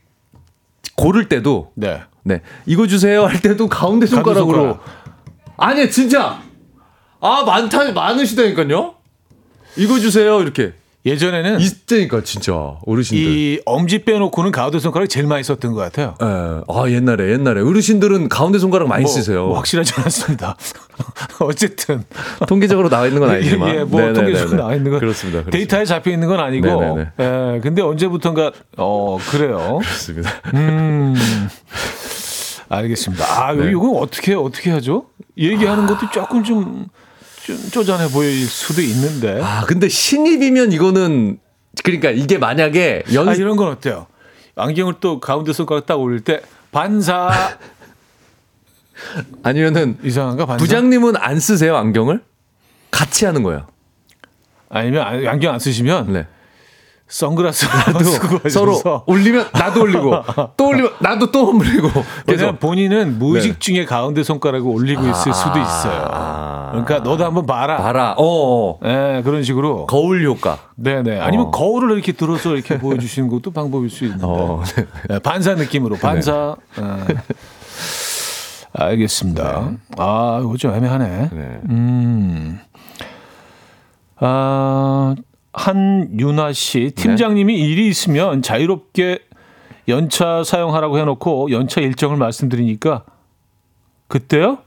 고를 0.95 1.29
때도 1.29 1.71
네. 1.75 2.01
네 2.23 2.41
이거 2.65 2.87
주세요 2.87 3.25
할 3.25 3.41
때도 3.41 3.67
가운데 3.67 4.05
손가락으로 4.05 4.55
손가락. 4.55 4.83
아니 5.57 5.89
진짜 5.89 6.41
아 7.19 7.43
많다 7.45 7.91
많으시다니까요 7.91 8.95
이거 9.77 9.99
주세요 9.99 10.41
이렇게 10.41 10.73
예전에는 11.05 11.59
있다니까 11.59 12.23
진짜 12.23 12.53
어르신들 12.85 13.23
이 13.23 13.61
엄지 13.65 14.05
빼놓고는 14.05 14.51
가운데 14.51 14.79
손가락이 14.79 15.09
제일 15.09 15.27
많이 15.27 15.43
썼던 15.43 15.73
것 15.73 15.81
같아요. 15.81 16.15
예. 16.21 16.25
아 16.25 16.89
옛날에 16.89 17.33
옛날에 17.33 17.61
어르신들은 17.61 18.29
가운데 18.29 18.57
손가락 18.57 18.87
많이 18.87 19.03
뭐, 19.03 19.11
쓰세요 19.11 19.47
뭐 19.47 19.57
확실하지 19.57 19.93
않았습니다. 19.97 20.55
어쨌든 21.41 22.03
통계적으로 22.47 22.89
나와 22.89 23.07
있는 23.07 23.19
건 23.19 23.31
아니지만 23.31 23.69
예, 23.69 23.79
예, 23.79 23.83
뭐 23.83 23.99
네네네네. 23.99 24.13
통계적으로 24.13 24.57
나와 24.57 24.75
있는 24.75 24.91
건 24.91 24.99
그렇습니다 24.99 25.39
그렇습니다. 25.39 25.51
데이터에 25.51 25.85
잡혀 25.85 26.11
있는 26.11 26.27
건 26.27 26.39
아니고. 26.39 26.67
네네네. 26.67 27.09
예, 27.19 27.59
근데 27.61 27.81
언제부턴가 27.81 28.51
어 28.77 29.17
그래요. 29.29 29.79
그렇습니다 29.81 30.29
음. 30.53 31.15
알겠습니다. 32.69 33.25
아, 33.25 33.53
네. 33.53 33.69
이거 33.69 33.91
어떻게 33.99 34.33
어떻게 34.33 34.71
하죠? 34.71 35.05
얘기하는 35.37 35.85
것도 35.85 36.09
조금 36.11 36.43
좀, 36.43 36.87
좀 37.45 37.57
쪼잔해 37.71 38.09
보일 38.09 38.45
수도 38.47 38.81
있는데. 38.81 39.41
아, 39.41 39.59
아 39.61 39.65
근데 39.65 39.89
신입이면 39.89 40.71
이거는 40.71 41.39
그러니까 41.83 42.11
이게 42.11 42.37
만약에 42.37 43.03
연 43.13 43.35
이런 43.35 43.57
건 43.57 43.67
어때요? 43.69 44.07
안경을 44.55 44.95
또 44.99 45.19
가운데 45.19 45.51
손가락 45.51 45.85
딱 45.85 45.95
올릴 45.99 46.21
때 46.21 46.41
반사 46.71 47.57
아니면은 49.43 49.97
이상한가 50.03 50.45
반사? 50.45 50.63
부장님은 50.63 51.17
안 51.17 51.39
쓰세요 51.39 51.75
안경을 51.75 52.21
같이 52.91 53.25
하는 53.25 53.41
거예요 53.41 53.67
아니면 54.69 55.01
안- 55.01 55.25
안경 55.27 55.53
안 55.53 55.59
쓰시면 55.59 56.13
네. 56.13 56.27
선글라스 57.07 57.67
쓰고 58.09 58.49
서로 58.49 59.03
올리면 59.05 59.47
나도 59.53 59.81
올리고 59.81 60.23
또 60.57 60.67
올리면 60.69 60.93
나도 60.99 61.31
또 61.31 61.55
올리고 61.55 61.89
그래서 62.25 62.45
계속 62.45 62.59
본인은 62.59 63.19
무의식 63.19 63.53
네. 63.53 63.59
중에 63.59 63.85
가운데 63.85 64.23
손가락을 64.23 64.67
올리고 64.67 65.03
있을 65.03 65.33
수도 65.33 65.59
있어요. 65.59 66.07
아. 66.11 66.69
그러니까 66.71 66.99
너도 66.99 67.23
한번 67.23 67.45
봐라. 67.45 67.77
봐라. 67.77 68.15
어, 68.17 68.23
어. 68.25 68.79
예, 68.83 69.21
그런 69.23 69.43
식으로. 69.43 69.85
거울 69.85 70.25
효과. 70.25 70.57
네 70.75 71.03
네. 71.03 71.19
아니면 71.19 71.47
어. 71.47 71.51
거울을 71.51 71.91
이렇게 71.91 72.13
들어서 72.13 72.55
이렇게 72.55 72.79
보여주시는 72.79 73.29
것도 73.29 73.51
방법일 73.51 73.89
수 73.89 74.05
있는데. 74.05 74.25
어, 74.25 74.63
네. 74.65 74.85
예, 75.11 75.19
반사 75.19 75.55
느낌으로 75.55 75.97
반사. 75.97 76.55
예. 76.79 77.15
알겠습니다. 78.75 79.71
아, 79.97 80.39
이거 80.41 80.57
좀 80.57 80.73
애매하네. 80.73 81.29
네. 81.31 81.59
음. 81.69 82.59
아, 84.19 85.15
한윤아 85.53 86.53
씨, 86.53 86.91
팀장님이 86.95 87.55
일이 87.59 87.87
있으면 87.87 88.41
자유롭게 88.41 89.19
연차 89.87 90.43
사용하라고 90.43 90.97
해놓고 90.99 91.51
연차 91.51 91.81
일정을 91.81 92.17
말씀드리니까 92.17 93.03
그때요? 94.07 94.59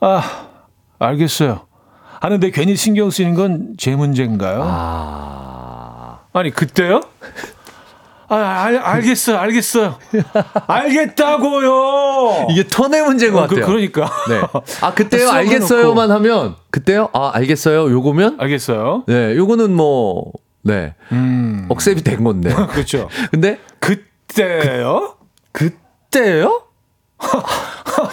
아, 0.00 0.22
알겠어요. 0.98 1.66
하는데 2.20 2.50
괜히 2.50 2.76
신경 2.76 3.10
쓰이는 3.10 3.34
건 3.34 3.74
제 3.78 3.94
문제인가요? 3.94 4.62
아. 4.64 6.20
아니 6.32 6.50
그때요? 6.50 7.00
아, 8.30 8.36
알, 8.36 8.76
알겠어요, 8.76 9.38
알겠어요, 9.38 9.98
알겠다고요. 10.66 12.48
이게 12.50 12.66
턴의 12.66 13.02
문제인 13.02 13.32
것 13.32 13.44
어, 13.44 13.46
그, 13.46 13.54
같아요. 13.54 13.66
그 13.66 13.72
러니까. 13.72 14.10
네. 14.28 14.40
아, 14.82 14.92
그때요? 14.92 15.30
알겠어요만 15.30 16.10
하면 16.10 16.56
그때요? 16.70 17.08
아, 17.14 17.30
알겠어요. 17.34 17.90
요거면 17.90 18.36
알겠어요. 18.38 19.04
네, 19.06 19.34
요거는 19.36 19.74
뭐 19.74 20.32
네. 20.62 20.94
음, 21.12 21.66
억셉이 21.70 22.02
된 22.02 22.22
건데. 22.22 22.54
그렇죠. 22.70 23.08
근데 23.30 23.58
그때요? 23.80 25.14
그 25.52 25.70
때요? 26.10 26.64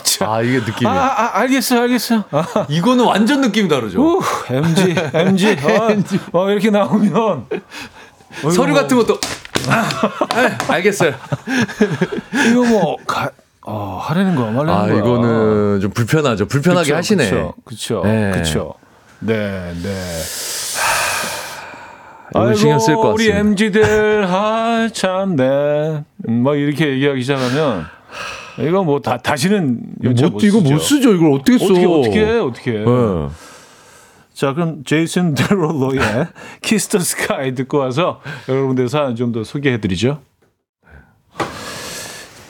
참. 0.03 0.29
아, 0.29 0.41
이게 0.41 0.59
느낌이. 0.59 0.89
아, 0.89 0.93
아, 0.93 1.39
알겠어요, 1.39 1.81
알겠어요. 1.81 2.23
아, 2.31 2.65
이거는 2.69 3.03
완전 3.03 3.41
느낌이 3.41 3.67
다르죠. 3.67 4.01
우, 4.01 4.21
MG, 4.49 4.95
MG. 5.13 5.57
어, 6.31 6.39
어, 6.39 6.49
이렇게 6.49 6.69
나오면 6.69 7.47
서류 8.41 8.73
뭐, 8.73 8.81
같은 8.81 8.97
것도 8.97 9.19
아, 9.69 9.89
아, 10.69 10.73
알겠어요. 10.73 11.13
이거 12.51 12.63
뭐 12.65 12.97
가, 13.05 13.29
어, 13.61 13.99
하라는 14.01 14.35
거 14.35 14.43
말라는 14.51 14.73
아, 14.73 14.85
거야. 14.87 14.97
이거는 14.99 15.79
좀 15.81 15.91
불편하죠. 15.91 16.47
불편하게 16.47 16.83
그쵸, 16.85 16.95
하시네. 16.95 17.23
그쵸, 17.29 17.53
그쵸, 17.63 18.01
네. 18.03 18.31
네, 19.19 19.73
네. 19.81 20.21
신경 22.55 22.79
쓸것 22.79 23.13
우리 23.15 23.29
같습니다. 23.29 23.65
MZ들, 23.65 24.25
아, 24.27 24.89
참, 24.93 25.35
네. 25.35 26.03
음, 26.27 26.43
뭐 26.43 26.55
이렇게 26.55 26.87
얘기하기 26.89 27.21
시작하면 27.21 27.85
이거 28.59 28.83
뭐 28.83 28.99
다, 28.99 29.17
다시는 29.17 29.79
못 30.01 30.43
이거. 30.43 30.59
못 30.61 30.79
쓰죠. 30.79 31.13
이걸 31.13 31.33
어떻게 31.33 31.57
써? 31.57 31.65
어떻게, 31.65 31.85
어떻게 31.85 32.25
해, 32.25 32.39
어떻게 32.39 32.71
해. 32.71 32.77
네. 32.79 33.27
자, 34.35 34.53
그럼 34.53 34.83
제이슨 34.83 35.33
데룰로의 35.33 36.27
Kiss 36.61 36.89
the 36.89 36.99
Sky 36.99 37.55
듣고 37.55 37.77
와서 37.77 38.21
여러분들 38.49 38.89
사연 38.89 39.15
좀 39.15 39.31
더 39.31 39.43
소개해 39.43 39.79
드리죠. 39.79 40.21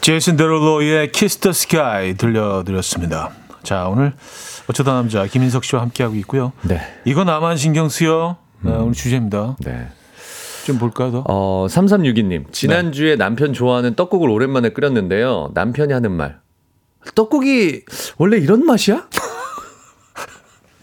제이슨 0.01 0.36
데룰로의 0.36 1.11
Kiss 1.11 1.38
the 1.38 1.51
Sky 1.51 2.16
들려드렸습니다. 2.15 3.31
자, 3.63 3.88
오늘 3.88 4.13
어쩌다 4.67 4.93
남자 4.93 5.25
김인석 5.25 5.63
씨와 5.63 5.81
함께하고 5.83 6.15
있고요. 6.17 6.51
네. 6.63 6.81
이거 7.05 7.23
나만 7.23 7.57
신경 7.57 7.88
쓰여. 7.89 8.38
아, 8.65 8.69
오늘 8.69 8.93
주제입니다. 8.93 9.55
네. 9.59 9.88
좀 10.65 10.79
볼까요, 10.79 11.11
더? 11.11 11.23
어, 11.27 11.67
3362님. 11.69 12.51
지난주에 12.51 13.15
남편 13.15 13.53
좋아하는 13.53 13.95
떡국을 13.95 14.29
오랜만에 14.29 14.69
끓였는데요. 14.69 15.51
남편이 15.53 15.93
하는 15.93 16.11
말. 16.11 16.39
떡국이 17.13 17.83
원래 18.17 18.38
이런 18.38 18.65
맛이야? 18.65 19.07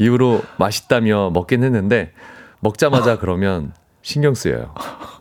이후로 0.02 0.42
맛있다며 0.58 1.30
먹긴 1.30 1.62
했는데 1.62 2.12
먹자마자 2.60 3.18
그러면 3.18 3.72
신경 4.02 4.34
쓰여요. 4.34 4.74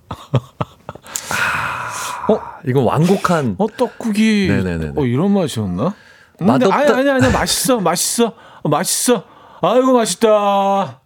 아, 0.09 0.15
어? 2.33 2.39
이건 2.65 2.83
완곡한 2.85 3.55
어, 3.57 3.67
떡국이 3.67 4.47
네네네네. 4.49 4.93
어, 4.95 5.05
이런 5.05 5.31
맛이었나? 5.33 5.93
근데 6.37 6.65
맛없다- 6.65 6.71
아니, 6.73 6.91
아니, 6.91 7.09
아니, 7.09 7.31
맛있어, 7.31 7.79
맛있어, 7.79 8.33
어, 8.63 8.69
맛있어. 8.69 9.23
아이고, 9.61 9.93
맛있다. 9.93 11.01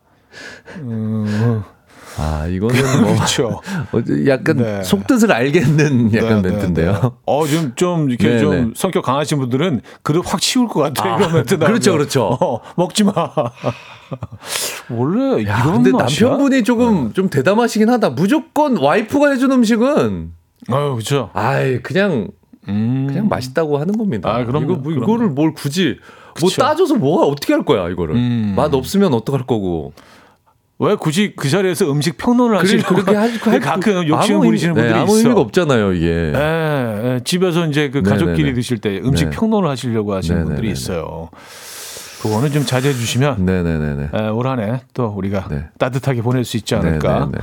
아, 2.18 2.48
이거는 2.48 3.02
뭐 3.02 3.14
그렇죠. 3.16 3.62
어, 3.92 4.00
약간 4.28 4.58
네. 4.58 4.84
속뜻을 4.84 5.32
알겠는 5.32 6.14
약간 6.14 6.42
네, 6.42 6.50
네, 6.50 6.50
멘트인데요. 6.50 6.92
네. 6.92 7.10
어, 7.26 7.48
좀, 7.48 7.74
좀, 7.76 8.10
이렇게 8.10 8.30
네, 8.30 8.40
좀 8.40 8.52
네. 8.52 8.74
성격 8.76 9.04
강하신 9.04 9.38
분들은 9.40 9.82
그릇 10.02 10.24
확 10.26 10.40
치울 10.40 10.68
것 10.68 10.82
같아. 10.82 11.16
아, 11.16 11.18
이런 11.18 11.34
멘트 11.34 11.56
나오면. 11.56 11.68
그렇죠, 11.68 11.92
그렇죠. 11.94 12.38
어, 12.40 12.62
먹지 12.78 13.04
마. 13.04 13.12
원래 14.90 15.46
야, 15.48 15.62
이런 15.62 15.84
근데 15.84 15.92
맛이야? 15.92 16.30
남편분이 16.30 16.64
조금 16.64 17.14
좀 17.14 17.30
대담하시긴 17.30 17.90
하다. 17.90 18.12
무조건 18.12 18.78
와이프가 18.78 19.32
해준 19.32 19.52
음식은 19.52 20.32
아유, 20.70 20.92
그렇죠. 20.94 21.30
아이 21.34 21.82
그냥 21.82 22.30
음. 22.68 23.06
그냥 23.08 23.28
맛있다고 23.28 23.78
하는 23.78 23.98
겁니다. 23.98 24.34
아, 24.34 24.44
그럼요, 24.46 24.74
이거 24.74 24.82
뭐. 24.82 24.92
이거를 24.94 25.30
뭘 25.30 25.54
굳이 25.54 25.98
뭐 26.40 26.50
그쵸. 26.50 26.62
따져서 26.62 26.96
뭐가 26.96 27.26
어떻게 27.26 27.54
할 27.54 27.64
거야 27.64 27.90
이거를 27.90 28.16
음. 28.16 28.54
맛 28.56 28.74
없으면 28.74 29.14
어떡할 29.14 29.46
거고 29.46 29.94
왜 30.78 30.96
굳이 30.96 31.34
그 31.38 31.50
자리에서 31.50 31.90
음식 31.90 32.18
평론을 32.18 32.58
그래, 32.58 32.60
하시려고 32.60 32.96
그렇게 32.96 33.16
할 33.16 33.40
근데 33.40 33.60
가끔 33.60 33.98
아무 34.14 34.40
부리시는 34.42 34.74
분들이 34.74 34.94
네, 34.94 35.00
아무 35.00 35.12
있어. 35.12 35.18
의미가 35.20 35.40
없잖아요 35.40 35.94
이게. 35.94 36.08
예, 36.08 36.34
예, 37.16 37.22
집에서 37.24 37.66
이제 37.68 37.90
그 37.90 38.04
네, 38.04 38.10
가족끼리 38.10 38.44
네, 38.44 38.50
네. 38.50 38.54
드실 38.56 38.80
때 38.80 39.00
음식 39.04 39.30
네. 39.30 39.32
평론을 39.32 39.70
하시려고 39.70 40.14
하시는 40.14 40.36
네, 40.38 40.42
네, 40.42 40.46
분들이 40.48 40.68
네, 40.68 40.74
네. 40.74 40.80
있어요. 40.80 41.30
그거는 42.22 42.52
좀 42.52 42.66
자제해 42.66 42.94
주시면 42.94 43.46
네네네네. 43.46 44.10
예, 44.20 44.28
올 44.28 44.48
한해 44.48 44.82
또 44.94 45.06
우리가 45.16 45.48
네. 45.50 45.66
따뜻하게 45.80 46.22
보낼 46.22 46.44
수 46.44 46.58
있지 46.58 46.76
않을까. 46.76 47.20
네네네. 47.32 47.38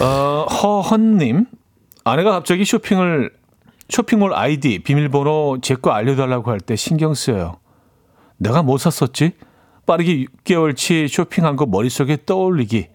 어, 0.00 0.46
허헌님 0.48 1.46
아내가 2.04 2.30
갑자기 2.32 2.64
쇼핑을 2.64 3.30
쇼핑몰 3.88 4.32
아이디 4.34 4.78
비밀번호 4.80 5.58
제 5.60 5.74
거 5.74 5.90
알려달라고 5.90 6.50
할 6.50 6.60
때 6.60 6.76
신경 6.76 7.14
쓰여요. 7.14 7.56
내가 8.36 8.62
뭐 8.62 8.78
샀었지? 8.78 9.32
빠르게 9.86 10.24
6개월치 10.44 11.08
쇼핑한 11.08 11.56
거 11.56 11.66
머릿속에 11.66 12.18
떠올리기 12.24 12.88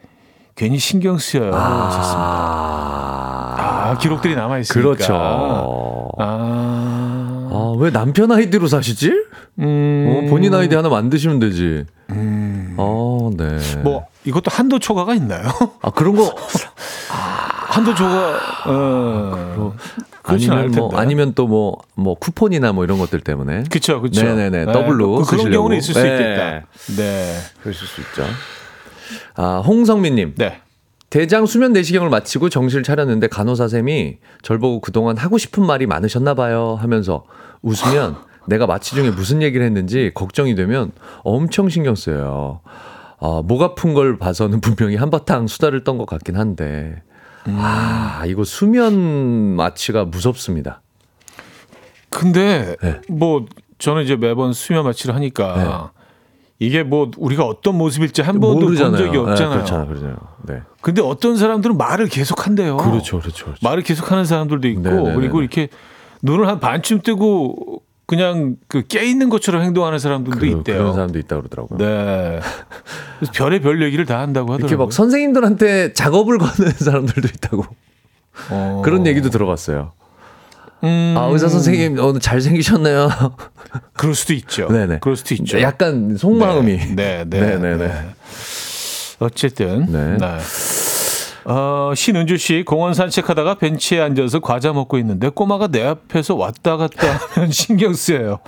괜히 0.55 0.77
신경 0.77 1.17
쓰여요. 1.17 1.51
아, 1.53 1.59
아, 3.91 3.97
기록들이 3.97 4.35
남아 4.35 4.59
있으니까. 4.59 4.89
그렇죠. 4.89 5.15
아, 6.17 7.49
아, 7.51 7.75
왜 7.77 7.91
남편 7.91 8.31
아이디로 8.31 8.67
사시지? 8.67 9.11
음, 9.59 10.25
어, 10.27 10.29
본인 10.29 10.53
아이디 10.53 10.75
하나 10.75 10.89
만드시면 10.89 11.39
되지. 11.39 11.85
아, 12.09 13.29
네. 13.37 13.57
뭐 13.83 14.05
이것도 14.25 14.51
한도 14.51 14.79
초과가 14.79 15.13
있나요? 15.15 15.43
아, 15.81 15.91
그런 15.91 16.15
거. 16.15 16.35
한도 17.69 17.93
초과가 17.95 18.39
어. 18.65 19.75
않을 20.23 20.63
아니면. 20.65 20.71
뭐 20.71 20.97
아니면 20.97 21.33
또 21.33 21.45
뭐 21.47 21.77
뭐 21.95 22.15
쿠폰이나 22.15 22.71
뭐 22.73 22.83
이런 22.83 22.97
것들 22.99 23.19
때문에 23.21 23.63
그쵸, 23.69 24.01
그쵸. 24.01 24.21
네네네 24.23 24.65
네, 24.65 24.71
더블로 24.71 25.11
그- 25.17 25.25
그런 25.25 25.25
쓰시려고. 25.25 25.49
경우는 25.51 25.77
있을 25.77 25.93
수 25.93 26.01
네. 26.01 26.11
있겠다. 26.11 26.67
네. 26.97 27.35
그러실 27.61 27.87
수 27.87 28.01
있죠. 28.01 28.23
아 29.35 29.61
홍성민님 29.65 30.35
네. 30.37 30.59
대장 31.09 31.45
수면 31.47 31.73
내시경을 31.73 32.09
마치고 32.09 32.49
정신을 32.49 32.83
차렸는데 32.83 33.27
간호사 33.27 33.67
쌤이 33.67 34.17
절 34.43 34.59
보고 34.59 34.79
그동안 34.81 35.17
하고 35.17 35.37
싶은 35.39 35.65
말이 35.65 35.87
많으셨나 35.87 36.35
봐요 36.35 36.77
하면서 36.79 37.25
웃으면 37.63 38.17
내가 38.47 38.67
마취 38.67 38.95
중에 38.95 39.09
무슨 39.11 39.41
얘기를 39.41 39.65
했는지 39.65 40.11
걱정이 40.13 40.55
되면 40.55 40.91
엄청 41.23 41.69
신경 41.69 41.95
써요. 41.95 42.61
아, 43.21 43.41
목 43.43 43.61
아픈 43.61 43.93
걸 43.93 44.17
봐서는 44.17 44.61
분명히 44.61 44.95
한바탕 44.95 45.47
수다를 45.47 45.83
떤 45.83 45.97
것 45.97 46.05
같긴 46.05 46.35
한데 46.37 47.01
아 47.57 48.23
이거 48.25 48.43
수면 48.43 49.55
마취가 49.55 50.05
무섭습니다. 50.05 50.81
근데 52.09 52.75
네. 52.81 53.01
뭐 53.09 53.45
저는 53.77 54.03
이제 54.03 54.15
매번 54.15 54.53
수면 54.53 54.83
마취를 54.83 55.15
하니까 55.15 55.91
이게 56.59 56.83
뭐 56.83 57.09
우리가 57.17 57.45
어떤 57.45 57.77
모습일지 57.77 58.21
한 58.21 58.39
번도 58.39 58.65
본 58.65 58.75
적이 58.75 58.95
없잖아요. 58.95 59.11
네, 59.11 59.63
그렇잖아요. 59.65 59.87
그렇잖아요. 59.87 60.17
네. 60.43 60.61
근데 60.81 61.01
어떤 61.01 61.37
사람들은 61.37 61.77
말을 61.77 62.07
계속 62.07 62.45
한대요. 62.45 62.77
그렇죠, 62.77 63.19
그렇죠, 63.19 63.45
그렇죠. 63.45 63.59
말을 63.65 63.83
계속 63.83 64.11
하는 64.11 64.25
사람들도 64.25 64.67
있고 64.67 64.81
네네네네. 64.81 65.15
그리고 65.15 65.41
이렇게 65.41 65.69
눈을 66.21 66.47
한 66.47 66.59
반쯤 66.59 67.01
뜨고 67.01 67.81
그냥 68.09 68.55
그 68.67 68.81
깨 68.87 69.05
있는 69.05 69.29
것처럼 69.29 69.61
행동하는 69.61 69.99
사람들도 69.99 70.39
그, 70.39 70.45
있대요. 70.47 70.77
그런 70.79 70.93
사람도 70.93 71.19
있다 71.19 71.35
그러더라고요. 71.37 71.77
네. 71.77 72.39
그래서 73.19 73.31
별의 73.35 73.61
별 73.61 73.83
얘기를 73.83 74.03
다 74.05 74.19
한다고 74.19 74.51
하더라고요. 74.53 74.67
이렇게 74.67 74.75
막 74.83 74.91
선생님들한테 74.91 75.93
작업을 75.93 76.39
거는 76.39 76.71
사람들도 76.73 77.27
있다고 77.27 77.65
어. 78.49 78.81
그런 78.83 79.05
얘기도 79.05 79.29
들어봤어요. 79.29 79.91
음, 80.83 81.13
아 81.17 81.25
의사 81.31 81.49
선생님 81.49 81.99
오늘 81.99 82.19
잘 82.19 82.41
생기셨네요. 82.41 83.09
그럴 83.93 84.15
수도 84.15 84.33
있죠. 84.33 84.67
네네. 84.69 84.99
그럴 85.01 85.15
수도 85.15 85.35
있죠. 85.35 85.61
약간 85.61 86.17
속마음이. 86.17 86.77
네, 86.95 86.95
네, 86.95 87.25
네. 87.27 87.39
네 87.39 87.57
네네. 87.57 87.77
네. 87.87 88.09
어쨌든 89.19 89.85
네. 89.91 90.17
네. 91.49 91.55
어, 91.55 91.93
신은주 91.95 92.37
씨 92.37 92.63
공원 92.63 92.93
산책하다가 92.93 93.55
벤치에 93.55 93.99
앉아서 93.99 94.39
과자 94.39 94.71
먹고 94.71 94.99
있는데 94.99 95.29
꼬마가 95.29 95.67
내 95.67 95.83
앞에서 95.83 96.35
왔다 96.35 96.77
갔다 96.77 97.07
하면 97.31 97.49
신경 97.51 97.93
쓰여요. 97.93 98.39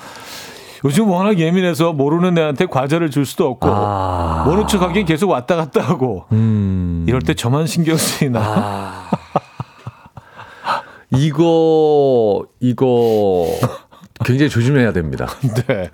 요즘 0.86 1.10
워낙 1.10 1.40
예민해서 1.40 1.94
모르는 1.94 2.38
애한테 2.38 2.66
과자를 2.68 3.12
줄 3.12 3.26
수도 3.26 3.48
없고 3.48 3.68
아. 3.70 4.44
모른 4.48 4.68
척하기엔 4.68 5.06
계속 5.06 5.30
왔다 5.30 5.56
갔다 5.56 5.82
하고 5.82 6.26
음. 6.32 7.06
이럴 7.08 7.22
때 7.22 7.34
저만 7.34 7.68
신경 7.68 7.98
쓰이나. 7.98 8.40
아. 8.40 9.10
이거 11.12 12.46
이거 12.60 13.48
굉장히 14.24 14.50
조심해야 14.50 14.94
됩니다. 14.94 15.28
네. 15.68 15.90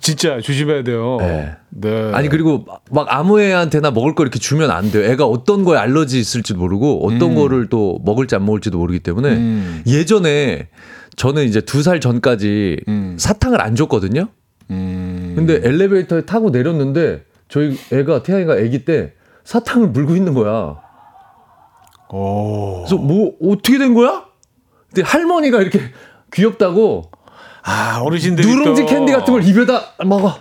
진짜 0.00 0.40
조심해야 0.40 0.82
돼요. 0.84 1.16
네. 1.20 1.56
네. 1.70 2.10
아니 2.12 2.28
그리고 2.28 2.64
막 2.90 3.06
아무 3.08 3.40
애한테나 3.40 3.90
먹을 3.90 4.14
거 4.14 4.22
이렇게 4.22 4.38
주면 4.38 4.70
안 4.70 4.90
돼요. 4.90 5.10
애가 5.10 5.24
어떤 5.26 5.64
거에 5.64 5.78
알러지 5.78 6.18
있을지도 6.18 6.58
모르고 6.58 7.06
어떤 7.06 7.34
거를 7.34 7.68
또 7.68 7.98
먹을지 8.04 8.34
안 8.36 8.44
먹을지도 8.44 8.76
모르기 8.78 9.00
때문에 9.00 9.30
음. 9.30 9.82
예전에 9.86 10.68
저는 11.16 11.44
이제 11.44 11.60
두 11.62 11.82
살 11.82 12.00
전까지 12.00 12.80
음. 12.88 13.16
사탕을 13.18 13.60
안 13.62 13.74
줬거든요. 13.76 14.28
음. 14.70 15.32
근데 15.36 15.60
엘리베이터에 15.66 16.22
타고 16.26 16.50
내렸는데 16.50 17.24
저희 17.48 17.76
애가 17.92 18.22
태양이가 18.22 18.54
아기 18.54 18.84
때 18.84 19.14
사탕을 19.44 19.88
물고 19.88 20.14
있는 20.14 20.34
거야. 20.34 20.76
오. 22.10 22.84
그래서 22.84 22.96
뭐 22.96 23.32
어떻게 23.42 23.78
된 23.78 23.94
거야? 23.94 24.24
근데 24.88 25.02
할머니가 25.02 25.60
이렇게 25.60 25.80
귀엽다고 26.32 27.10
아, 27.68 28.00
어르신들이 28.02 28.48
누룽지 28.48 28.82
또- 28.82 28.88
캔디 28.88 29.12
같은 29.12 29.34
걸 29.34 29.44
입에다 29.44 29.82
먹어. 30.04 30.34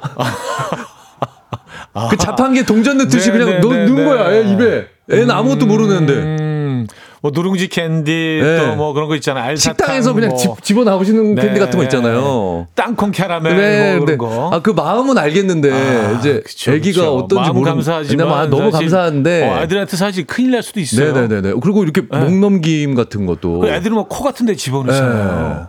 그 2.10 2.16
자판기에 2.16 2.64
동전 2.64 2.98
넣듯이 3.00 3.32
네, 3.32 3.38
그냥 3.38 3.50
네, 3.50 3.60
넣, 3.60 3.70
네, 3.70 3.86
넣은 3.86 3.96
네. 3.96 4.06
거야 4.06 4.32
애 4.32 4.42
입에. 4.54 4.88
애는 5.10 5.32
아무것도 5.32 5.66
모르는데 5.66 6.14
음, 6.14 6.88
뭐 7.22 7.32
누룽지 7.34 7.70
캔디 7.70 8.40
네. 8.44 8.58
또뭐 8.76 8.94
그런 8.94 9.08
거 9.08 9.16
있잖아요. 9.16 9.46
알사탕 9.46 9.74
식당에서 9.76 10.14
그냥 10.14 10.30
뭐 10.30 10.38
집, 10.38 10.64
집어 10.64 10.84
나오시는 10.84 11.36
네. 11.36 11.42
캔디 11.42 11.60
같은 11.60 11.78
거 11.80 11.84
있잖아요. 11.84 12.68
땅콩 12.76 13.12
캐러멜 13.12 13.54
네, 13.56 13.96
뭐 13.98 14.06
그런 14.06 14.18
거. 14.18 14.50
아그 14.54 14.72
마음은 14.72 15.18
알겠는데 15.18 15.72
아, 15.72 16.12
이제 16.20 16.42
그쵸, 16.46 16.72
아기가 16.72 17.02
그쵸. 17.02 17.16
어떤지 17.16 17.36
마음 17.42 17.54
모르는 17.56 17.72
감사하지만 17.76 18.18
근데 18.18 18.24
막 18.30 18.50
너무 18.50 18.72
사실, 18.72 18.90
감사한데 18.90 19.50
어, 19.50 19.56
아이들한테 19.56 19.98
사실 19.98 20.26
큰일 20.28 20.52
날 20.52 20.62
수도 20.64 20.80
있어요. 20.80 21.14
네네네네. 21.14 21.54
그리고 21.64 21.84
이렇게 21.84 22.02
목 22.02 22.38
넘김 22.38 22.94
같은 22.96 23.26
것도 23.26 23.62
그 23.62 23.70
애들은 23.70 23.96
막코 23.96 24.24
같은데 24.24 24.56
집어넣잖아요. 24.56 25.68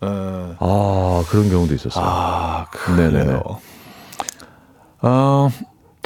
어. 0.00 0.56
아 0.60 1.24
그런 1.30 1.50
경우도 1.50 1.74
있었어요. 1.74 2.04
아, 2.06 2.66
네네네. 2.96 3.24
그래요. 3.24 3.42
어, 5.00 5.48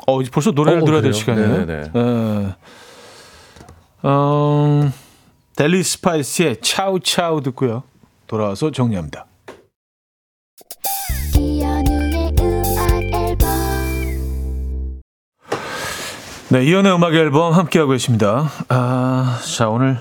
어, 0.06 0.20
이제 0.22 0.30
벌써 0.30 0.50
노래를 0.50 0.82
어, 0.82 0.84
들어야 0.84 1.00
될 1.02 1.12
그래요? 1.12 1.20
시간이에요. 1.20 1.48
네네네. 1.66 1.90
어, 1.94 2.54
어, 4.02 4.90
델리 5.56 5.82
스파이스의 5.82 6.60
차우 6.62 7.00
차우 7.00 7.42
듣고요. 7.42 7.82
돌아와서 8.26 8.70
정리합니다. 8.70 9.26
네, 16.48 16.64
이연의 16.64 16.94
음악 16.94 17.14
앨범 17.14 17.54
함께하고 17.54 17.92
계십니다. 17.92 18.50
아, 18.68 19.40
자, 19.56 19.68
오늘, 19.70 19.98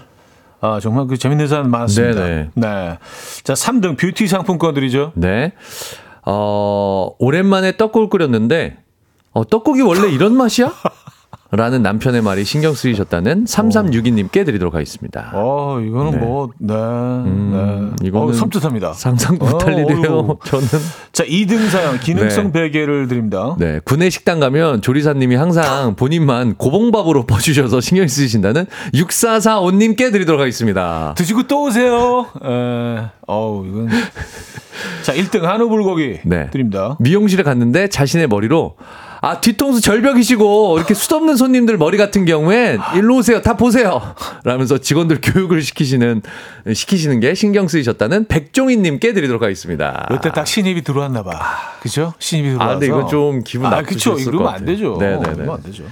아, 0.62 0.80
정말 0.80 1.08
그 1.08 1.18
재밌는 1.18 1.48
사람 1.48 1.70
많았습니다. 1.72 2.22
네네. 2.22 2.50
네. 2.54 2.98
자, 3.44 3.54
3등 3.54 3.98
뷰티 3.98 4.28
상품권들이죠. 4.28 5.14
네. 5.16 5.54
어, 6.24 7.10
오랜만에 7.18 7.78
떡국을 7.78 8.10
끓였는데, 8.10 8.78
어, 9.32 9.44
떡국이 9.44 9.82
원래 9.82 10.08
이런 10.10 10.36
맛이야? 10.38 10.72
라는 11.52 11.82
남편의 11.84 12.22
말이 12.22 12.46
신경 12.46 12.74
쓰이셨다는 12.74 13.44
3362님께 13.44 14.46
드리도록 14.46 14.74
하겠습니다. 14.74 15.32
어, 15.34 15.82
이거는 15.82 16.12
네. 16.12 16.18
뭐, 16.18 16.50
네. 16.58 16.74
음, 16.74 17.96
네. 18.00 18.08
이거는 18.08 18.30
어, 18.30 18.34
섬뜩합니다. 18.34 18.94
상상 18.94 19.38
못할 19.38 19.74
어, 19.74 19.80
일이에요. 19.80 20.20
어이구. 20.20 20.40
저는. 20.46 20.68
자, 21.12 21.26
2등 21.26 21.68
사연, 21.68 22.00
기능성 22.00 22.52
네. 22.54 22.70
베개를 22.70 23.10
드립니다. 23.10 23.58
네. 23.60 23.82
구내 23.84 24.10
식당 24.10 24.40
가면 24.40 24.82
조리사님이 24.82 25.36
항상 25.36 25.96
본인만 25.96 26.56
고봉밥으로 26.56 27.26
퍼주셔서 27.26 27.82
신경 27.82 28.08
쓰이신다는 28.08 28.66
6445님께 28.94 30.14
드리도록 30.14 30.40
하겠습니다. 30.40 31.14
드시고 31.18 31.48
또 31.48 31.66
오세요. 31.66 32.28
에, 32.46 33.10
어우, 33.28 33.66
이건. 33.68 33.90
자, 35.04 35.14
1등 35.14 35.42
한우 35.42 35.68
불고기 35.68 36.20
네. 36.24 36.50
드립니다. 36.50 36.96
미용실에 37.00 37.44
갔는데 37.44 37.90
자신의 37.90 38.28
머리로 38.28 38.76
아 39.24 39.40
뒤통수 39.40 39.82
절벽이시고 39.82 40.78
이렇게 40.80 40.96
수없는 40.96 41.36
손님들 41.36 41.78
머리 41.78 41.96
같은 41.98 42.26
경우엔 42.26 42.80
일로 42.96 43.18
오세요 43.18 43.40
다 43.42 43.56
보세요 43.56 44.02
라면서 44.44 44.80
직원들 44.80 45.20
교육을 45.22 45.62
시키시는 45.62 46.24
시키시는 46.74 47.20
게 47.20 47.36
신경 47.36 47.68
쓰이셨다는 47.68 48.26
백종희님께 48.28 49.14
드리도록 49.14 49.44
하겠습니다. 49.44 50.08
이때 50.12 50.32
딱 50.32 50.48
신입이 50.48 50.82
들어왔나 50.82 51.22
봐. 51.22 51.40
그죠? 51.82 52.14
신입이 52.18 52.50
들어와서. 52.54 52.72
아 52.72 52.74
근데 52.74 52.88
이건 52.88 53.08
좀 53.08 53.44
기분 53.44 53.68
아, 53.68 53.70
나쁘셨을 53.78 54.26
그쵸. 54.26 54.32
것 54.32 54.32
이러면 54.32 54.54
안. 54.54 54.66
되죠. 54.66 54.98
네네네. 55.00 55.32
이러면 55.36 55.50
안 55.56 55.64
되죠. 55.64 55.84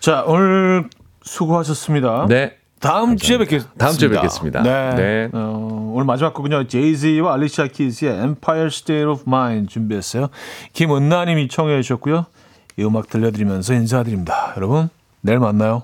자, 0.00 0.24
오늘 0.26 0.88
수고하셨습니다. 1.22 2.26
네. 2.30 2.54
다음 2.80 3.16
주에 3.16 3.36
뵙겠습니다. 3.38 3.76
다음 3.76 3.92
주에 3.96 4.08
뵙겠습니다. 4.08 4.62
네. 4.62 4.94
네. 4.96 5.28
어, 5.32 5.92
오늘 5.94 6.06
마지막 6.06 6.32
곡은요. 6.32 6.66
제이지와 6.66 7.34
알리샤 7.34 7.66
키즈의 7.68 8.12
Empire 8.18 8.66
State 8.66 9.04
of 9.04 9.24
Mind 9.26 9.72
준비했어요. 9.72 10.28
김은나 10.72 11.26
님이 11.26 11.48
청해 11.48 11.80
주셨고요. 11.82 12.24
이 12.78 12.84
음악 12.84 13.08
들려드리면서 13.08 13.74
인사드립니다. 13.74 14.54
여러분, 14.56 14.88
내일 15.20 15.38
만나요. 15.38 15.82